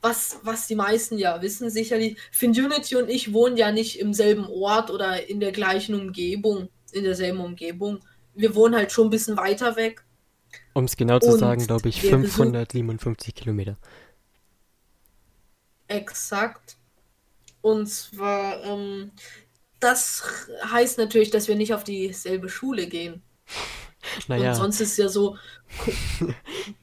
was, 0.02 0.40
was 0.42 0.66
die 0.66 0.74
meisten 0.74 1.16
ja 1.16 1.40
wissen, 1.42 1.70
sicherlich, 1.70 2.18
Finunity 2.32 2.96
und 2.96 3.08
ich 3.08 3.32
wohnen 3.32 3.56
ja 3.56 3.70
nicht 3.70 4.00
im 4.00 4.12
selben 4.14 4.46
Ort 4.46 4.90
oder 4.90 5.28
in 5.28 5.38
der 5.38 5.52
gleichen 5.52 5.94
Umgebung, 5.94 6.68
in 6.90 7.04
derselben 7.04 7.38
Umgebung. 7.38 8.00
Wir 8.34 8.56
wohnen 8.56 8.74
halt 8.74 8.90
schon 8.90 9.06
ein 9.06 9.10
bisschen 9.10 9.36
weiter 9.36 9.76
weg. 9.76 10.02
Um 10.72 10.86
es 10.86 10.96
genau 10.96 11.20
zu 11.20 11.28
Und 11.34 11.38
sagen, 11.38 11.64
glaube 11.68 11.88
ich, 11.88 12.02
wir 12.02 12.10
besuchen- 12.18 12.52
557 12.52 13.32
Kilometer. 13.32 13.76
Exakt. 15.86 16.76
Und 17.62 17.86
zwar, 17.86 18.62
ähm, 18.64 19.12
das 19.80 20.22
heißt 20.64 20.98
natürlich, 20.98 21.30
dass 21.30 21.48
wir 21.48 21.56
nicht 21.56 21.74
auf 21.74 21.84
dieselbe 21.84 22.48
Schule 22.48 22.86
gehen. 22.86 23.22
Und 24.16 24.28
Naja, 24.28 24.54
sonst 24.54 24.80
ist 24.80 24.96
ja 24.96 25.08
so, 25.08 25.36
Ko 25.78 25.92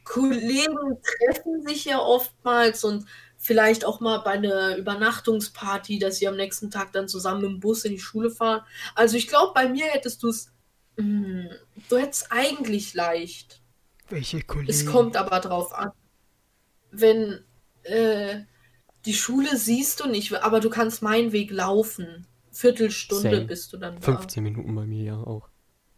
Kollegen 0.03 0.97
treffen 1.01 1.65
sich 1.67 1.85
ja 1.85 1.99
oftmals 1.99 2.83
und 2.83 3.05
vielleicht 3.37 3.85
auch 3.85 3.99
mal 3.99 4.19
bei 4.19 4.31
einer 4.31 4.77
Übernachtungsparty, 4.77 5.99
dass 5.99 6.17
sie 6.17 6.27
am 6.27 6.35
nächsten 6.35 6.69
Tag 6.71 6.91
dann 6.91 7.07
zusammen 7.07 7.43
im 7.45 7.59
Bus 7.59 7.85
in 7.85 7.93
die 7.93 7.99
Schule 7.99 8.29
fahren. 8.29 8.61
Also 8.95 9.17
ich 9.17 9.27
glaube, 9.27 9.53
bei 9.53 9.67
mir 9.69 9.85
hättest 9.85 10.23
du 10.23 10.29
es, 10.29 10.51
du 10.95 11.97
hättest 11.97 12.31
eigentlich 12.31 12.93
leicht. 12.93 13.61
welche 14.09 14.41
Kollegen? 14.41 14.69
Es 14.69 14.85
kommt 14.85 15.15
aber 15.17 15.39
drauf 15.39 15.73
an. 15.73 15.91
Wenn 16.91 17.43
äh, 17.83 18.41
die 19.07 19.13
Schule 19.13 19.55
siehst 19.57 20.01
du 20.01 20.07
nicht, 20.09 20.33
aber 20.43 20.59
du 20.59 20.69
kannst 20.69 21.01
meinen 21.01 21.31
Weg 21.31 21.49
laufen. 21.49 22.27
Viertelstunde 22.51 23.31
Same. 23.31 23.45
bist 23.45 23.71
du 23.71 23.77
dann 23.77 23.95
da. 23.95 24.01
15 24.01 24.43
Minuten 24.43 24.75
bei 24.75 24.85
mir 24.85 25.03
ja 25.03 25.17
auch. 25.17 25.47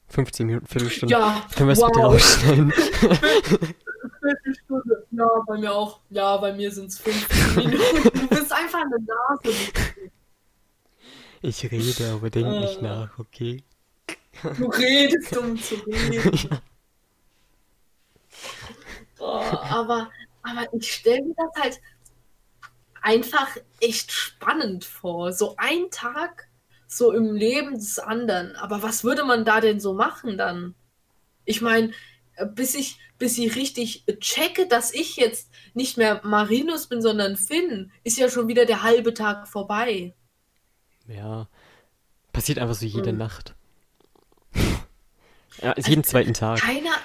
15 0.09 0.45
Minuten, 0.45 0.67
Viertelstunde. 0.67 1.11
Ja, 1.13 1.45
Können 1.55 1.69
wir 1.69 1.73
es 1.73 1.79
bitte 1.79 1.99
wow. 1.99 2.13
rausschneiden? 2.13 2.71
Viertelstunde. 4.21 5.07
Ja, 5.11 5.27
bei 5.47 5.57
mir 5.57 5.73
auch. 5.73 5.99
Ja, 6.09 6.37
bei 6.37 6.53
mir 6.53 6.71
sind 6.71 6.87
es 6.87 6.99
15 6.99 7.55
Minuten. 7.55 8.19
Du 8.19 8.27
bist 8.27 8.51
einfach 8.51 8.79
eine 8.81 8.97
Nase. 8.99 9.57
Ich 11.41 11.71
rede, 11.71 12.11
aber 12.11 12.29
denk 12.29 12.47
nicht 12.47 12.79
Äh. 12.79 12.83
nach, 12.83 13.17
okay? 13.17 13.63
Du 14.57 14.67
redest, 14.67 15.35
um 15.37 15.57
zu 15.59 15.75
reden. 15.75 16.59
Oh, 19.21 19.25
aber, 19.51 20.09
aber 20.43 20.73
ich 20.73 20.93
stelle 20.93 21.21
mir 21.25 21.35
das 21.35 21.61
halt 21.61 21.81
einfach 23.01 23.57
echt 23.79 24.11
spannend 24.11 24.85
vor. 24.85 25.33
So 25.33 25.55
ein 25.57 25.89
Tag 25.91 26.47
so 26.87 27.11
im 27.11 27.35
Leben 27.35 27.75
des 27.75 27.99
anderen. 27.99 28.55
Aber 28.55 28.81
was 28.81 29.03
würde 29.03 29.23
man 29.23 29.45
da 29.45 29.61
denn 29.61 29.79
so 29.79 29.93
machen 29.93 30.37
dann? 30.37 30.75
Ich 31.45 31.61
meine, 31.61 31.91
bis 32.55 32.75
ich, 32.75 32.97
bis 33.17 33.37
ich 33.37 33.55
richtig 33.55 34.05
checke, 34.19 34.67
dass 34.67 34.93
ich 34.93 35.15
jetzt 35.15 35.51
nicht 35.73 35.97
mehr 35.97 36.21
Marinus 36.23 36.87
bin, 36.87 37.01
sondern 37.01 37.37
Finn, 37.37 37.91
ist 38.03 38.17
ja 38.17 38.29
schon 38.29 38.47
wieder 38.47 38.65
der 38.65 38.83
halbe 38.83 39.13
Tag 39.13 39.47
vorbei. 39.47 40.15
Ja. 41.07 41.47
Passiert 42.31 42.59
einfach 42.59 42.75
so 42.75 42.85
jede 42.85 43.11
Hm. 43.11 43.17
Nacht. 43.17 43.55
Ja, 45.61 45.73
ist 45.73 45.89
jeden 45.89 46.05
zweiten 46.05 46.33
Tag. 46.33 46.59
Keiner. 46.59 46.95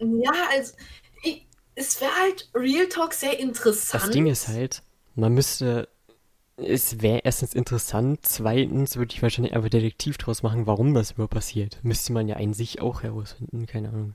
Ja, 0.00 0.32
also. 0.50 0.72
Es 1.74 2.00
wäre 2.00 2.14
halt 2.14 2.48
Real 2.54 2.88
Talk 2.88 3.14
sehr 3.14 3.38
interessant. 3.38 4.04
Das 4.04 4.10
Ding 4.10 4.26
ist 4.26 4.48
halt, 4.48 4.82
man 5.14 5.32
müsste 5.32 5.88
es 6.56 7.02
wäre 7.02 7.20
erstens 7.24 7.54
interessant, 7.54 8.20
zweitens 8.22 8.96
würde 8.96 9.12
ich 9.12 9.22
wahrscheinlich 9.22 9.54
einfach 9.54 9.70
Detektiv 9.70 10.18
draus 10.18 10.42
machen, 10.42 10.66
warum 10.66 10.94
das 10.94 11.12
überhaupt 11.12 11.34
passiert. 11.34 11.78
Müsste 11.82 12.12
man 12.12 12.28
ja 12.28 12.36
in 12.36 12.54
sich 12.54 12.80
auch 12.80 13.02
herausfinden, 13.02 13.66
keine 13.66 13.88
Ahnung. 13.88 14.14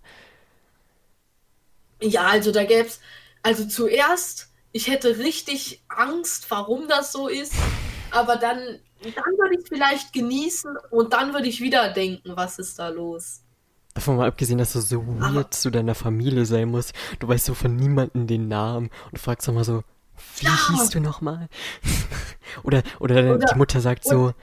Ja, 2.02 2.28
also 2.28 2.52
da 2.52 2.64
gäb's, 2.64 3.02
also 3.44 3.66
zuerst, 3.66 4.50
ich 4.72 4.88
hätte 4.88 5.18
richtig 5.18 5.84
Angst, 5.90 6.50
warum 6.50 6.88
das 6.88 7.12
so 7.12 7.28
ist, 7.28 7.54
aber 8.12 8.38
dann, 8.38 8.58
dann 9.02 9.38
würde 9.38 9.60
ich 9.60 9.68
vielleicht 9.68 10.14
genießen 10.14 10.78
und 10.92 11.12
dann 11.12 11.34
würde 11.34 11.50
ich 11.50 11.60
wieder 11.60 11.92
denken, 11.92 12.38
was 12.38 12.58
ist 12.58 12.80
da 12.80 12.88
los? 12.88 13.42
Davon 13.94 14.18
mal 14.18 14.28
abgesehen, 14.28 14.60
dass 14.60 14.74
du 14.74 14.82
so 14.82 15.06
weird 15.20 15.54
zu 15.54 15.72
deiner 15.72 15.96
Familie 15.96 16.46
sein 16.46 16.70
musst. 16.70 16.94
Du 17.20 17.28
weißt 17.28 17.46
so 17.46 17.54
von 17.54 17.76
niemandem 17.76 18.28
den 18.28 18.48
Namen 18.48 18.90
und 19.12 19.18
fragst 19.18 19.48
mal 19.52 19.64
so, 19.64 19.84
wie 20.38 20.48
hieß 20.48 20.86
ja, 20.86 20.90
du 20.92 21.00
nochmal? 21.00 21.50
Oder, 22.64 22.82
oder 23.00 23.16
dann 23.16 23.26
die 23.40 23.46
oder, 23.46 23.56
Mutter 23.58 23.80
sagt 23.80 24.04
so, 24.04 24.34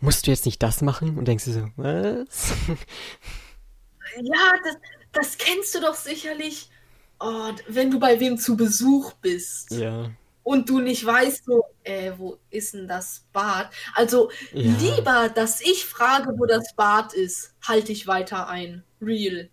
musst 0.00 0.26
du 0.26 0.30
jetzt 0.30 0.44
nicht 0.44 0.62
das 0.62 0.82
machen? 0.82 1.16
Und 1.16 1.26
denkst 1.26 1.46
du 1.46 1.52
so, 1.52 1.70
was? 1.76 2.52
ja, 4.20 4.52
das, 4.62 4.76
das 5.12 5.38
kennst 5.38 5.74
du 5.74 5.80
doch 5.80 5.94
sicherlich, 5.94 6.70
oh, 7.18 7.52
wenn 7.66 7.90
du 7.90 7.98
bei 7.98 8.20
wem 8.20 8.36
zu 8.36 8.58
Besuch 8.58 9.14
bist. 9.14 9.70
Ja, 9.70 10.10
und 10.46 10.68
du 10.68 10.78
nicht 10.78 11.04
weißt, 11.04 11.44
so, 11.44 11.64
äh, 11.82 12.12
wo 12.18 12.38
ist 12.50 12.72
denn 12.72 12.86
das 12.86 13.26
Bad? 13.32 13.68
Also 13.94 14.30
ja. 14.52 14.72
lieber, 14.78 15.28
dass 15.28 15.60
ich 15.60 15.84
frage, 15.84 16.34
wo 16.38 16.46
das 16.46 16.72
Bad 16.76 17.14
ist, 17.14 17.56
halte 17.66 17.90
ich 17.90 18.06
weiter 18.06 18.48
ein. 18.48 18.84
Real. 19.02 19.48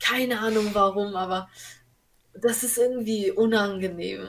Keine 0.00 0.40
Ahnung 0.40 0.70
warum, 0.72 1.16
aber 1.16 1.50
das 2.32 2.62
ist 2.62 2.78
irgendwie 2.78 3.30
unangenehm. 3.30 4.28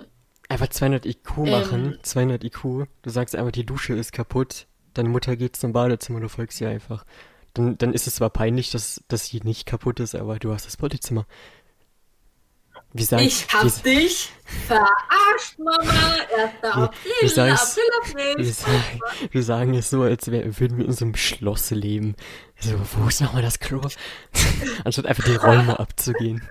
Einfach 0.49 0.67
200 0.67 1.05
IQ 1.05 1.37
machen, 1.37 1.93
Ähm, 1.93 1.99
200 2.03 2.43
IQ. 2.43 2.85
Du 3.01 3.09
sagst 3.09 3.33
einfach, 3.33 3.53
die 3.53 3.65
Dusche 3.65 3.93
ist 3.93 4.11
kaputt. 4.11 4.67
Deine 4.93 5.07
Mutter 5.07 5.37
geht 5.37 5.55
zum 5.55 5.71
Badezimmer, 5.71 6.19
du 6.19 6.27
folgst 6.27 6.59
ihr 6.59 6.67
einfach. 6.67 7.05
Dann, 7.53 7.77
dann 7.77 7.93
ist 7.93 8.07
es 8.07 8.15
zwar 8.15 8.29
peinlich, 8.29 8.71
dass, 8.71 9.01
dass 9.07 9.27
sie 9.27 9.39
nicht 9.39 9.65
kaputt 9.65 10.01
ist, 10.01 10.15
aber 10.15 10.37
du 10.37 10.51
hast 10.51 10.65
das 10.65 10.75
Badezimmer. 10.75 11.25
Wir 12.95 13.05
sagen, 13.05 13.23
ich 13.23 13.47
hab 13.51 13.83
dich 13.83 14.29
verarscht, 14.67 15.57
Mama. 15.57 15.79
1. 15.81 16.61
wir, 16.61 17.35
wir 17.35 17.53
April, 17.53 17.83
April, 18.03 18.53
April, 18.53 18.99
wir 19.31 19.43
sagen, 19.43 19.73
es 19.73 19.89
so, 19.89 20.03
als 20.03 20.29
wär, 20.29 20.59
würden 20.59 20.77
wir 20.77 20.85
in 20.85 20.91
so 20.93 21.05
einem 21.05 21.15
Schloss 21.15 21.71
leben. 21.71 22.15
So, 22.59 22.79
wo 22.93 23.07
ist 23.07 23.19
nochmal 23.19 23.41
das 23.41 23.57
Klo? 23.59 23.81
Anstatt 24.85 25.07
einfach 25.07 25.23
die 25.23 25.35
Räume 25.35 25.79
abzugehen. 25.79 26.47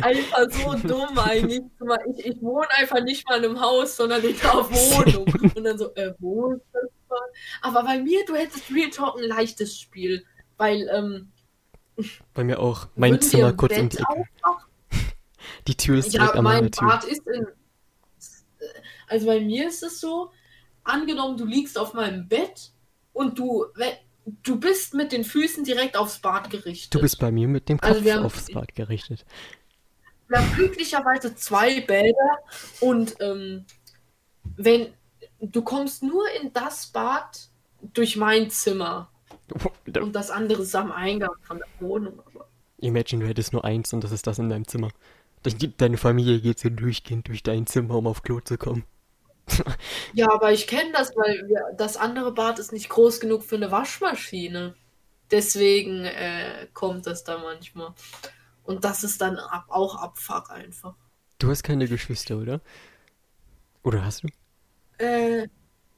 Einfach 0.00 0.46
so 0.48 0.74
dumm 0.88 1.18
eigentlich. 1.18 1.62
Mal, 1.80 1.98
Ich, 2.16 2.24
ich 2.24 2.40
wohne 2.40 2.70
einfach 2.70 3.02
nicht 3.02 3.28
mal 3.28 3.38
in 3.38 3.46
einem 3.46 3.60
Haus, 3.60 3.96
sondern 3.96 4.22
in 4.22 4.40
einer 4.40 4.70
Wohnung. 4.70 5.24
Und 5.56 5.64
dann 5.64 5.76
so, 5.76 5.92
äh, 5.96 6.14
wo 6.20 6.52
ist 6.52 6.62
das 6.72 6.88
Bad? 7.08 7.18
Aber 7.62 7.82
bei 7.82 7.98
mir, 7.98 8.24
du 8.26 8.36
hättest 8.36 8.70
Real 8.72 8.90
Talk 8.90 9.18
ein 9.18 9.24
leichtes 9.24 9.78
Spiel. 9.78 10.24
Weil, 10.56 10.88
ähm, 10.92 11.32
Bei 12.32 12.44
mir 12.44 12.60
auch. 12.60 12.86
Mein 12.94 13.20
Zimmer 13.20 13.50
im 13.50 13.56
kurz 13.56 13.74
Bett 13.74 13.94
Ecke. 13.94 14.04
aufwachen? 14.08 14.65
Die 15.68 15.76
Tür 15.76 15.98
ist 15.98 16.12
direkt 16.12 16.34
Ja, 16.34 16.38
an 16.38 16.44
meiner 16.44 16.62
mein 16.62 16.72
Tür. 16.72 16.88
Bad 16.88 17.04
ist 17.04 17.26
in. 17.26 17.46
Also 19.08 19.26
bei 19.26 19.40
mir 19.40 19.68
ist 19.68 19.82
es 19.82 20.00
so, 20.00 20.30
angenommen, 20.84 21.36
du 21.36 21.44
liegst 21.44 21.78
auf 21.78 21.94
meinem 21.94 22.26
Bett 22.28 22.72
und 23.12 23.38
du, 23.38 23.66
du 24.42 24.58
bist 24.58 24.94
mit 24.94 25.12
den 25.12 25.24
Füßen 25.24 25.64
direkt 25.64 25.96
aufs 25.96 26.18
Bad 26.18 26.46
Du 26.46 26.58
gerichtet. 26.58 27.00
bist 27.00 27.18
bei 27.18 27.30
mir 27.30 27.48
mit 27.48 27.68
dem 27.68 27.78
Also 27.80 27.96
Kopf 27.96 28.04
wir 28.04 28.14
haben, 28.14 28.24
aufs 28.24 28.50
Bad 28.50 28.74
gerichtet. 28.74 29.24
wir 30.28 30.38
haben 30.38 30.52
glücklicherweise 30.54 31.34
zwei 31.36 31.80
Bäder 31.82 32.38
und 32.80 33.16
ähm, 33.20 33.64
wenn 34.56 34.92
du 35.40 35.62
kommst 35.62 36.02
nur 36.02 36.24
in 36.42 36.52
das 36.52 36.86
Bad 36.88 37.48
durch 37.94 38.16
mein 38.16 38.50
Zimmer 38.50 39.10
und 40.00 40.12
das 40.16 40.30
andere 40.30 40.62
ist 40.62 40.74
am 40.74 40.90
Eingang 40.90 41.30
von 41.42 41.58
der 41.58 41.68
Wohnung. 41.88 42.20
Imagine, 42.78 43.22
du 43.24 43.28
hättest 43.28 43.52
nur 43.52 43.64
eins 43.64 43.92
und 43.92 44.02
das 44.02 44.12
ist 44.12 44.26
das 44.26 44.38
in 44.38 44.48
deinem 44.48 44.66
Zimmer. 44.66 44.90
De- 45.54 45.72
Deine 45.76 45.96
Familie 45.96 46.40
geht 46.40 46.58
so 46.58 46.68
durchgehend 46.68 47.28
durch 47.28 47.42
dein 47.42 47.66
Zimmer, 47.66 47.94
um 47.96 48.06
auf 48.06 48.22
Klo 48.22 48.40
zu 48.40 48.58
kommen. 48.58 48.84
ja, 50.12 50.30
aber 50.32 50.52
ich 50.52 50.66
kenne 50.66 50.92
das, 50.92 51.14
weil 51.16 51.48
wir, 51.48 51.62
das 51.76 51.96
andere 51.96 52.32
Bad 52.32 52.58
ist 52.58 52.72
nicht 52.72 52.88
groß 52.88 53.20
genug 53.20 53.44
für 53.44 53.56
eine 53.56 53.70
Waschmaschine. 53.70 54.74
Deswegen 55.30 56.04
äh, 56.04 56.68
kommt 56.74 57.06
das 57.06 57.24
da 57.24 57.38
manchmal. 57.38 57.94
Und 58.64 58.84
das 58.84 59.04
ist 59.04 59.20
dann 59.20 59.38
ab, 59.38 59.66
auch 59.68 59.96
Abfuck 59.96 60.50
einfach. 60.50 60.94
Du 61.38 61.48
hast 61.50 61.62
keine 61.62 61.88
Geschwister, 61.88 62.36
oder? 62.38 62.60
Oder 63.82 64.04
hast 64.04 64.22
du? 64.24 64.28
Äh, 64.98 65.48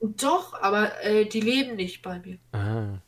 doch, 0.01 0.55
aber 0.55 1.03
äh, 1.05 1.27
die 1.27 1.41
leben 1.41 1.77
nicht 1.77 2.03
bei 2.03 2.19
mir. 2.21 2.39
Ah. 2.53 3.01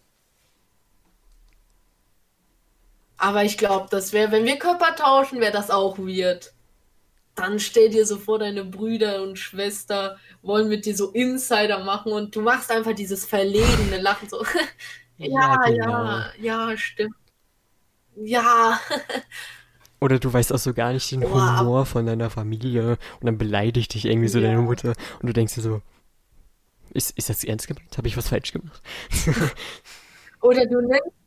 Aber 3.21 3.45
ich 3.45 3.59
glaube, 3.59 3.89
das 3.91 4.14
wäre, 4.14 4.33
wenn 4.33 4.47
wir 4.47 4.59
Körper 4.59 4.97
tauschen, 4.97 5.41
wäre 5.41 5.53
das 5.53 5.71
auch 5.71 5.99
weird. 5.99 6.55
Dann 7.35 7.61
stell 7.61 7.91
dir 7.91 8.07
so 8.07 8.18
vor, 8.18 8.39
deine 8.39 8.64
Brüder 8.64 9.23
und 9.23 9.39
Schwester 9.39 10.18
wollen 10.43 10.68
mit 10.68 10.87
dir 10.87 10.97
so 10.97 11.11
Insider 11.12 11.85
machen 11.85 12.12
und 12.12 12.35
du 12.35 12.41
machst 12.41 12.71
einfach 12.71 12.95
dieses 12.95 13.27
verlegene 13.27 13.99
Lachen 14.01 14.29
so. 14.29 14.45
Ja, 15.18 15.59
Ja, 15.68 15.68
genau. 15.68 16.21
ja, 16.41 16.77
stimmt. 16.79 17.14
Ja. 18.16 18.81
Oder 20.01 20.18
du 20.18 20.33
weißt 20.33 20.53
auch 20.55 20.59
so 20.59 20.73
gar 20.73 20.95
nicht 20.95 21.11
den 21.11 21.21
Boah, 21.21 21.61
Humor 21.61 21.85
von 21.85 22.07
deiner 22.07 22.31
Familie 22.31 22.93
und 23.21 23.27
dann 23.27 23.37
beleidigt 23.37 23.93
dich 23.93 24.07
irgendwie 24.07 24.29
so 24.29 24.41
deine 24.41 24.55
ja. 24.55 24.61
Mutter 24.62 24.95
und 25.21 25.27
du 25.29 25.35
denkst 25.35 25.57
dir 25.57 25.61
so, 25.61 25.83
ist, 26.95 27.11
ist 27.18 27.29
das 27.29 27.45
ernst 27.45 27.68
gemeint? 27.68 27.99
Habe 27.99 28.09
ich 28.09 28.16
was 28.16 28.29
falsch 28.29 28.53
gemacht? 28.53 28.83
Oder 30.41 30.66
du 30.66 30.81
nennst, 30.81 31.20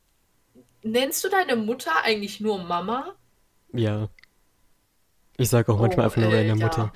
nennst 0.83 1.23
du 1.23 1.29
deine 1.29 1.55
Mutter 1.55 1.91
eigentlich 2.03 2.39
nur 2.39 2.63
Mama? 2.63 3.15
Ja. 3.73 4.09
Ich 5.37 5.49
sage 5.49 5.71
auch 5.71 5.79
manchmal 5.79 6.05
Oh, 6.05 6.07
einfach 6.07 6.21
nur 6.21 6.31
deine 6.31 6.55
Mutter. 6.55 6.91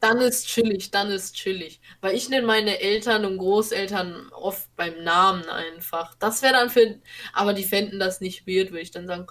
Dann 0.00 0.18
ist 0.20 0.46
chillig, 0.48 0.90
dann 0.90 1.10
ist 1.10 1.34
chillig. 1.34 1.80
Weil 2.00 2.14
ich 2.14 2.28
nenne 2.28 2.46
meine 2.46 2.80
Eltern 2.80 3.24
und 3.24 3.38
Großeltern 3.38 4.28
oft 4.32 4.74
beim 4.76 5.02
Namen 5.02 5.48
einfach. 5.48 6.14
Das 6.16 6.42
wäre 6.42 6.52
dann 6.54 6.70
für, 6.70 7.00
aber 7.32 7.54
die 7.54 7.64
fänden 7.64 7.98
das 7.98 8.20
nicht 8.20 8.46
weird, 8.46 8.70
würde 8.70 8.82
ich 8.82 8.90
dann 8.90 9.06
sagen, 9.06 9.26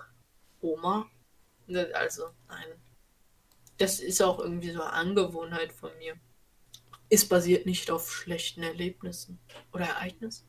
Oma? 0.62 1.10
Ne, 1.68 1.90
Also, 1.94 2.26
nein. 2.50 2.66
Das 3.78 4.00
ist 4.00 4.22
auch 4.22 4.40
irgendwie 4.40 4.72
so 4.72 4.82
eine 4.82 4.94
Angewohnheit 4.94 5.74
von 5.74 5.96
mir. 6.00 6.16
Es 7.10 7.28
basiert 7.28 7.66
nicht 7.68 7.92
auf 7.92 8.12
schlechten 8.12 8.64
Erlebnissen 8.64 9.40
oder 9.74 9.86
Ereignissen. 9.86 10.48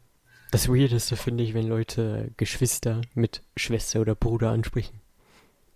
Das 0.54 0.68
Weirdeste 0.68 1.16
finde 1.16 1.42
ich, 1.42 1.52
wenn 1.52 1.66
Leute 1.66 2.30
Geschwister 2.36 3.00
mit 3.14 3.42
Schwester 3.56 4.00
oder 4.00 4.14
Bruder 4.14 4.50
ansprechen. 4.50 5.00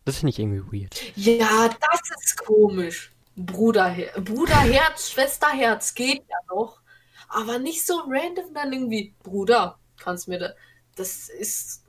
Das 0.05 0.18
finde 0.18 0.31
ich 0.31 0.39
irgendwie 0.39 0.83
weird. 0.85 1.03
Ja, 1.16 1.68
das 1.68 2.01
ist 2.22 2.39
komisch. 2.39 3.11
Bruderher 3.35 4.12
Bruderherz, 4.20 5.11
Schwesterherz 5.11 5.97
geht 5.97 6.22
ja 6.29 6.37
noch. 6.55 6.81
Aber 7.29 7.59
nicht 7.59 7.85
so 7.85 8.05
random 8.07 8.55
dann 8.55 8.72
irgendwie, 8.72 9.14
Bruder, 9.24 9.81
kannst 9.97 10.29
mir 10.29 10.39
da. 10.39 10.53
Das 10.95 11.29
ist. 11.29 11.85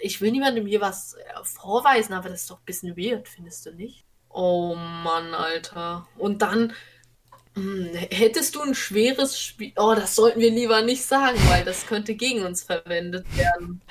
Ich 0.00 0.20
will 0.20 0.30
niemandem 0.30 0.66
hier 0.66 0.80
was 0.80 1.14
äh, 1.14 1.24
vorweisen, 1.42 2.12
aber 2.12 2.28
das 2.28 2.42
ist 2.42 2.50
doch 2.52 2.60
ein 2.60 2.64
bisschen 2.64 2.96
weird, 2.96 3.26
findest 3.26 3.66
du 3.66 3.72
nicht? 3.72 4.04
Oh 4.28 4.76
Mann, 4.76 5.34
Alter. 5.34 6.06
Und 6.16 6.42
dann. 6.42 6.72
Hm, 7.58 7.88
Hättest 8.10 8.54
du 8.54 8.60
ein 8.62 8.74
schweres 8.74 9.38
Spiel. 9.40 9.72
Oh, 9.76 9.94
das 9.94 10.14
sollten 10.14 10.40
wir 10.40 10.50
lieber 10.50 10.82
nicht 10.82 11.04
sagen, 11.04 11.38
weil 11.48 11.64
das 11.64 11.86
könnte 11.86 12.14
gegen 12.14 12.44
uns 12.44 12.62
verwendet 12.62 13.26
werden. 13.36 13.80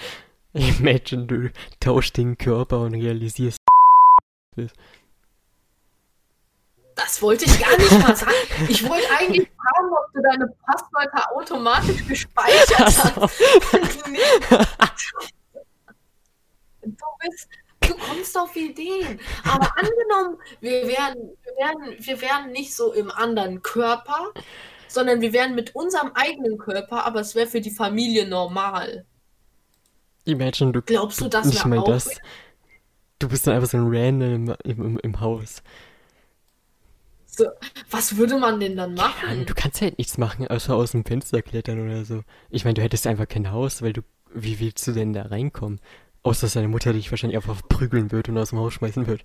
Imagine, 0.53 1.25
du 1.25 1.51
tauschst 1.79 2.17
den 2.17 2.37
Körper 2.37 2.81
und 2.81 2.93
realisierst. 2.95 3.59
Das 6.95 7.21
wollte 7.21 7.45
ich 7.45 7.59
gar 7.59 7.77
nicht 7.77 7.91
mal 7.91 8.15
sagen. 8.15 8.31
Ich 8.67 8.87
wollte 8.89 9.05
eigentlich 9.19 9.47
fragen, 9.49 9.89
ob 9.91 10.11
du 10.13 10.21
deine 10.21 10.47
Passwörter 10.65 11.31
automatisch 11.35 12.07
gespeichert 12.07 12.79
hast. 12.79 13.13
Nee, 14.09 14.19
du 16.95 17.05
bist, 17.19 17.49
du 17.51 17.66
kommst 17.97 18.37
auf 18.37 18.55
Ideen. 18.55 19.19
Aber 19.43 19.69
angenommen, 19.77 20.37
wir 20.61 20.87
wären, 20.87 21.15
wir 21.15 21.53
wären, 21.57 22.05
wir 22.05 22.21
wären 22.21 22.51
nicht 22.51 22.75
so 22.75 22.93
im 22.93 23.11
anderen 23.11 23.61
Körper, 23.61 24.31
sondern 24.87 25.21
wir 25.21 25.33
wären 25.33 25.55
mit 25.55 25.75
unserem 25.75 26.11
eigenen 26.13 26.57
Körper, 26.57 27.05
aber 27.05 27.19
es 27.19 27.35
wäre 27.35 27.47
für 27.47 27.61
die 27.61 27.71
Familie 27.71 28.27
normal. 28.27 29.05
Imagine, 30.25 30.71
du, 30.73 30.81
Glaubst 30.81 31.19
du, 31.19 31.25
du 31.25 31.29
das 31.29 31.47
nicht 31.47 31.65
mal 31.65 31.79
auch 31.79 31.85
das. 31.85 32.09
Du 33.19 33.29
bist 33.29 33.47
dann 33.47 33.55
einfach 33.55 33.69
so 33.69 33.77
ein 33.77 33.87
Random 33.87 34.55
im, 34.63 34.81
im, 34.81 34.99
im 34.99 35.19
Haus. 35.19 35.63
so? 37.25 37.45
Was 37.89 38.17
würde 38.17 38.37
man 38.37 38.59
denn 38.59 38.75
dann 38.75 38.93
machen? 38.93 39.45
du 39.45 39.53
kannst 39.53 39.81
halt 39.81 39.97
nichts 39.97 40.17
machen, 40.17 40.47
außer 40.47 40.75
aus 40.75 40.91
dem 40.91 41.05
Fenster 41.05 41.41
klettern 41.41 41.83
oder 41.83 42.05
so. 42.05 42.23
Ich 42.49 42.65
meine, 42.65 42.75
du 42.75 42.81
hättest 42.81 43.07
einfach 43.07 43.27
kein 43.27 43.51
Haus, 43.51 43.81
weil 43.81 43.93
du. 43.93 44.01
Wie 44.33 44.59
willst 44.59 44.85
du 44.85 44.91
denn 44.91 45.13
da 45.13 45.23
reinkommen? 45.23 45.79
Außer 46.27 46.47
dass 46.47 46.53
deine 46.53 46.67
Mutter 46.67 46.91
dich 46.91 47.09
wahrscheinlich 47.09 47.37
einfach 47.37 47.61
prügeln 47.69 48.11
wird 48.11 48.27
und 48.27 48.37
aus 48.37 48.49
dem 48.49 48.59
Haus 48.59 48.73
schmeißen 48.73 49.07
wird. 49.07 49.23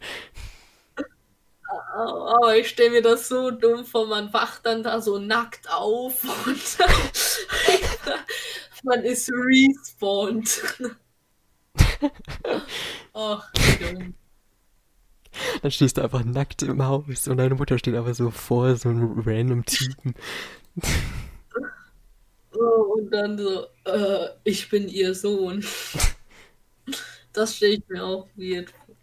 Aber 1.94 2.56
ich 2.56 2.68
stelle 2.68 2.90
mir 2.90 3.02
das 3.02 3.26
so 3.26 3.50
dumm 3.50 3.84
vor, 3.84 4.06
man 4.06 4.32
wacht 4.32 4.64
dann 4.66 4.84
da 4.84 5.00
so 5.00 5.18
nackt 5.18 5.68
auf 5.68 6.22
und 6.46 6.78
man 8.84 9.02
ist 9.02 9.28
respawned. 9.32 10.86
Ach, 13.14 13.52
dumm. 13.52 14.14
Dann 15.60 15.70
stehst 15.72 15.96
du 15.96 16.02
einfach 16.02 16.22
nackt 16.22 16.62
im 16.62 16.84
Haus 16.84 17.26
und 17.26 17.36
deine 17.36 17.56
Mutter 17.56 17.78
steht 17.78 17.96
einfach 17.96 18.14
so 18.14 18.30
vor 18.30 18.76
so 18.76 18.90
einem 18.90 19.20
random 19.26 19.64
Typen. 19.64 20.14
Oh, 22.54 22.94
und 22.96 23.10
dann 23.10 23.36
so, 23.36 23.66
äh, 23.86 24.28
ich 24.44 24.70
bin 24.70 24.88
ihr 24.88 25.16
Sohn. 25.16 25.64
Das 27.32 27.56
stelle 27.56 27.74
ich 27.74 27.88
mir 27.88 28.04
auch 28.04 28.28
weird 28.36 28.70
vor. 28.70 28.96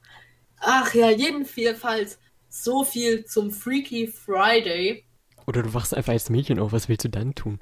Ach 0.62 0.94
ja, 0.94 1.10
jedenfalls 1.10 2.20
so 2.50 2.84
viel 2.84 3.26
zum 3.26 3.52
Freaky 3.52 4.08
Friday. 4.08 5.06
Oder 5.48 5.64
du 5.64 5.74
wachst 5.74 5.96
einfach 5.96 6.14
als 6.14 6.30
Mädchen 6.30 6.60
auf, 6.60 6.72
was 6.72 6.90
willst 6.90 7.06
du 7.06 7.10
dann 7.10 7.34
tun? 7.34 7.60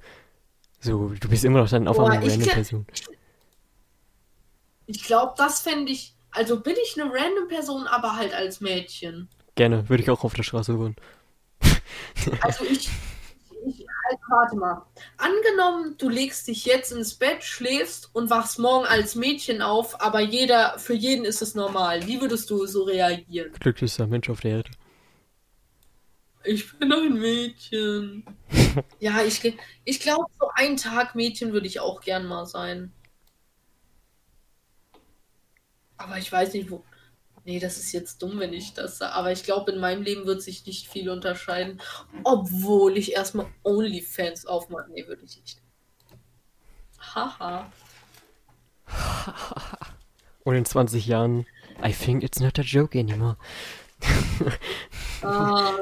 So, 0.79 1.09
du 1.09 1.29
bist 1.29 1.45
immer 1.45 1.59
noch 1.59 1.69
dann 1.69 1.87
auf 1.87 1.99
einmal 1.99 2.17
eine 2.17 2.31
random 2.31 2.47
Person. 2.49 2.85
Ich 4.85 5.03
glaube, 5.03 5.33
das 5.37 5.61
fände 5.61 5.91
ich. 5.91 6.15
Also 6.31 6.59
bin 6.59 6.75
ich 6.83 6.99
eine 6.99 7.11
random 7.11 7.47
Person, 7.47 7.87
aber 7.87 8.15
halt 8.15 8.33
als 8.33 8.61
Mädchen. 8.61 9.29
Gerne, 9.55 9.89
würde 9.89 10.03
ich 10.03 10.09
auch 10.09 10.23
auf 10.23 10.33
der 10.33 10.43
Straße 10.43 10.77
wohnen. 10.77 10.95
Also 12.41 12.63
ich. 12.65 12.89
ich 13.65 13.85
also 14.09 14.23
warte 14.29 14.55
mal. 14.55 14.85
Angenommen, 15.17 15.95
du 15.97 16.09
legst 16.09 16.47
dich 16.47 16.65
jetzt 16.65 16.91
ins 16.91 17.15
Bett, 17.15 17.43
schläfst 17.43 18.09
und 18.13 18.29
wachst 18.29 18.59
morgen 18.59 18.85
als 18.85 19.15
Mädchen 19.15 19.61
auf, 19.61 20.01
aber 20.01 20.19
jeder, 20.19 20.77
für 20.79 20.93
jeden 20.93 21.25
ist 21.25 21.41
es 21.41 21.55
normal. 21.55 22.05
Wie 22.07 22.21
würdest 22.21 22.49
du 22.49 22.65
so 22.65 22.83
reagieren? 22.83 23.51
Glücklichster 23.59 24.07
Mensch 24.07 24.29
auf 24.29 24.41
der 24.41 24.51
Erde. 24.51 24.71
Ich 26.43 26.77
bin 26.77 26.93
ein 26.93 27.13
Mädchen. 27.13 28.23
ja, 28.99 29.21
ich, 29.21 29.57
ich 29.83 29.99
glaube, 29.99 30.25
so 30.39 30.49
ein 30.55 30.77
Tag 30.77 31.15
Mädchen 31.15 31.51
würde 31.51 31.67
ich 31.67 31.79
auch 31.79 32.01
gern 32.01 32.25
mal 32.25 32.45
sein. 32.45 32.93
Aber 35.97 36.17
ich 36.17 36.31
weiß 36.31 36.53
nicht, 36.53 36.69
wo. 36.71 36.83
Nee, 37.47 37.59
das 37.59 37.77
ist 37.77 37.93
jetzt 37.93 38.21
dumm, 38.21 38.41
wenn 38.41 38.51
ich 38.51 38.73
das 38.73 38.97
sage. 38.97 39.13
Aber 39.13 39.31
ich 39.31 39.43
glaube, 39.43 39.71
in 39.71 39.79
meinem 39.79 40.01
Leben 40.01 40.25
wird 40.25 40.41
sich 40.41 40.65
nicht 40.65 40.89
viel 40.89 41.09
unterscheiden. 41.09 41.79
Obwohl 42.25 42.97
ich 42.97 43.13
erstmal 43.13 43.45
OnlyFans 43.63 44.45
aufmache. 44.45 44.91
Nee, 44.91 45.07
würde 45.07 45.23
ich 45.23 45.39
nicht. 45.39 45.61
Haha. 46.99 47.71
Und 50.43 50.55
in 50.55 50.65
20 50.65 51.07
Jahren, 51.07 51.45
I 51.81 51.93
think 51.93 52.21
it's 52.21 52.41
not 52.41 52.59
a 52.59 52.63
joke 52.63 52.99
anymore. 52.99 53.37
Ah. 55.23 55.73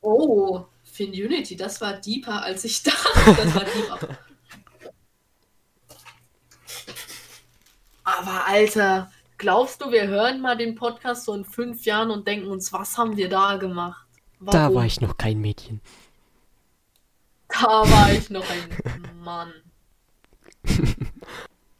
Oh, 0.00 0.64
Finunity, 0.84 1.56
das 1.56 1.80
war 1.82 1.94
deeper, 1.94 2.42
als 2.42 2.64
ich 2.64 2.82
dachte. 2.84 3.34
Das 3.36 3.54
war 3.54 3.64
deeper. 3.64 4.18
Aber 8.04 8.46
Alter, 8.46 9.10
glaubst 9.38 9.82
du, 9.82 9.90
wir 9.90 10.06
hören 10.06 10.40
mal 10.40 10.56
den 10.56 10.74
Podcast 10.74 11.24
so 11.24 11.34
in 11.34 11.44
fünf 11.44 11.84
Jahren 11.84 12.10
und 12.10 12.26
denken 12.26 12.48
uns, 12.48 12.72
was 12.72 12.96
haben 12.98 13.16
wir 13.16 13.28
da 13.28 13.56
gemacht? 13.56 14.06
Da 14.40 14.52
Warum? 14.52 14.74
war 14.76 14.86
ich 14.86 15.00
noch 15.00 15.16
kein 15.16 15.40
Mädchen. 15.40 15.80
Da 17.48 17.66
war 17.66 18.12
ich 18.12 18.28
noch 18.30 18.44
ein 18.48 19.22
Mann. 19.22 19.52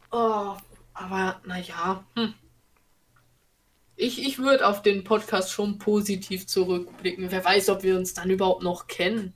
Oh, 0.09 0.55
aber 0.93 1.41
naja. 1.45 2.03
Hm. 2.15 2.33
Ich, 3.95 4.25
ich 4.25 4.39
würde 4.39 4.65
auf 4.65 4.81
den 4.81 5.03
Podcast 5.03 5.51
schon 5.51 5.79
positiv 5.79 6.47
zurückblicken. 6.47 7.29
Wer 7.29 7.43
weiß, 7.43 7.69
ob 7.69 7.83
wir 7.83 7.97
uns 7.97 8.13
dann 8.13 8.29
überhaupt 8.29 8.63
noch 8.63 8.87
kennen. 8.87 9.33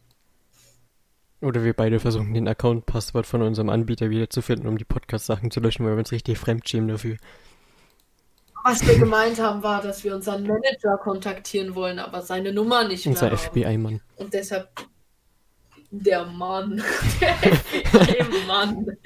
Oder 1.42 1.64
wir 1.64 1.74
beide 1.74 2.00
versuchen, 2.00 2.34
den 2.34 2.48
Account-Passwort 2.48 3.26
von 3.26 3.42
unserem 3.42 3.70
Anbieter 3.70 4.12
wiederzufinden, 4.12 4.68
um 4.68 4.78
die 4.78 4.86
Podcast-Sachen 4.86 5.50
zu 5.50 5.60
löschen, 5.60 5.86
weil 5.86 5.94
wir 5.94 6.00
uns 6.00 6.12
richtig 6.12 6.38
fremdschämen 6.38 6.88
dafür. 6.88 7.18
Was 8.64 8.86
wir 8.86 8.98
gemeint 8.98 9.40
haben, 9.40 9.64
war, 9.64 9.82
dass 9.82 10.04
wir 10.04 10.14
unseren 10.16 10.46
Manager 10.46 10.98
kontaktieren 10.98 11.74
wollen, 11.76 12.00
aber 12.00 12.22
seine 12.22 12.54
Nummer 12.54 12.84
nicht 12.84 13.06
mehr 13.06 13.14
Unser. 13.14 13.36
FBI-Mann. 13.38 14.02
Und 14.18 14.34
deshalb 14.34 14.70
der 15.92 16.26
Mann. 16.26 16.82
Der 17.20 17.34
FBI-Mann. 17.36 18.98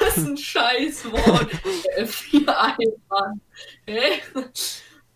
Was 0.00 0.16
ein 0.18 0.36
Scheißwort. 0.36 1.50
Der 1.96 2.06
FBI-Mann. 2.06 3.40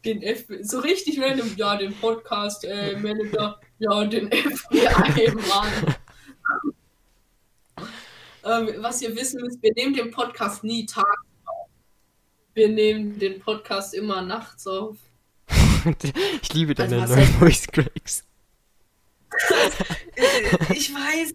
Den 0.04 0.20
FBI, 0.20 0.64
so 0.64 0.80
richtig 0.80 1.20
random, 1.22 1.54
ja, 1.56 1.76
den 1.76 1.94
Podcast, 1.94 2.64
äh, 2.64 2.96
Manager, 2.98 3.60
ja, 3.78 4.04
den 4.04 4.30
FBI-Mann. 4.32 5.94
ähm, 8.44 8.74
was 8.78 9.00
ihr 9.00 9.14
wissen 9.16 9.40
müsst, 9.40 9.62
wir 9.62 9.72
nehmen 9.74 9.94
den 9.94 10.10
Podcast 10.10 10.64
nie 10.64 10.84
tags 10.86 11.06
auf. 11.08 11.31
Wir 12.54 12.68
nehmen 12.68 13.18
den 13.18 13.40
Podcast 13.40 13.94
immer 13.94 14.20
nachts 14.22 14.66
auf. 14.66 14.96
ich 16.42 16.52
liebe 16.54 16.74
deine 16.74 17.00
Also 17.02 17.14
neuen 17.16 17.26
Voice 17.34 17.66
Cracks. 17.66 18.24
Äh, 20.16 20.72
Ich 20.74 20.92
weiß. 20.94 21.32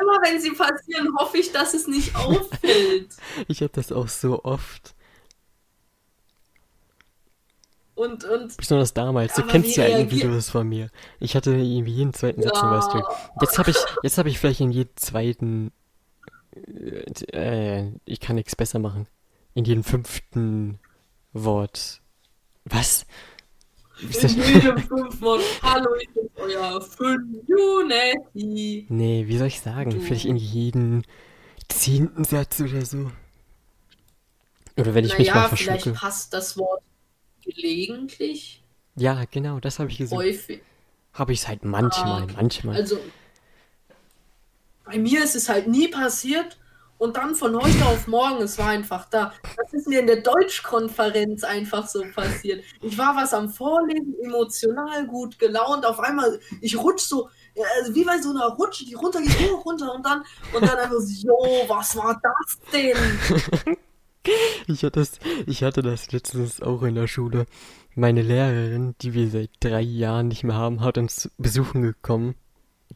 Immer 0.00 0.18
wenn 0.22 0.40
sie 0.40 0.50
passieren, 0.52 1.08
hoffe 1.18 1.38
ich, 1.38 1.52
dass 1.52 1.74
es 1.74 1.86
nicht 1.86 2.14
auffällt. 2.16 3.08
Ich 3.48 3.62
hab 3.62 3.72
das 3.72 3.92
auch 3.92 4.08
so 4.08 4.42
oft. 4.44 4.94
Und, 7.94 8.24
und 8.24 8.56
Besonders 8.56 8.94
damals. 8.94 9.34
Du 9.34 9.42
kennst 9.42 9.76
ja 9.76 9.84
reagiert- 9.84 10.10
Videos 10.12 10.50
von 10.50 10.68
mir. 10.68 10.88
Ich 11.18 11.34
hatte 11.34 11.50
irgendwie 11.50 11.92
jeden 11.92 12.14
zweiten 12.14 12.42
Satz 12.42 12.56
Ja. 12.60 12.70
Beispiel. 12.78 13.02
Jetzt 13.40 13.58
habe 13.58 13.70
ich, 13.70 13.76
jetzt 14.04 14.18
habe 14.18 14.28
ich 14.28 14.38
vielleicht 14.38 14.60
in 14.60 14.70
jedem 14.70 14.96
zweiten, 14.96 15.72
äh, 17.32 17.90
ich 18.04 18.20
kann 18.20 18.36
nichts 18.36 18.54
besser 18.54 18.78
machen. 18.78 19.08
In 19.58 19.64
jedem 19.64 19.82
fünften 19.82 20.78
Wort. 21.32 22.00
Was? 22.64 23.04
in 24.00 24.08
jedem 24.12 24.78
fünfmal, 24.88 25.40
hallo, 25.62 25.88
ich 26.00 26.08
bin 26.10 26.30
euer 26.36 26.80
Fünunity. 26.80 28.86
Nee, 28.88 29.26
wie 29.26 29.36
soll 29.36 29.48
ich 29.48 29.60
sagen? 29.60 29.90
Du. 29.90 30.00
Vielleicht 30.00 30.26
in 30.26 30.36
jedem 30.36 31.02
zehnten 31.66 32.22
Satz 32.22 32.60
oder 32.60 32.84
so. 32.84 33.10
Oder 34.76 34.94
wenn 34.94 35.04
ich 35.04 35.18
mich 35.18 35.26
mal 35.30 35.34
Naja, 35.34 35.48
vielleicht 35.48 35.82
verschlucke. 35.82 35.98
passt 35.98 36.32
das 36.32 36.56
Wort 36.56 36.84
gelegentlich, 37.42 38.62
Ja, 38.94 39.24
genau, 39.28 39.58
das 39.58 39.80
habe 39.80 39.90
ich 39.90 39.98
gesagt. 39.98 40.22
häufig. 40.22 40.62
Habe 41.14 41.32
ich 41.32 41.40
es 41.40 41.48
halt 41.48 41.64
manchmal, 41.64 42.22
Ah, 42.22 42.26
manchmal. 42.36 42.76
Also, 42.76 43.00
bei 44.84 44.98
mir 44.98 45.24
ist 45.24 45.34
es 45.34 45.48
halt 45.48 45.66
nie 45.66 45.88
passiert 45.88 46.60
und 46.98 47.16
dann 47.16 47.34
von 47.34 47.56
heute 47.56 47.86
auf 47.86 48.06
morgen, 48.06 48.42
es 48.42 48.58
war 48.58 48.68
einfach 48.68 49.08
da. 49.08 49.32
Das 49.56 49.72
ist 49.72 49.88
mir 49.88 50.00
in 50.00 50.06
der 50.06 50.20
Deutschkonferenz 50.20 51.44
einfach 51.44 51.86
so 51.86 52.02
passiert. 52.14 52.64
Ich 52.82 52.98
war 52.98 53.16
was 53.16 53.32
am 53.32 53.48
Vorlesen, 53.48 54.14
emotional 54.22 55.06
gut 55.06 55.38
gelaunt, 55.38 55.86
auf 55.86 56.00
einmal, 56.00 56.40
ich 56.60 56.76
rutsch 56.76 57.02
so, 57.02 57.28
also 57.78 57.94
wie 57.94 58.04
bei 58.04 58.20
so 58.20 58.30
einer 58.30 58.46
Rutsche, 58.48 58.84
die 58.84 58.94
runter 58.94 59.20
geht, 59.20 59.38
hoch, 59.50 59.64
runter 59.64 59.94
und 59.94 60.04
dann, 60.04 60.22
und 60.52 60.62
dann 60.62 60.76
einfach 60.76 60.98
so, 60.98 61.26
jo, 61.26 61.64
was 61.68 61.96
war 61.96 62.20
das 62.22 62.58
denn? 62.72 62.96
Ich 64.66 64.84
hatte, 64.84 65.00
das, 65.00 65.12
ich 65.46 65.62
hatte 65.62 65.80
das 65.80 66.12
letztens 66.12 66.60
auch 66.60 66.82
in 66.82 66.94
der 66.94 67.06
Schule. 67.06 67.46
Meine 67.94 68.22
Lehrerin, 68.22 68.94
die 69.00 69.14
wir 69.14 69.30
seit 69.30 69.50
drei 69.60 69.80
Jahren 69.80 70.28
nicht 70.28 70.44
mehr 70.44 70.56
haben, 70.56 70.82
hat 70.82 70.98
uns 70.98 71.30
besuchen 71.38 71.82
gekommen. 71.82 72.34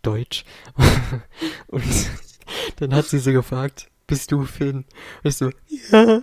Deutsch. 0.03 0.45
Und 1.69 1.85
dann 2.77 2.95
hat 2.95 3.07
sie 3.07 3.19
so 3.19 3.33
gefragt, 3.33 3.89
bist 4.13 4.31
du 4.31 4.45
Finn? 4.45 4.77
Und 4.77 4.87
ich 5.23 5.37
so, 5.39 5.51
ja. 5.91 6.23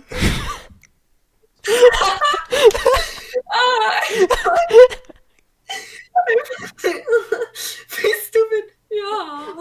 Bist 7.90 8.32
du 8.32 8.38
mit? 8.50 8.76
Ja. 8.90 9.56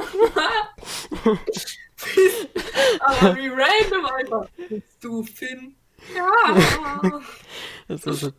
Bist, 2.13 2.47
aber 2.99 3.35
wie 3.35 3.47
random 3.47 4.05
einfach. 4.05 4.47
Bist 4.69 5.03
du 5.03 5.23
Finn? 5.23 5.75
Ja. 6.15 7.21
Das 7.87 8.05
war 8.05 8.13
so, 8.13 8.31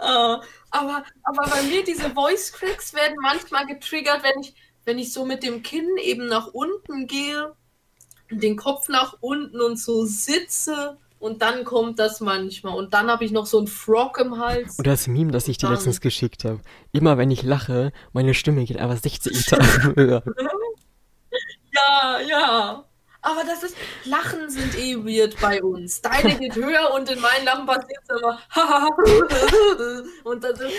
Äh, 0.00 0.36
aber, 0.70 1.04
aber 1.22 1.50
bei 1.50 1.62
mir 1.62 1.84
diese 1.84 2.10
Voice 2.10 2.52
Cracks 2.52 2.94
werden 2.94 3.16
manchmal 3.20 3.66
getriggert, 3.66 4.22
wenn 4.22 4.40
ich, 4.40 4.54
wenn 4.84 4.98
ich 4.98 5.12
so 5.12 5.24
mit 5.24 5.42
dem 5.42 5.62
Kinn 5.62 5.96
eben 6.02 6.26
nach 6.26 6.48
unten 6.48 7.06
gehe, 7.06 7.54
den 8.30 8.56
Kopf 8.56 8.88
nach 8.88 9.16
unten 9.20 9.60
und 9.60 9.78
so 9.78 10.04
sitze 10.04 10.98
und 11.20 11.42
dann 11.42 11.64
kommt 11.64 11.98
das 11.98 12.20
manchmal. 12.20 12.74
Und 12.74 12.94
dann 12.94 13.10
habe 13.10 13.24
ich 13.24 13.30
noch 13.30 13.46
so 13.46 13.58
einen 13.58 13.66
Frog 13.66 14.18
im 14.18 14.38
Hals. 14.38 14.78
Und 14.78 14.86
das 14.86 15.06
Meme, 15.06 15.32
das 15.32 15.48
ich 15.48 15.58
dir 15.58 15.68
letztens 15.68 16.00
geschickt 16.00 16.44
habe. 16.44 16.60
Immer 16.92 17.18
wenn 17.18 17.30
ich 17.30 17.42
lache, 17.42 17.92
meine 18.12 18.34
Stimme 18.34 18.64
geht 18.64 18.78
einfach 18.78 18.96
16 18.96 19.36
Oktaven 19.36 19.96
höher. 19.96 20.22
Ja, 21.72 22.20
ja. 22.26 22.84
Aber 23.22 23.44
das 23.44 23.62
ist, 23.62 23.76
Lachen 24.06 24.48
sind 24.48 24.74
eh 24.78 24.96
weird 24.96 25.38
bei 25.42 25.62
uns. 25.62 26.00
Deine 26.00 26.38
geht 26.38 26.56
höher 26.56 26.94
und 26.94 27.10
in 27.10 27.20
meinen 27.20 27.44
Lachen 27.44 27.66
passiert 27.66 28.00
es 28.08 28.16
immer. 28.18 28.40
und 30.24 30.42
das 30.42 30.58
ist, 30.58 30.72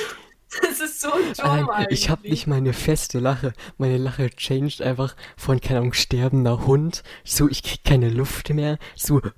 das 0.62 0.80
ist 0.82 1.02
so 1.02 1.10
dumm 1.12 1.34
Allein, 1.40 1.70
eigentlich. 1.70 2.04
ich 2.04 2.10
habe 2.10 2.28
nicht 2.28 2.48
meine 2.48 2.74
feste 2.74 3.20
Lache. 3.20 3.54
Meine 3.78 3.98
Lache 3.98 4.30
changed 4.32 4.82
einfach 4.82 5.16
von, 5.38 5.62
keine 5.62 5.80
Ahnung, 5.80 5.94
sterbender 5.94 6.66
Hund. 6.66 7.04
So, 7.24 7.48
ich 7.50 7.64
krieg 7.64 7.84
keine 7.84 8.10
Luft 8.10 8.50
mehr. 8.50 8.78
So, 8.96 9.22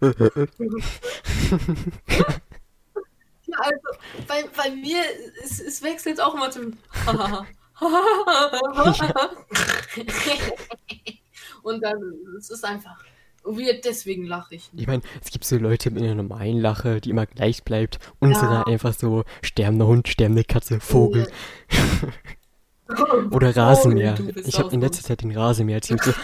Ja, 3.45 3.57
also, 3.59 3.87
bei, 4.27 4.45
bei 4.57 4.71
mir, 4.71 5.03
es, 5.43 5.59
es 5.59 5.83
wechselt 5.83 6.19
auch 6.19 6.33
immer 6.33 6.49
zum. 6.49 6.75
Und 11.63 11.81
dann, 11.81 11.97
es 12.37 12.49
ist 12.49 12.65
einfach 12.65 12.97
weird, 13.43 13.85
deswegen 13.85 14.25
lache 14.25 14.55
ich 14.55 14.67
ich 14.67 14.73
nicht. 14.73 14.87
meine, 14.87 15.01
es 15.23 15.31
gibt 15.31 15.45
so 15.45 15.57
Leute 15.57 15.91
mit 15.91 16.03
einer 16.03 16.15
normalen 16.15 16.59
Lache, 16.59 17.01
die 17.01 17.09
immer 17.09 17.25
gleich 17.25 17.63
bleibt. 17.63 17.99
Unsere 18.19 18.53
Ja. 18.53 18.63
einfach 18.63 18.93
so 18.93 19.23
sterbender 19.41 19.87
Hund, 19.87 20.07
sterbende 20.07 20.43
Katze, 20.43 20.79
Vogel 20.79 21.27
oder 23.31 23.55
Rasenmäher. 23.55 24.13
bist 24.13 24.47
Ich 24.47 24.59
habe 24.59 24.73
in 24.73 24.81
letzter 24.81 25.03
Zeit 25.03 25.21
den 25.21 25.35
Rasenmäher 25.35 25.81
ziemlich. 25.81 26.15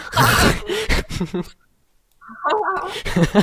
Oh, 2.44 3.32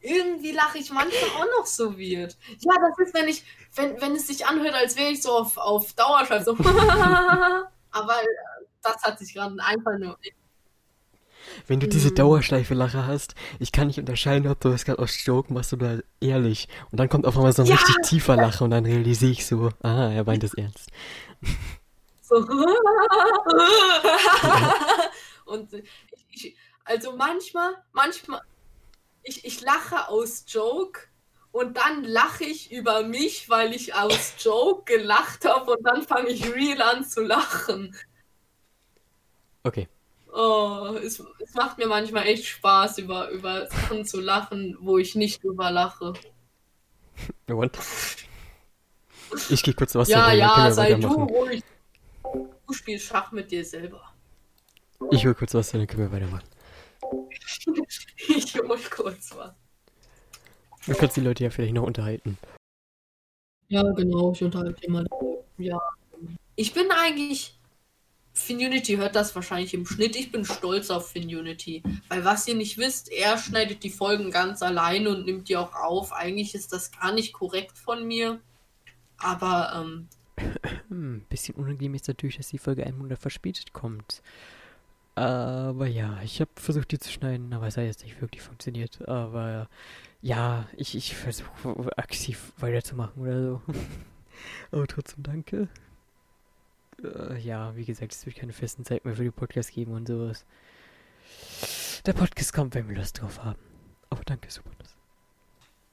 irgendwie 0.00 0.52
lache 0.52 0.78
ich 0.78 0.90
manchmal 0.90 1.30
auch 1.42 1.58
noch 1.58 1.66
so 1.66 1.98
weird. 1.98 2.36
Ja, 2.60 2.72
das 2.80 2.98
ist, 3.06 3.14
wenn 3.14 3.28
ich, 3.28 3.44
wenn, 3.74 4.00
wenn 4.00 4.16
es 4.16 4.26
sich 4.26 4.46
anhört, 4.46 4.74
als 4.74 4.96
wäre 4.96 5.10
ich 5.10 5.22
so 5.22 5.30
auf, 5.30 5.56
auf 5.56 5.92
Dauerschleife 5.92 6.44
so. 6.44 6.52
aber 7.90 8.22
äh, 8.22 8.26
das 8.82 9.02
hat 9.02 9.18
sich 9.18 9.34
gerade 9.34 9.56
einfach 9.62 9.98
nur. 9.98 10.18
Wenn 11.66 11.80
du 11.80 11.88
diese 11.88 12.10
Mhm. 12.10 12.10
Dauerschleife-Lache 12.10 13.06
hast, 13.06 13.34
ich 13.58 13.72
kann 13.72 13.86
nicht 13.88 13.98
unterscheiden, 13.98 14.48
ob 14.50 14.60
du 14.60 14.68
das 14.70 14.84
gerade 14.84 14.98
aus 15.00 15.24
Joke 15.24 15.52
machst 15.52 15.72
oder 15.72 16.00
ehrlich. 16.20 16.68
Und 16.90 16.98
dann 17.00 17.08
kommt 17.08 17.26
auf 17.26 17.36
einmal 17.36 17.52
so 17.52 17.62
ein 17.62 17.68
Ja! 17.68 17.68
richtig 17.68 17.96
tiefer 18.02 18.36
Lacher 18.36 18.64
und 18.64 18.70
dann 18.70 18.84
realisiere 18.86 19.32
ich 19.32 19.46
so, 19.46 19.70
ah, 19.82 20.10
er 20.12 20.24
meint 20.24 20.44
es 20.44 20.54
ernst. 20.54 20.88
So. 22.22 22.46
Und 25.44 25.68
ich, 26.30 26.56
also 26.84 27.16
manchmal, 27.16 27.74
manchmal, 27.92 28.40
ich, 29.22 29.44
ich 29.44 29.60
lache 29.62 30.08
aus 30.08 30.44
Joke 30.48 31.00
und 31.52 31.76
dann 31.76 32.04
lache 32.04 32.44
ich 32.44 32.70
über 32.72 33.02
mich, 33.02 33.48
weil 33.50 33.74
ich 33.74 33.94
aus 33.94 34.34
Joke 34.38 34.84
gelacht 34.96 35.44
habe 35.44 35.72
und 35.72 35.82
dann 35.84 36.02
fange 36.02 36.28
ich 36.30 36.52
real 36.54 36.80
an 36.82 37.04
zu 37.04 37.20
lachen. 37.22 37.94
Okay. 39.64 39.88
Oh, 40.32 40.96
es, 41.02 41.22
es 41.38 41.54
macht 41.54 41.78
mir 41.78 41.86
manchmal 41.86 42.26
echt 42.26 42.44
Spaß, 42.46 42.98
über, 42.98 43.30
über 43.30 43.66
Sachen 43.66 44.04
zu 44.04 44.20
lachen, 44.20 44.76
wo 44.80 44.98
ich 44.98 45.14
nicht 45.14 45.42
drüber 45.42 45.70
lache. 45.70 46.12
Und? 47.48 47.78
Ich 49.48 49.62
gehe 49.62 49.74
kurz 49.74 49.94
was 49.94 50.08
Ja, 50.08 50.32
ja, 50.32 50.70
sei 50.70 50.94
du 50.94 51.08
ruhig. 51.08 51.62
Du 52.22 52.72
spielst 52.72 53.06
Schach 53.06 53.32
mit 53.32 53.50
dir 53.50 53.64
selber. 53.64 54.02
Ich 55.10 55.24
hol 55.26 55.34
kurz 55.34 55.54
was, 55.54 55.70
dann 55.70 55.86
können 55.86 56.10
wir 56.10 56.12
weitermachen. 56.12 56.48
Ich 58.28 58.54
hol 58.54 58.78
kurz 58.90 59.34
was. 59.34 59.52
Du 60.86 60.94
kannst 60.94 61.16
die 61.16 61.20
Leute 61.20 61.44
ja 61.44 61.50
vielleicht 61.50 61.74
noch 61.74 61.82
unterhalten. 61.82 62.38
Ja, 63.68 63.82
genau, 63.92 64.32
ich 64.32 64.42
unterhalte 64.42 64.84
immer. 64.84 65.04
Ja. 65.58 65.78
Ich 66.56 66.72
bin 66.72 66.90
eigentlich. 66.90 67.58
Finunity 68.32 68.96
hört 68.96 69.16
das 69.16 69.34
wahrscheinlich 69.34 69.74
im 69.74 69.86
Schnitt. 69.86 70.16
Ich 70.16 70.32
bin 70.32 70.44
stolz 70.44 70.90
auf 70.90 71.10
Finunity. 71.10 71.82
Weil 72.08 72.24
was 72.24 72.46
ihr 72.48 72.54
nicht 72.54 72.78
wisst, 72.78 73.10
er 73.10 73.36
schneidet 73.38 73.82
die 73.82 73.90
Folgen 73.90 74.30
ganz 74.30 74.62
alleine 74.62 75.10
und 75.10 75.26
nimmt 75.26 75.48
die 75.48 75.56
auch 75.56 75.74
auf. 75.74 76.12
Eigentlich 76.12 76.54
ist 76.54 76.72
das 76.72 76.92
gar 76.92 77.12
nicht 77.12 77.32
korrekt 77.32 77.76
von 77.76 78.06
mir. 78.06 78.40
Aber 79.18 79.72
ähm, 79.74 80.08
Hm, 80.88 81.24
bisschen 81.28 81.54
unangenehm 81.56 81.94
ist 81.94 82.08
natürlich, 82.08 82.36
dass 82.36 82.48
die 82.48 82.58
Folge 82.58 82.84
einen 82.86 82.98
Monat 82.98 83.18
verspätet 83.18 83.72
kommt. 83.72 84.22
Aber 85.14 85.86
ja, 85.86 86.20
ich 86.22 86.40
habe 86.40 86.50
versucht, 86.54 86.92
die 86.92 86.98
zu 86.98 87.10
schneiden, 87.10 87.52
aber 87.52 87.66
es 87.66 87.76
hat 87.76 87.84
jetzt 87.84 88.04
nicht 88.04 88.20
wirklich 88.20 88.42
funktioniert. 88.42 89.06
Aber 89.08 89.68
ja, 90.22 90.68
ich, 90.76 90.94
ich 90.94 91.16
versuche 91.16 91.98
aktiv 91.98 92.52
weiterzumachen 92.58 93.22
oder 93.22 93.42
so. 93.42 93.62
aber 94.72 94.86
trotzdem 94.86 95.22
danke. 95.22 95.68
Äh, 97.04 97.38
ja, 97.38 97.74
wie 97.76 97.84
gesagt, 97.84 98.12
es 98.12 98.26
wird 98.26 98.36
keine 98.36 98.52
festen 98.52 98.84
Zeit 98.84 99.04
mehr 99.04 99.14
für 99.16 99.24
die 99.24 99.30
Podcasts 99.30 99.72
geben 99.72 99.92
und 99.92 100.06
sowas. 100.08 100.44
Der 102.06 102.12
Podcast 102.12 102.52
kommt, 102.52 102.74
wenn 102.74 102.88
wir 102.88 102.96
Lust 102.96 103.20
drauf 103.20 103.42
haben. 103.44 103.58
Aber 104.10 104.22
danke, 104.24 104.50
super. 104.50 104.70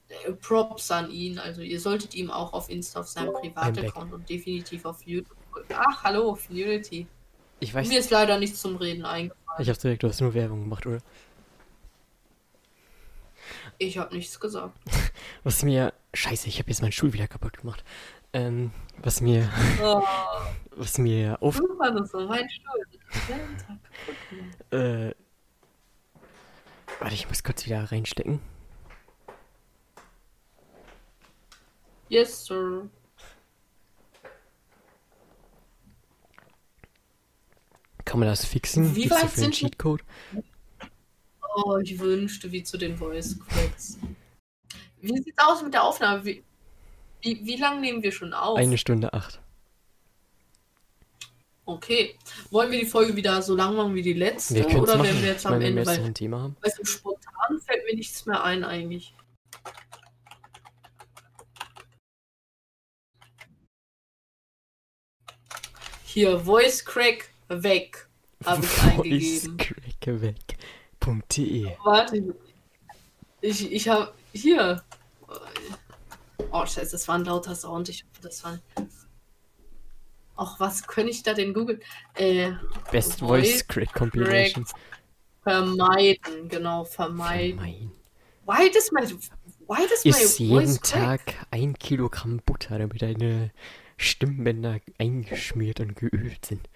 äh, 0.10 0.32
Props 0.34 0.90
an 0.92 1.12
ihn. 1.12 1.38
Also 1.40 1.62
ihr 1.62 1.80
solltet 1.80 2.16
ihm 2.16 2.32
auch 2.32 2.54
auf 2.54 2.70
Insta 2.70 3.00
auf 3.02 3.08
seinem 3.08 3.34
Privataccount 3.34 4.14
und 4.14 4.30
definitiv 4.30 4.86
auf 4.86 5.02
YouTube. 5.04 5.38
Ach, 5.74 6.04
hallo, 6.04 6.36
Finunity. 6.36 7.08
Ich 7.60 7.74
weiß, 7.74 7.88
Mir 7.88 8.00
ist 8.00 8.12
leider 8.12 8.38
nichts 8.40 8.62
zum 8.62 8.76
Reden 8.78 9.04
eingefallen. 9.06 9.62
ich 9.62 9.68
hab's 9.70 9.80
direkt, 9.80 10.04
du 10.04 10.08
hast 10.08 10.22
nur 10.22 10.34
Werbung 10.34 10.62
gemacht, 10.62 10.86
oder? 10.86 11.00
Ich 13.80 13.98
habe 13.98 14.16
nichts 14.16 14.40
gesagt. 14.40 14.78
Was 15.44 15.64
mir. 15.64 15.94
Scheiße, 16.14 16.48
ich 16.48 16.58
habe 16.60 16.70
jetzt 16.70 16.82
meinen 16.82 16.92
Stuhl 16.92 17.14
wieder 17.14 17.28
kaputt 17.28 17.58
gemacht. 17.58 17.84
Ähm, 18.34 18.72
was 19.02 19.22
mir. 19.22 19.50
Oh, 19.82 20.04
Was 20.72 20.98
mir 20.98 21.42
auf. 21.42 21.58
du 21.58 21.80
war 21.80 21.92
das 21.92 22.12
so, 22.12 22.28
mein 22.28 22.48
Stuhl. 22.50 22.86
Äh. 24.72 25.14
Warte, 27.00 27.14
ich 27.14 27.28
muss 27.28 27.44
kurz 27.44 27.66
wieder 27.66 27.92
reinstecken. 27.92 28.40
Yes, 32.10 32.46
sir. 32.46 32.90
Kann 38.06 38.20
man 38.22 38.30
das 38.30 38.46
fixen? 38.46 38.96
Wie 38.96 39.04
Gibt's 39.04 39.22
weit 39.22 39.32
sind 39.32 39.54
Cheatcode? 39.54 40.04
Oh, 41.56 41.78
ich 41.78 42.00
wünschte, 42.00 42.52
wie 42.52 42.64
zu 42.64 42.78
den 42.78 42.96
Voice 42.96 43.38
Cracks. 43.40 43.98
Wie 45.02 45.18
sieht's 45.22 45.38
aus 45.38 45.62
mit 45.62 45.74
der 45.74 45.84
Aufnahme? 45.84 46.24
Wie, 46.24 46.44
wie, 47.22 47.46
wie 47.46 47.56
lange 47.58 47.82
nehmen 47.82 48.02
wir 48.04 48.12
schon 48.12 48.34
auf? 48.34 48.58
Eine 48.58 48.78
Stunde 48.78 49.14
acht. 49.14 49.40
Okay. 51.66 52.16
Wollen 52.50 52.72
wir 52.72 52.80
die 52.80 52.86
Folge 52.86 53.16
wieder 53.16 53.42
so 53.42 53.56
lang 53.56 53.76
machen 53.76 53.94
wie 53.94 54.02
die 54.02 54.14
letzte? 54.14 54.56
Wir 54.56 54.82
oder 54.82 54.96
machen. 54.96 55.08
werden 55.08 55.22
wir 55.22 55.30
jetzt 55.30 55.46
am 55.46 55.54
meine, 55.54 55.66
Ende? 55.66 55.86
Weil, 55.86 56.00
ein 56.00 56.14
Thema 56.14 56.42
haben. 56.42 56.56
weil 56.62 56.72
so 56.72 56.86
spontan 56.86 57.60
fällt 57.66 57.86
mir 57.86 57.96
nichts 57.96 58.26
mehr 58.26 58.44
ein 58.44 58.64
eigentlich. 58.64 59.14
Hier, 66.06 66.40
Voice 66.40 66.84
Crack 66.86 67.30
weg. 67.50 68.08
Habe 68.46 68.64
ich 68.66 68.82
eingegeben. 68.82 69.58
Voicecrackerweg.de 69.60 71.68
Warte. 71.84 72.36
Ich, 73.42 73.72
ich 73.72 73.88
habe 73.90 74.14
hier. 74.34 74.84
Oh, 76.52 76.66
scheiße, 76.66 76.92
das 76.92 77.08
war 77.08 77.16
ein 77.16 77.26
lauter 77.26 77.56
Sound. 77.56 77.90
Ich 77.90 78.04
hoffe, 78.04 78.22
das 78.22 78.44
war. 78.44 78.60
Ach, 80.36 80.60
was 80.60 80.86
könnte 80.86 81.12
ich 81.12 81.24
da 81.24 81.34
denn 81.34 81.54
googeln? 81.54 81.82
Äh, 82.16 82.52
Best 82.92 83.20
Voice 83.20 83.68
Crack 83.68 83.94
Compilation. 83.94 84.66
vermeiden, 85.44 86.48
genau, 86.48 86.84
vermeiden. 86.84 87.56
Mein. 87.56 87.92
Why 88.46 88.70
does 88.72 88.92
my, 88.92 89.02
why 89.68 89.88
does 89.88 90.06
my 90.06 90.12
Iss 90.12 90.38
jeden 90.38 90.80
crack? 90.80 91.26
Tag 91.26 91.48
ein 91.52 91.78
Kilogramm 91.78 92.40
Butter, 92.46 92.78
damit 92.78 93.02
deine 93.02 93.52
Stimmbänder 93.98 94.80
eingeschmiert 95.00 95.80
und 95.80 95.96
geölt 95.96 96.46
sind. 96.46 96.70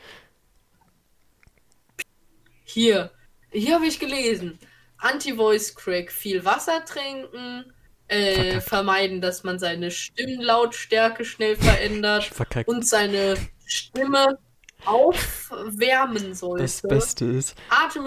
Hier, 2.64 3.12
hier 3.52 3.76
habe 3.76 3.86
ich 3.86 4.00
gelesen. 4.00 4.58
Anti-Voice 4.98 5.76
Crack, 5.76 6.12
viel 6.12 6.46
Wasser 6.46 6.84
trinken, 6.86 7.74
äh, 8.12 8.60
vermeiden, 8.62 9.22
dass 9.22 9.44
man 9.44 9.58
seine 9.58 9.90
Stimmlautstärke 9.90 11.24
schnell 11.24 11.56
verändert 11.56 12.26
Verkackt. 12.26 12.68
und 12.68 12.86
seine 12.86 13.36
Stimme 13.66 14.38
aufwärmen 14.86 16.34
sollte. 16.34 16.64
Das 16.64 16.82
Beste 16.82 17.26
ist, 17.26 17.56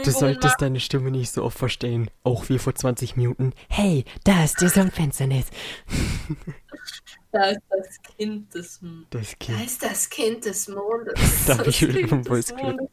du 0.04 0.10
solltest 0.10 0.60
deine 0.60 0.80
Stimme 0.80 1.10
nicht 1.10 1.32
so 1.32 1.44
oft 1.44 1.56
verstellen. 1.56 2.10
Auch 2.22 2.48
wie 2.48 2.58
vor 2.58 2.74
20 2.74 3.16
Minuten. 3.16 3.52
Hey, 3.68 4.04
da 4.24 4.44
ist 4.44 4.60
die 4.60 4.68
Songfinsternis. 4.68 5.46
Da 7.30 7.46
ist 7.46 7.62
das 7.68 8.02
Kind 8.16 8.54
des 8.54 8.80
Mondes. 8.80 9.08
Das 9.10 9.34
Da 9.48 9.64
ist 9.64 9.82
das 9.82 10.08
Kind 10.08 10.44
des 10.44 10.68
Mondes. 10.68 11.46
Da 11.46 11.58
hab 11.58 11.64
Das 11.64 11.82
ich 11.82 11.88
Kind 11.88 12.28
des. 12.28 12.52
Mondes. 12.52 12.88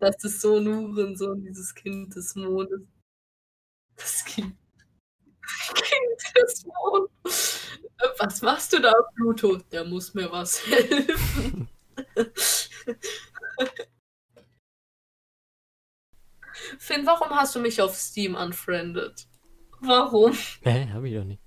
Das 0.00 0.24
ist 0.24 0.40
so 0.40 0.56
ein 0.56 0.66
Hurensohn, 0.66 1.44
dieses 1.44 1.72
Kind 1.72 2.16
des 2.16 2.34
Mondes. 2.34 2.80
Das 3.94 4.24
Kind. 4.24 4.56
Was 8.18 8.42
machst 8.42 8.72
du 8.72 8.80
da, 8.80 8.92
Pluto? 9.14 9.56
Der 9.70 9.84
muss 9.84 10.14
mir 10.14 10.30
was 10.30 10.66
helfen. 10.66 11.68
Finn, 16.78 17.06
warum 17.06 17.30
hast 17.30 17.54
du 17.54 17.60
mich 17.60 17.80
auf 17.80 17.94
Steam 17.94 18.34
unfriended? 18.34 19.26
Warum? 19.80 20.32
Hä, 20.62 20.88
hab 20.92 21.04
ich 21.04 21.14
doch 21.14 21.24
nicht. 21.24 21.42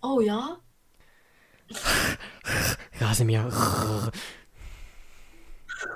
Oh 0.00 0.20
ja? 0.20 0.58
Rasenmäher. 3.00 3.50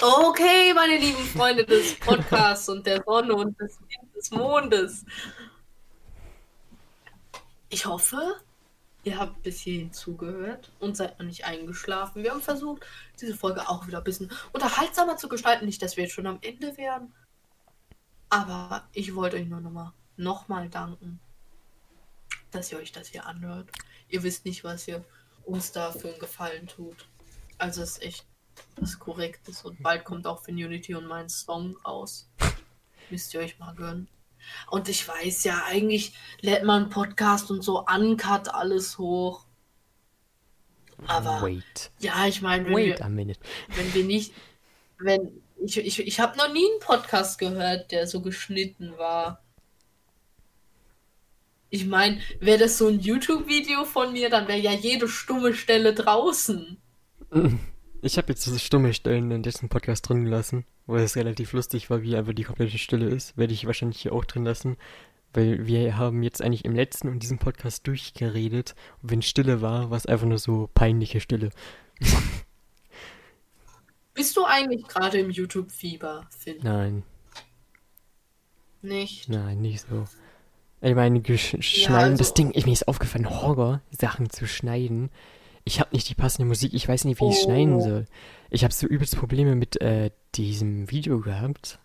Okay, 0.00 0.74
meine 0.74 0.98
lieben 0.98 1.24
Freunde 1.24 1.64
des 1.64 1.98
Podcasts 2.00 2.68
und 2.68 2.84
der 2.84 3.02
Sonne 3.04 3.34
und 3.34 3.58
des, 3.60 3.78
des 4.14 4.30
Mondes. 4.32 5.04
Ich 7.68 7.86
hoffe, 7.86 8.40
ihr 9.04 9.18
habt 9.18 9.42
bis 9.42 9.60
hierhin 9.60 9.92
zugehört 9.92 10.72
und 10.80 10.96
seid 10.96 11.18
noch 11.18 11.26
nicht 11.26 11.44
eingeschlafen. 11.44 12.24
Wir 12.24 12.32
haben 12.32 12.42
versucht, 12.42 12.84
diese 13.20 13.36
Folge 13.36 13.68
auch 13.68 13.86
wieder 13.86 13.98
ein 13.98 14.04
bisschen 14.04 14.32
unterhaltsamer 14.52 15.16
zu 15.16 15.28
gestalten. 15.28 15.64
Nicht, 15.64 15.80
dass 15.80 15.96
wir 15.96 16.04
jetzt 16.04 16.14
schon 16.14 16.26
am 16.26 16.38
Ende 16.42 16.76
wären. 16.76 17.14
Aber 18.30 18.88
ich 18.92 19.14
wollte 19.14 19.36
euch 19.36 19.46
nur 19.46 19.60
nochmal 19.60 19.92
noch 20.16 20.48
mal 20.48 20.68
danken, 20.68 21.20
dass 22.50 22.70
ihr 22.72 22.78
euch 22.78 22.92
das 22.92 23.08
hier 23.08 23.26
anhört. 23.26 23.70
Ihr 24.08 24.22
wisst 24.22 24.44
nicht, 24.44 24.64
was 24.64 24.88
ihr 24.88 25.04
uns 25.44 25.72
da 25.72 25.92
für 25.92 26.08
einen 26.08 26.18
Gefallen 26.18 26.66
tut. 26.66 27.08
Also 27.58 27.82
es 27.82 27.98
ist 27.98 28.02
echt 28.02 28.26
was 28.76 28.98
Korrektes. 28.98 29.64
Und 29.64 29.82
bald 29.82 30.04
kommt 30.04 30.26
auch 30.26 30.42
für 30.42 30.50
Unity 30.52 30.94
und 30.94 31.06
mein 31.06 31.28
Song 31.28 31.76
raus. 31.84 32.28
Müsst 33.10 33.34
ihr 33.34 33.40
euch 33.40 33.58
mal 33.58 33.74
gönnen. 33.74 34.08
Und 34.70 34.88
ich 34.88 35.06
weiß 35.08 35.44
ja, 35.44 35.62
eigentlich 35.66 36.12
lädt 36.40 36.64
man 36.64 36.90
Podcast 36.90 37.50
und 37.50 37.62
so 37.62 37.84
uncut 37.86 38.48
alles 38.48 38.98
hoch. 38.98 39.44
Aber 41.06 41.42
Wait. 41.42 41.90
ja, 41.98 42.26
ich 42.26 42.40
meine, 42.42 42.66
wenn, 42.66 42.74
Wait 42.74 42.98
wir- 42.98 43.04
a 43.04 43.08
minute. 43.08 43.40
wenn 43.68 43.92
wir 43.94 44.04
nicht, 44.04 44.32
wenn 44.98 45.40
ich, 45.56 45.76
ich, 45.78 45.98
ich 46.00 46.20
habe 46.20 46.36
noch 46.36 46.52
nie 46.52 46.64
einen 46.70 46.80
Podcast 46.80 47.38
gehört, 47.38 47.90
der 47.90 48.06
so 48.06 48.20
geschnitten 48.20 48.96
war. 48.98 49.42
Ich 51.70 51.86
meine, 51.86 52.20
wäre 52.38 52.58
das 52.58 52.78
so 52.78 52.86
ein 52.88 53.00
YouTube-Video 53.00 53.84
von 53.84 54.12
mir, 54.12 54.30
dann 54.30 54.46
wäre 54.46 54.60
ja 54.60 54.72
jede 54.72 55.08
stumme 55.08 55.54
Stelle 55.54 55.94
draußen. 55.94 56.76
Ich 58.04 58.18
habe 58.18 58.28
jetzt 58.28 58.44
diese 58.44 58.58
stumme 58.58 58.92
Stellen 58.92 59.30
in 59.30 59.42
dessen 59.42 59.70
Podcast 59.70 60.06
drin 60.06 60.24
gelassen, 60.24 60.66
weil 60.86 61.02
es 61.04 61.16
relativ 61.16 61.54
lustig 61.54 61.88
war, 61.88 62.02
wie 62.02 62.14
einfach 62.16 62.34
die 62.34 62.42
komplette 62.42 62.76
Stille 62.76 63.08
ist. 63.08 63.38
Werde 63.38 63.54
ich 63.54 63.64
wahrscheinlich 63.64 63.98
hier 63.98 64.12
auch 64.12 64.26
drin 64.26 64.44
lassen, 64.44 64.76
weil 65.32 65.66
wir 65.66 65.96
haben 65.96 66.22
jetzt 66.22 66.42
eigentlich 66.42 66.66
im 66.66 66.74
letzten 66.74 67.08
und 67.08 67.20
diesem 67.22 67.38
Podcast 67.38 67.86
durchgeredet. 67.86 68.74
Und 69.02 69.10
wenn 69.10 69.22
Stille 69.22 69.62
war, 69.62 69.88
war 69.88 69.96
es 69.96 70.04
einfach 70.04 70.26
nur 70.26 70.36
so 70.36 70.68
peinliche 70.74 71.18
Stille. 71.20 71.48
Bist 74.12 74.36
du 74.36 74.44
eigentlich 74.44 74.86
gerade 74.86 75.18
im 75.20 75.30
YouTube-Fieber, 75.30 76.26
Finn? 76.28 76.58
Nein, 76.62 77.04
Nicht? 78.82 79.30
nein, 79.30 79.62
nicht 79.62 79.86
so. 79.88 80.04
Ich 80.82 80.94
meine, 80.94 81.22
schneiden, 81.38 81.94
also- 81.94 82.16
das 82.18 82.34
Ding, 82.34 82.52
ich, 82.54 82.66
mir 82.66 82.72
ist 82.72 82.86
aufgefallen, 82.86 83.30
Horror-Sachen 83.30 84.28
zu 84.28 84.46
schneiden. 84.46 85.08
Ich 85.64 85.80
habe 85.80 85.90
nicht 85.94 86.08
die 86.08 86.14
passende 86.14 86.46
Musik, 86.46 86.74
ich 86.74 86.86
weiß 86.86 87.04
nicht, 87.06 87.20
wie 87.20 87.28
ich 87.30 87.36
Oh. 87.40 87.44
schneiden 87.44 87.80
soll. 87.80 88.06
Ich 88.50 88.64
habe 88.64 88.74
so 88.74 88.86
übelst 88.86 89.16
Probleme 89.16 89.54
mit 89.54 89.80
äh, 89.80 90.10
diesem 90.34 90.90
Video 90.90 91.20
gehabt. 91.20 91.78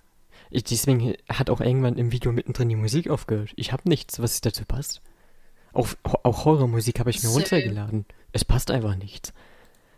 Ich, 0.50 0.64
deswegen 0.64 1.16
hat 1.30 1.50
auch 1.50 1.62
irgendwann 1.62 1.98
im 1.98 2.12
Video 2.12 2.32
mittendrin 2.32 2.70
die 2.70 2.76
Musik 2.76 3.10
aufgehört. 3.10 3.52
Ich 3.56 3.72
habe 3.72 3.88
nichts, 3.88 4.20
was 4.20 4.42
dazu 4.42 4.66
passt. 4.66 5.02
Auch, 5.72 5.88
auch 6.04 6.46
Horrormusik 6.46 7.00
habe 7.00 7.12
ich 7.12 7.18
mir 7.24 7.30
Same. 7.30 7.36
runtergeladen. 7.44 8.06
Es 8.34 8.44
passt 8.44 8.72
einfach 8.72 8.96
nichts. 8.96 9.32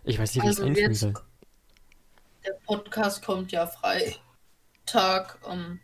Ich 0.04 0.20
weiß 0.20 0.36
nicht, 0.36 0.44
wie 0.44 0.48
ich 0.48 0.52
es 0.54 0.60
Also 0.60 0.68
einfügen 0.70 0.92
jetzt, 0.92 1.00
soll. 1.00 1.14
der 2.46 2.54
Podcast 2.66 3.24
kommt 3.26 3.52
ja 3.52 3.66
Freitag. 3.68 5.40
Ähm, 5.50 5.80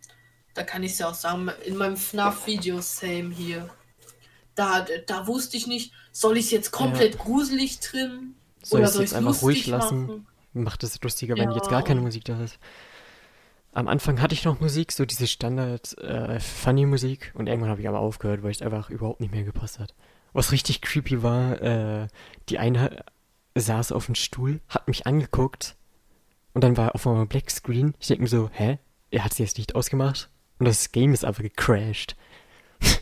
da 0.53 0.63
kann 0.63 0.83
ich 0.83 0.93
es 0.93 0.99
ja 0.99 1.09
auch 1.09 1.13
sagen, 1.13 1.49
in 1.65 1.77
meinem 1.77 1.97
FNAF-Video, 1.97 2.81
same 2.81 3.33
hier. 3.33 3.69
Da, 4.57 4.85
da 5.05 5.27
wusste 5.27 5.55
ich 5.55 5.67
nicht, 5.67 5.93
soll 6.11 6.35
ich 6.37 6.45
es 6.45 6.51
jetzt 6.51 6.71
komplett 6.71 7.17
gruselig 7.17 7.79
trimmen? 7.79 8.35
Soll 8.63 8.79
oder 8.81 8.87
ich's 8.87 8.93
soll 8.95 9.01
jetzt 9.03 9.11
ich 9.11 9.17
es 9.17 9.25
einfach 9.25 9.41
ruhig 9.43 9.67
lassen? 9.67 10.01
machen? 10.07 10.27
Macht 10.53 10.83
es 10.83 11.01
lustiger, 11.01 11.37
wenn 11.37 11.51
jetzt 11.51 11.69
gar 11.69 11.81
Ja. 11.81 11.85
keine 11.85 12.01
Musik 12.01 12.25
da 12.25 12.43
ist. 12.43 12.57
Am 13.71 13.87
Anfang 13.87 14.19
hatte 14.21 14.33
ich 14.33 14.43
noch 14.43 14.59
Musik, 14.59 14.91
so 14.91 15.05
diese 15.05 15.27
Standard 15.27 15.95
äh, 15.99 16.39
und 17.35 17.47
irgendwann 17.47 17.69
habe 17.69 17.79
ich 17.81 17.87
aber 17.87 17.99
aufgehört, 17.99 18.41
weil 18.41 18.49
es 18.49 18.63
einfach 18.63 18.89
überhaupt 18.89 19.19
nicht 19.21 19.31
mehr 19.31 19.43
gepasst 19.43 19.77
hat. 19.77 19.93
Was 20.33 20.51
richtig 20.51 20.81
creepy 20.81 21.21
war, 21.21 21.61
äh, 21.61 22.07
die 22.49 22.57
eine 22.57 23.03
saß 23.53 23.91
auf 23.91 24.07
dem 24.07 24.15
Stuhl, 24.15 24.59
hat 24.69 24.87
mich 24.87 25.05
angeguckt 25.05 25.75
und 26.53 26.63
dann 26.63 26.75
war 26.77 26.95
auf 26.95 27.05
einmal 27.05 27.27
Black 27.27 27.51
Screen. 27.51 27.93
Ich 27.99 28.07
denke 28.07 28.23
mir 28.23 28.29
so, 28.29 28.49
hä? 28.51 28.79
Er 29.11 29.23
hat 29.23 29.35
sie 29.35 29.43
jetzt 29.43 29.59
nicht 29.59 29.75
ausgemacht 29.75 30.29
und 30.57 30.65
das 30.67 30.91
Game 30.91 31.13
ist 31.13 31.23
einfach 31.23 31.43
gecrashed. 31.43 32.15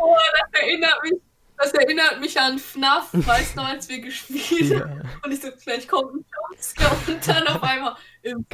Oh, 0.00 0.16
das 0.32 0.60
erinnert 0.60 1.02
mich, 1.02 1.14
das 1.56 1.72
erinnert 1.72 2.20
mich 2.20 2.38
an 2.38 2.58
FNAF, 2.58 3.10
weißt 3.12 3.54
du, 3.54 3.60
noch, 3.60 3.68
als 3.68 3.88
wir 3.88 4.00
gespielt 4.00 4.80
haben. 4.80 5.02
Und 5.24 5.32
ich 5.32 5.40
so, 5.40 5.48
gleich 5.62 5.88
kommt 5.88 6.14
ein 6.14 6.24
Jumpscare 6.50 6.96
und 7.06 7.28
dann 7.28 7.46
auf 7.48 7.62
einmal 7.62 7.96
im 8.22 8.46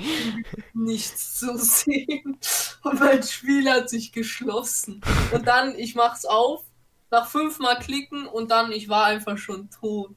nichts 0.75 1.39
zu 1.39 1.57
sehen. 1.57 2.39
Und 2.83 3.01
mein 3.01 3.23
Spiel 3.23 3.71
hat 3.71 3.89
sich 3.91 4.13
geschlossen. 4.13 5.01
Und 5.33 5.47
dann, 5.47 5.75
ich 5.79 5.95
mach's 5.95 6.25
auf, 6.25 6.63
nach 7.11 7.29
fünfmal 7.29 7.79
klicken 7.79 8.27
und 8.27 8.51
dann, 8.51 8.73
ich 8.73 8.89
war 8.89 9.07
einfach 9.07 9.39
schon 9.39 9.71
tot. 9.71 10.17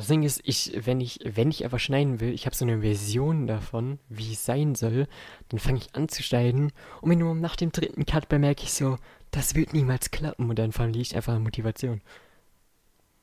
Das 0.00 0.08
Ding 0.08 0.22
ist, 0.22 0.40
ich, 0.44 0.72
wenn 0.86 0.98
ich, 0.98 1.20
wenn 1.24 1.50
ich 1.50 1.62
einfach 1.62 1.78
schneiden 1.78 2.20
will, 2.20 2.32
ich 2.32 2.46
habe 2.46 2.56
so 2.56 2.64
eine 2.64 2.80
Version 2.80 3.46
davon, 3.46 3.98
wie 4.08 4.32
es 4.32 4.46
sein 4.46 4.74
soll, 4.74 5.06
dann 5.50 5.60
fange 5.60 5.76
ich 5.76 5.94
an 5.94 6.08
zu 6.08 6.22
schneiden 6.22 6.72
und 7.02 7.10
wenn 7.10 7.18
nur 7.18 7.34
nach 7.34 7.54
dem 7.54 7.70
dritten 7.70 8.06
Cut 8.06 8.30
bemerke 8.30 8.62
ich 8.62 8.72
so, 8.72 8.96
das 9.30 9.54
wird 9.54 9.74
niemals 9.74 10.10
klappen 10.10 10.48
und 10.48 10.58
dann 10.58 10.72
verliere 10.72 11.02
ich 11.02 11.16
einfach 11.16 11.38
Motivation. 11.38 12.00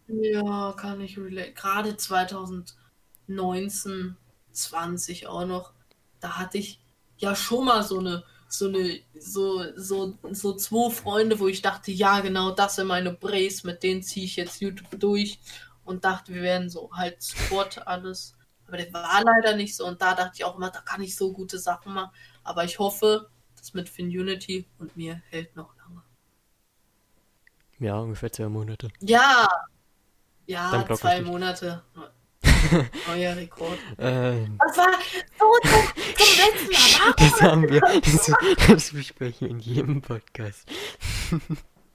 Ja, 0.07 0.73
kann 0.73 1.01
ich. 1.01 1.17
Gerade 1.55 1.97
2019, 1.97 4.15
20 4.51 5.25
auch 5.25 5.47
noch, 5.47 5.73
da 6.19 6.37
hatte 6.37 6.59
ich 6.59 6.79
ja 7.17 7.35
schon 7.35 7.65
mal 7.65 7.81
so 7.81 7.97
eine, 7.97 8.23
so 8.47 8.67
eine, 8.67 8.99
so, 9.17 9.63
so, 9.75 10.15
so 10.29 10.53
zwei 10.53 10.91
Freunde, 10.91 11.39
wo 11.39 11.47
ich 11.47 11.63
dachte, 11.63 11.91
ja, 11.91 12.19
genau, 12.19 12.51
das 12.51 12.75
sind 12.75 12.85
meine 12.85 13.13
Brace, 13.13 13.63
mit 13.63 13.81
denen 13.81 14.03
ziehe 14.03 14.27
ich 14.27 14.35
jetzt 14.35 14.61
YouTube 14.61 14.99
durch 14.99 15.39
und 15.87 16.03
dachte, 16.05 16.33
wir 16.33 16.41
werden 16.41 16.69
so 16.69 16.89
halt 16.93 17.21
Squad 17.21 17.87
alles. 17.87 18.35
Aber 18.67 18.77
der 18.77 18.91
war 18.93 19.23
leider 19.23 19.55
nicht 19.55 19.75
so 19.75 19.85
und 19.85 20.01
da 20.01 20.13
dachte 20.13 20.33
ich 20.35 20.43
auch 20.43 20.57
immer, 20.57 20.69
da 20.69 20.81
kann 20.81 21.01
ich 21.01 21.15
so 21.15 21.31
gute 21.31 21.57
Sachen 21.57 21.93
machen. 21.93 22.11
Aber 22.43 22.65
ich 22.65 22.79
hoffe, 22.79 23.29
das 23.55 23.73
mit 23.73 23.87
Finunity 23.87 24.67
und 24.77 24.95
mir 24.97 25.21
hält 25.29 25.55
noch 25.55 25.75
lange. 25.77 26.03
Ja, 27.79 27.97
ungefähr 27.97 28.31
zwei 28.31 28.49
Monate. 28.49 28.89
Ja, 28.99 29.47
ja, 30.45 30.85
zwei. 30.95 31.21
Monate. 31.21 31.83
Neuer 33.07 33.35
Rekord. 33.35 33.77
Ähm, 33.97 34.57
Das 34.59 34.77
war 34.77 34.93
so 35.39 35.53
zum 35.63 36.33
letzten 36.45 36.71
Mal. 37.03 37.13
das 37.17 37.41
haben 37.41 37.69
wir, 37.69 37.81
das, 37.81 38.31
das 38.67 38.91
besprechen 38.91 39.47
wir 39.47 39.49
in 39.49 39.59
jedem 39.59 40.01
Podcast. 40.01 40.67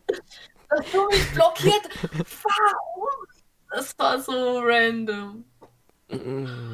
Dass 0.07 0.91
du 0.91 1.07
mich 1.09 1.33
blockiert. 1.33 1.89
Warum? 2.43 3.32
Das 3.75 3.99
war 3.99 4.21
so 4.21 4.61
random. 4.61 5.45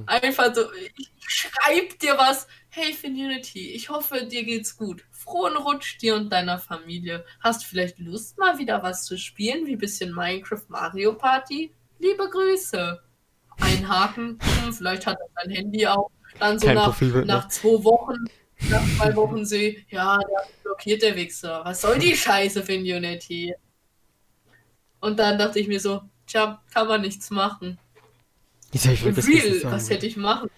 Einfach 0.06 0.52
so, 0.54 0.62
ich 0.96 1.10
schreib 1.20 1.98
dir 2.00 2.18
was. 2.18 2.48
Hey 2.70 2.92
Finunity, 2.92 3.70
ich 3.72 3.88
hoffe, 3.88 4.24
dir 4.24 4.44
geht's 4.44 4.76
gut. 4.76 5.04
Frohen 5.10 5.56
Rutsch 5.56 5.98
dir 5.98 6.16
und 6.16 6.30
deiner 6.30 6.58
Familie. 6.58 7.24
Hast 7.40 7.64
vielleicht 7.64 7.98
Lust, 7.98 8.36
mal 8.36 8.58
wieder 8.58 8.82
was 8.82 9.04
zu 9.04 9.16
spielen, 9.16 9.66
wie 9.66 9.76
bisschen 9.76 10.12
Minecraft 10.12 10.64
Mario 10.68 11.14
Party? 11.14 11.72
Liebe 11.98 12.28
Grüße. 12.28 13.00
Einhaken, 13.60 14.38
hm, 14.40 14.72
vielleicht 14.72 15.06
hat 15.06 15.18
er 15.18 15.42
sein 15.42 15.52
Handy 15.52 15.86
auch. 15.86 16.10
Dann 16.38 16.58
so 16.58 16.66
Kein 16.66 16.76
nach, 16.76 17.00
mehr. 17.00 17.24
nach 17.24 17.48
zwei 17.48 17.84
Wochen, 17.84 18.24
nach 18.70 18.84
zwei 18.96 19.16
Wochen 19.16 19.44
sehe, 19.44 19.84
ja, 19.88 20.18
der 20.18 20.48
blockiert 20.62 21.02
der 21.02 21.16
Wichser. 21.16 21.62
Was 21.64 21.80
soll 21.80 21.98
die 21.98 22.16
Scheiße 22.16 22.62
Finunity? 22.62 23.54
Und 25.00 25.18
dann 25.18 25.38
dachte 25.38 25.58
ich 25.58 25.68
mir 25.68 25.80
so, 25.80 26.02
tja, 26.28 26.62
kann 26.72 26.86
man 26.86 27.00
nichts 27.00 27.30
machen. 27.30 27.78
Jetzt 28.72 28.86
hab 28.86 28.92
ich 28.92 29.04
Real, 29.04 29.14
was 29.72 29.84
ich 29.84 29.90
hätte 29.90 30.06
ich 30.06 30.16
machen? 30.16 30.50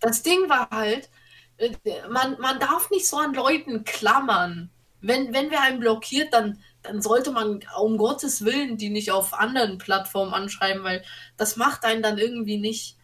Das 0.00 0.22
Ding 0.22 0.48
war 0.48 0.68
halt, 0.70 1.08
äh, 1.56 1.70
man, 2.08 2.38
man 2.40 2.58
darf 2.58 2.90
nicht 2.90 3.08
so 3.08 3.16
an 3.16 3.34
Leuten 3.34 3.84
klammern. 3.84 4.70
Wenn, 5.00 5.32
wenn 5.32 5.50
wer 5.50 5.62
einen 5.62 5.80
blockiert, 5.80 6.32
dann, 6.32 6.62
dann 6.82 7.00
sollte 7.00 7.32
man 7.32 7.60
um 7.78 7.96
Gottes 7.96 8.44
Willen 8.44 8.76
die 8.76 8.90
nicht 8.90 9.10
auf 9.10 9.34
anderen 9.34 9.78
Plattformen 9.78 10.34
anschreiben, 10.34 10.84
weil 10.84 11.02
das 11.36 11.56
macht 11.56 11.84
einen 11.84 12.02
dann 12.02 12.18
irgendwie 12.18 12.58
nicht. 12.58 12.96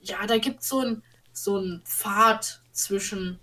Ja, 0.00 0.26
da 0.26 0.38
gibt 0.38 0.62
so 0.62 0.80
es 0.80 0.86
ein, 0.86 1.02
so 1.32 1.56
einen 1.56 1.82
Pfad 1.84 2.62
zwischen 2.72 3.38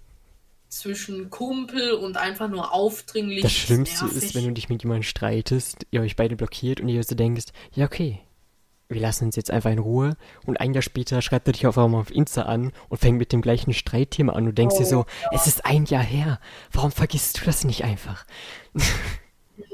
zwischen 0.70 1.30
Kumpel 1.30 1.94
und 1.94 2.18
einfach 2.18 2.50
nur 2.50 2.74
aufdringlich. 2.74 3.42
Das 3.42 3.54
Schlimmste 3.54 4.06
nervig. 4.06 4.24
ist, 4.24 4.36
wenn 4.36 4.46
du 4.46 4.52
dich 4.52 4.70
mit 4.70 4.84
jemandem 4.84 5.04
streitest, 5.04 5.86
ihr 5.92 6.02
euch 6.02 6.16
beide 6.16 6.36
blockiert 6.36 6.82
und 6.82 6.90
ihr 6.90 7.04
so 7.04 7.16
denkst, 7.16 7.46
ja 7.74 7.86
okay, 7.86 8.20
wir 8.88 9.02
lassen 9.02 9.26
uns 9.26 9.36
jetzt 9.36 9.52
einfach 9.52 9.72
in 9.72 9.80
Ruhe 9.80 10.16
und 10.46 10.60
ein 10.60 10.74
Jahr 10.74 10.82
später 10.82 11.22
schreibt 11.22 11.48
er 11.48 11.54
dich 11.54 11.66
auf 11.66 11.78
einmal 11.78 12.02
auf 12.02 12.12
Insta 12.12 12.44
an 12.44 12.72
und 12.90 12.98
fängt 13.00 13.18
mit 13.18 13.32
dem 13.32 13.42
gleichen 13.42 13.74
Streitthema 13.74 14.34
an. 14.34 14.46
Du 14.46 14.54
denkst 14.54 14.76
oh, 14.76 14.80
dir 14.80 14.86
so, 14.86 15.06
ja. 15.24 15.30
es 15.34 15.48
ist 15.48 15.66
ein 15.66 15.86
Jahr 15.86 16.04
her, 16.04 16.40
warum 16.72 16.92
vergisst 16.92 17.42
du 17.42 17.46
das 17.46 17.64
nicht 17.64 17.84
einfach? 17.84 18.26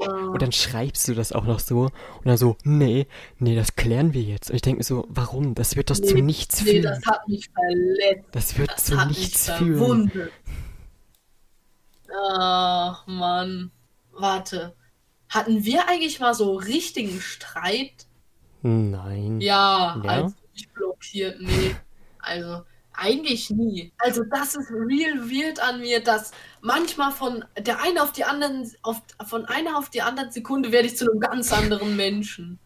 Ja. 0.00 0.12
Und 0.12 0.40
dann 0.40 0.52
schreibst 0.52 1.08
du 1.08 1.14
das 1.14 1.32
auch 1.32 1.44
noch 1.44 1.58
so 1.58 1.82
und 1.82 2.26
dann 2.26 2.36
so, 2.36 2.56
nee, 2.64 3.06
nee, 3.38 3.56
das 3.56 3.74
klären 3.74 4.14
wir 4.14 4.22
jetzt. 4.22 4.50
Und 4.50 4.56
ich 4.56 4.62
denke 4.62 4.78
mir 4.78 4.84
so, 4.84 5.06
warum? 5.08 5.54
Das 5.54 5.76
wird 5.76 5.90
doch 5.90 5.98
nee, 5.98 6.06
zu 6.06 6.14
nichts 6.18 6.62
nee, 6.62 6.70
führen. 6.70 6.82
Nee, 6.82 6.88
das 6.88 7.06
hat 7.06 7.28
mich 7.28 7.50
verletzt. 7.50 8.28
Das 8.30 8.58
wird 8.58 8.70
das 8.70 8.84
zu 8.84 9.06
nichts 9.06 9.50
führen. 9.50 10.12
Ach, 12.14 13.06
Mann. 13.06 13.70
Warte. 14.12 14.74
Hatten 15.28 15.64
wir 15.64 15.88
eigentlich 15.88 16.20
mal 16.20 16.34
so 16.34 16.56
richtigen 16.56 17.20
Streit? 17.20 18.06
Nein. 18.62 19.40
Ja, 19.40 20.00
ja? 20.04 20.10
also 20.10 20.34
nicht 20.52 20.72
blockiert, 20.74 21.40
nee. 21.40 21.74
Also, 22.18 22.62
eigentlich 22.92 23.50
nie. 23.50 23.92
Also, 23.98 24.24
das 24.24 24.54
ist 24.54 24.70
real 24.70 25.30
weird 25.30 25.60
an 25.60 25.80
mir, 25.80 26.02
dass 26.02 26.32
manchmal 26.60 27.12
von 27.12 27.44
der 27.58 27.82
eine 27.82 28.02
auf 28.02 28.12
die 28.12 28.24
anderen, 28.24 28.70
auf, 28.82 29.02
von 29.26 29.46
einer 29.46 29.78
auf 29.78 29.88
die 29.88 30.02
andere 30.02 30.30
Sekunde 30.30 30.70
werde 30.70 30.88
ich 30.88 30.96
zu 30.96 31.10
einem 31.10 31.20
ganz 31.20 31.52
anderen 31.52 31.96
Menschen. 31.96 32.58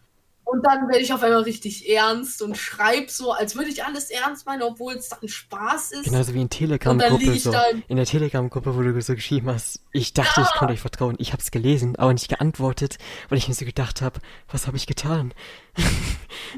Und 0.46 0.64
dann 0.64 0.88
werde 0.88 1.00
ich 1.00 1.12
auf 1.12 1.24
einmal 1.24 1.42
richtig 1.42 1.90
ernst 1.90 2.40
und 2.40 2.56
schreibe 2.56 3.10
so, 3.10 3.32
als 3.32 3.56
würde 3.56 3.68
ich 3.68 3.84
alles 3.84 4.10
ernst 4.10 4.46
meinen, 4.46 4.62
obwohl 4.62 4.94
es 4.94 5.08
dann 5.08 5.28
Spaß 5.28 5.90
ist. 5.90 6.04
Genauso 6.04 6.34
wie 6.34 6.40
in 6.40 6.48
Telegram-Gruppe. 6.48 7.36
So. 7.36 7.52
In 7.88 7.96
der 7.96 8.06
Telegram-Gruppe, 8.06 8.76
wo 8.76 8.80
du 8.80 9.02
so 9.02 9.16
geschrieben 9.16 9.50
hast, 9.50 9.80
ich 9.90 10.14
dachte, 10.14 10.42
ja. 10.42 10.46
ich 10.48 10.56
konnte 10.56 10.74
euch 10.74 10.80
vertrauen. 10.80 11.16
Ich 11.18 11.32
habe 11.32 11.42
es 11.42 11.50
gelesen, 11.50 11.96
aber 11.96 12.12
nicht 12.12 12.28
geantwortet, 12.28 12.98
weil 13.28 13.38
ich 13.38 13.48
mir 13.48 13.54
so 13.54 13.64
gedacht 13.64 14.02
habe, 14.02 14.20
was 14.48 14.68
habe 14.68 14.76
ich 14.76 14.86
getan? 14.86 15.34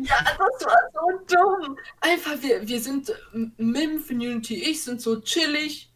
Ja, 0.02 0.16
das 0.22 0.66
war 0.66 0.78
so 0.92 1.34
dumm. 1.34 1.76
Einfach, 2.00 2.42
wir, 2.42 2.66
wir 2.66 2.80
sind 2.80 3.12
Mim-Community, 3.56 4.54
ich 4.54 4.82
sind 4.82 5.00
so 5.00 5.20
chillig. 5.20 5.90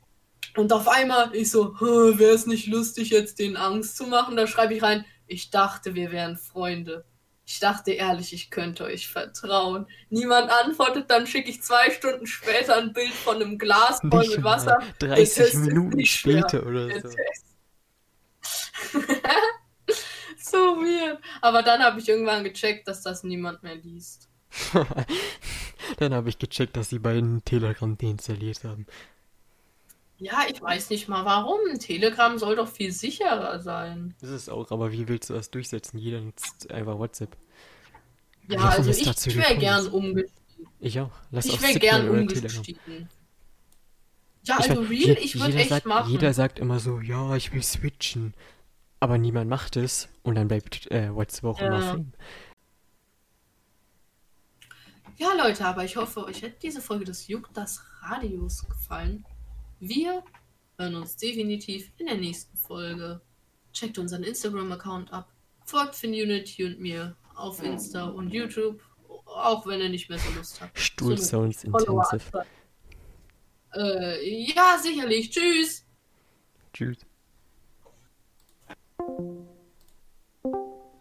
Und 0.57 0.72
auf 0.72 0.88
einmal, 0.88 1.34
ich 1.34 1.51
so, 1.51 1.74
wäre 1.80 2.34
es 2.34 2.47
nicht 2.47 2.68
lustig, 2.68 3.11
jetzt 3.11 3.38
den 3.38 3.57
Angst 3.57 3.97
zu 3.97 4.07
machen? 4.07 4.36
Da 4.36 4.47
schreibe 4.47 4.74
ich 4.74 4.82
rein, 4.82 5.05
ich 5.26 5.51
dachte, 5.51 5.95
wir 5.95 6.11
wären 6.11 6.36
Freunde. 6.36 7.05
Ich 7.45 7.59
dachte 7.59 7.93
ehrlich, 7.93 8.32
ich 8.32 8.51
könnte 8.51 8.84
euch 8.84 9.09
vertrauen. 9.09 9.86
Niemand 10.11 10.51
antwortet, 10.51 11.11
dann 11.11 11.26
schicke 11.26 11.51
ich 11.51 11.62
zwei 11.62 11.90
Stunden 11.90 12.26
später 12.26 12.76
ein 12.76 12.93
Bild 12.93 13.12
von 13.12 13.36
einem 13.36 13.59
Glas 13.59 14.01
voll 14.01 14.28
mit 14.28 14.45
Wasser. 14.45 14.78
30 15.01 15.55
Minuten 15.55 16.05
später 16.07 16.64
oder 16.64 17.01
so. 17.01 17.09
so 20.38 20.59
weird. 20.76 21.18
Aber 21.40 21.62
dann 21.62 21.82
habe 21.82 21.99
ich 21.99 22.09
irgendwann 22.09 22.45
gecheckt, 22.45 22.86
dass 22.86 23.03
das 23.03 23.24
niemand 23.24 23.62
mehr 23.62 23.76
liest. 23.76 24.28
dann 25.99 26.14
habe 26.14 26.28
ich 26.28 26.38
gecheckt, 26.38 26.76
dass 26.76 26.90
die 26.90 26.99
beiden 26.99 27.45
Telegram 27.45 27.97
deinstalliert 27.97 28.64
haben. 28.64 28.86
Ja, 30.23 30.45
ich 30.49 30.62
weiß 30.62 30.91
nicht 30.91 31.09
mal 31.09 31.25
warum. 31.25 31.59
Telegram 31.81 32.39
soll 32.39 32.55
doch 32.55 32.68
viel 32.68 32.93
sicherer 32.93 33.59
sein. 33.59 34.14
Ist 34.23 34.31
es 34.31 34.49
auch, 34.49 34.70
aber 34.70 34.93
wie 34.93 35.09
willst 35.09 35.31
du 35.31 35.35
das 35.35 35.51
durchsetzen? 35.51 35.99
Jeder 35.99 36.20
nutzt 36.20 36.70
einfach 36.70 36.97
WhatsApp. 36.97 37.37
Ja, 38.49 38.61
also 38.61 38.89
ich, 38.91 39.05
ich 39.05 39.37
wäre 39.37 39.57
gern 39.57 39.89
umgestiegen. 39.89 40.33
Ich 40.79 41.01
auch. 41.01 41.11
Lass 41.33 41.47
ich 41.47 41.61
wäre 41.61 41.77
gern 41.77 42.09
umgestiegen. 42.09 43.09
Ja, 44.45 44.59
ich 44.61 44.70
also 44.70 44.83
mein, 44.83 44.91
real, 44.91 45.16
ich 45.20 45.41
würde 45.41 45.57
echt 45.57 45.70
sagt, 45.70 45.87
machen. 45.87 46.12
Jeder 46.12 46.33
sagt 46.33 46.61
immer 46.61 46.79
so, 46.79 47.01
ja, 47.01 47.35
ich 47.35 47.53
will 47.53 47.62
switchen. 47.62 48.33
Aber 49.01 49.18
niemand 49.18 49.51
macht 49.51 49.77
es 49.77 50.09
und 50.23 50.37
dann 50.37 50.47
bleibt 50.47 50.89
äh, 50.93 51.12
WhatsApp 51.12 51.45
auch 51.45 51.61
ja. 51.61 51.66
immer 51.66 51.83
Fame. 51.83 52.12
Ja, 55.16 55.35
Leute, 55.35 55.64
aber 55.66 55.85
ich 55.85 55.97
hoffe, 55.97 56.25
euch 56.25 56.45
hat 56.45 56.62
diese 56.62 56.81
Folge 56.81 57.07
des 57.07 57.27
Juckt 57.27 57.57
das 57.57 57.83
Radios 58.03 58.68
gefallen. 58.68 59.25
Wir 59.85 60.22
hören 60.78 60.95
uns 60.95 61.16
definitiv 61.16 61.91
in 61.99 62.07
der 62.07 62.14
nächsten 62.14 62.57
Folge. 62.57 63.20
Checkt 63.72 63.99
unseren 63.99 64.22
Instagram-Account 64.22 65.12
ab. 65.12 65.33
Folgt 65.64 65.97
Finunity 65.97 66.64
und 66.66 66.78
mir 66.78 67.16
auf 67.35 67.61
Insta 67.64 68.07
und 68.07 68.30
YouTube. 68.30 68.80
Auch 69.26 69.66
wenn 69.66 69.80
ihr 69.80 69.89
nicht 69.89 70.09
mehr 70.09 70.20
so 70.20 70.30
Lust 70.37 70.61
habt. 70.61 70.78
Stuhl 70.78 71.18
Sounds 71.18 71.64
Intensive. 71.64 72.47
Äh, 73.74 74.53
ja, 74.55 74.78
sicherlich. 74.80 75.30
Tschüss. 75.30 75.85
Tschüss. 76.72 76.99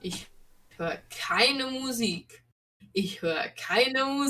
Ich 0.01 0.27
höre 0.75 0.97
keine 1.11 1.67
Musik. 1.67 2.43
Ich 2.93 3.21
höre 3.21 3.47
keine 3.49 4.05
Musik. 4.05 4.17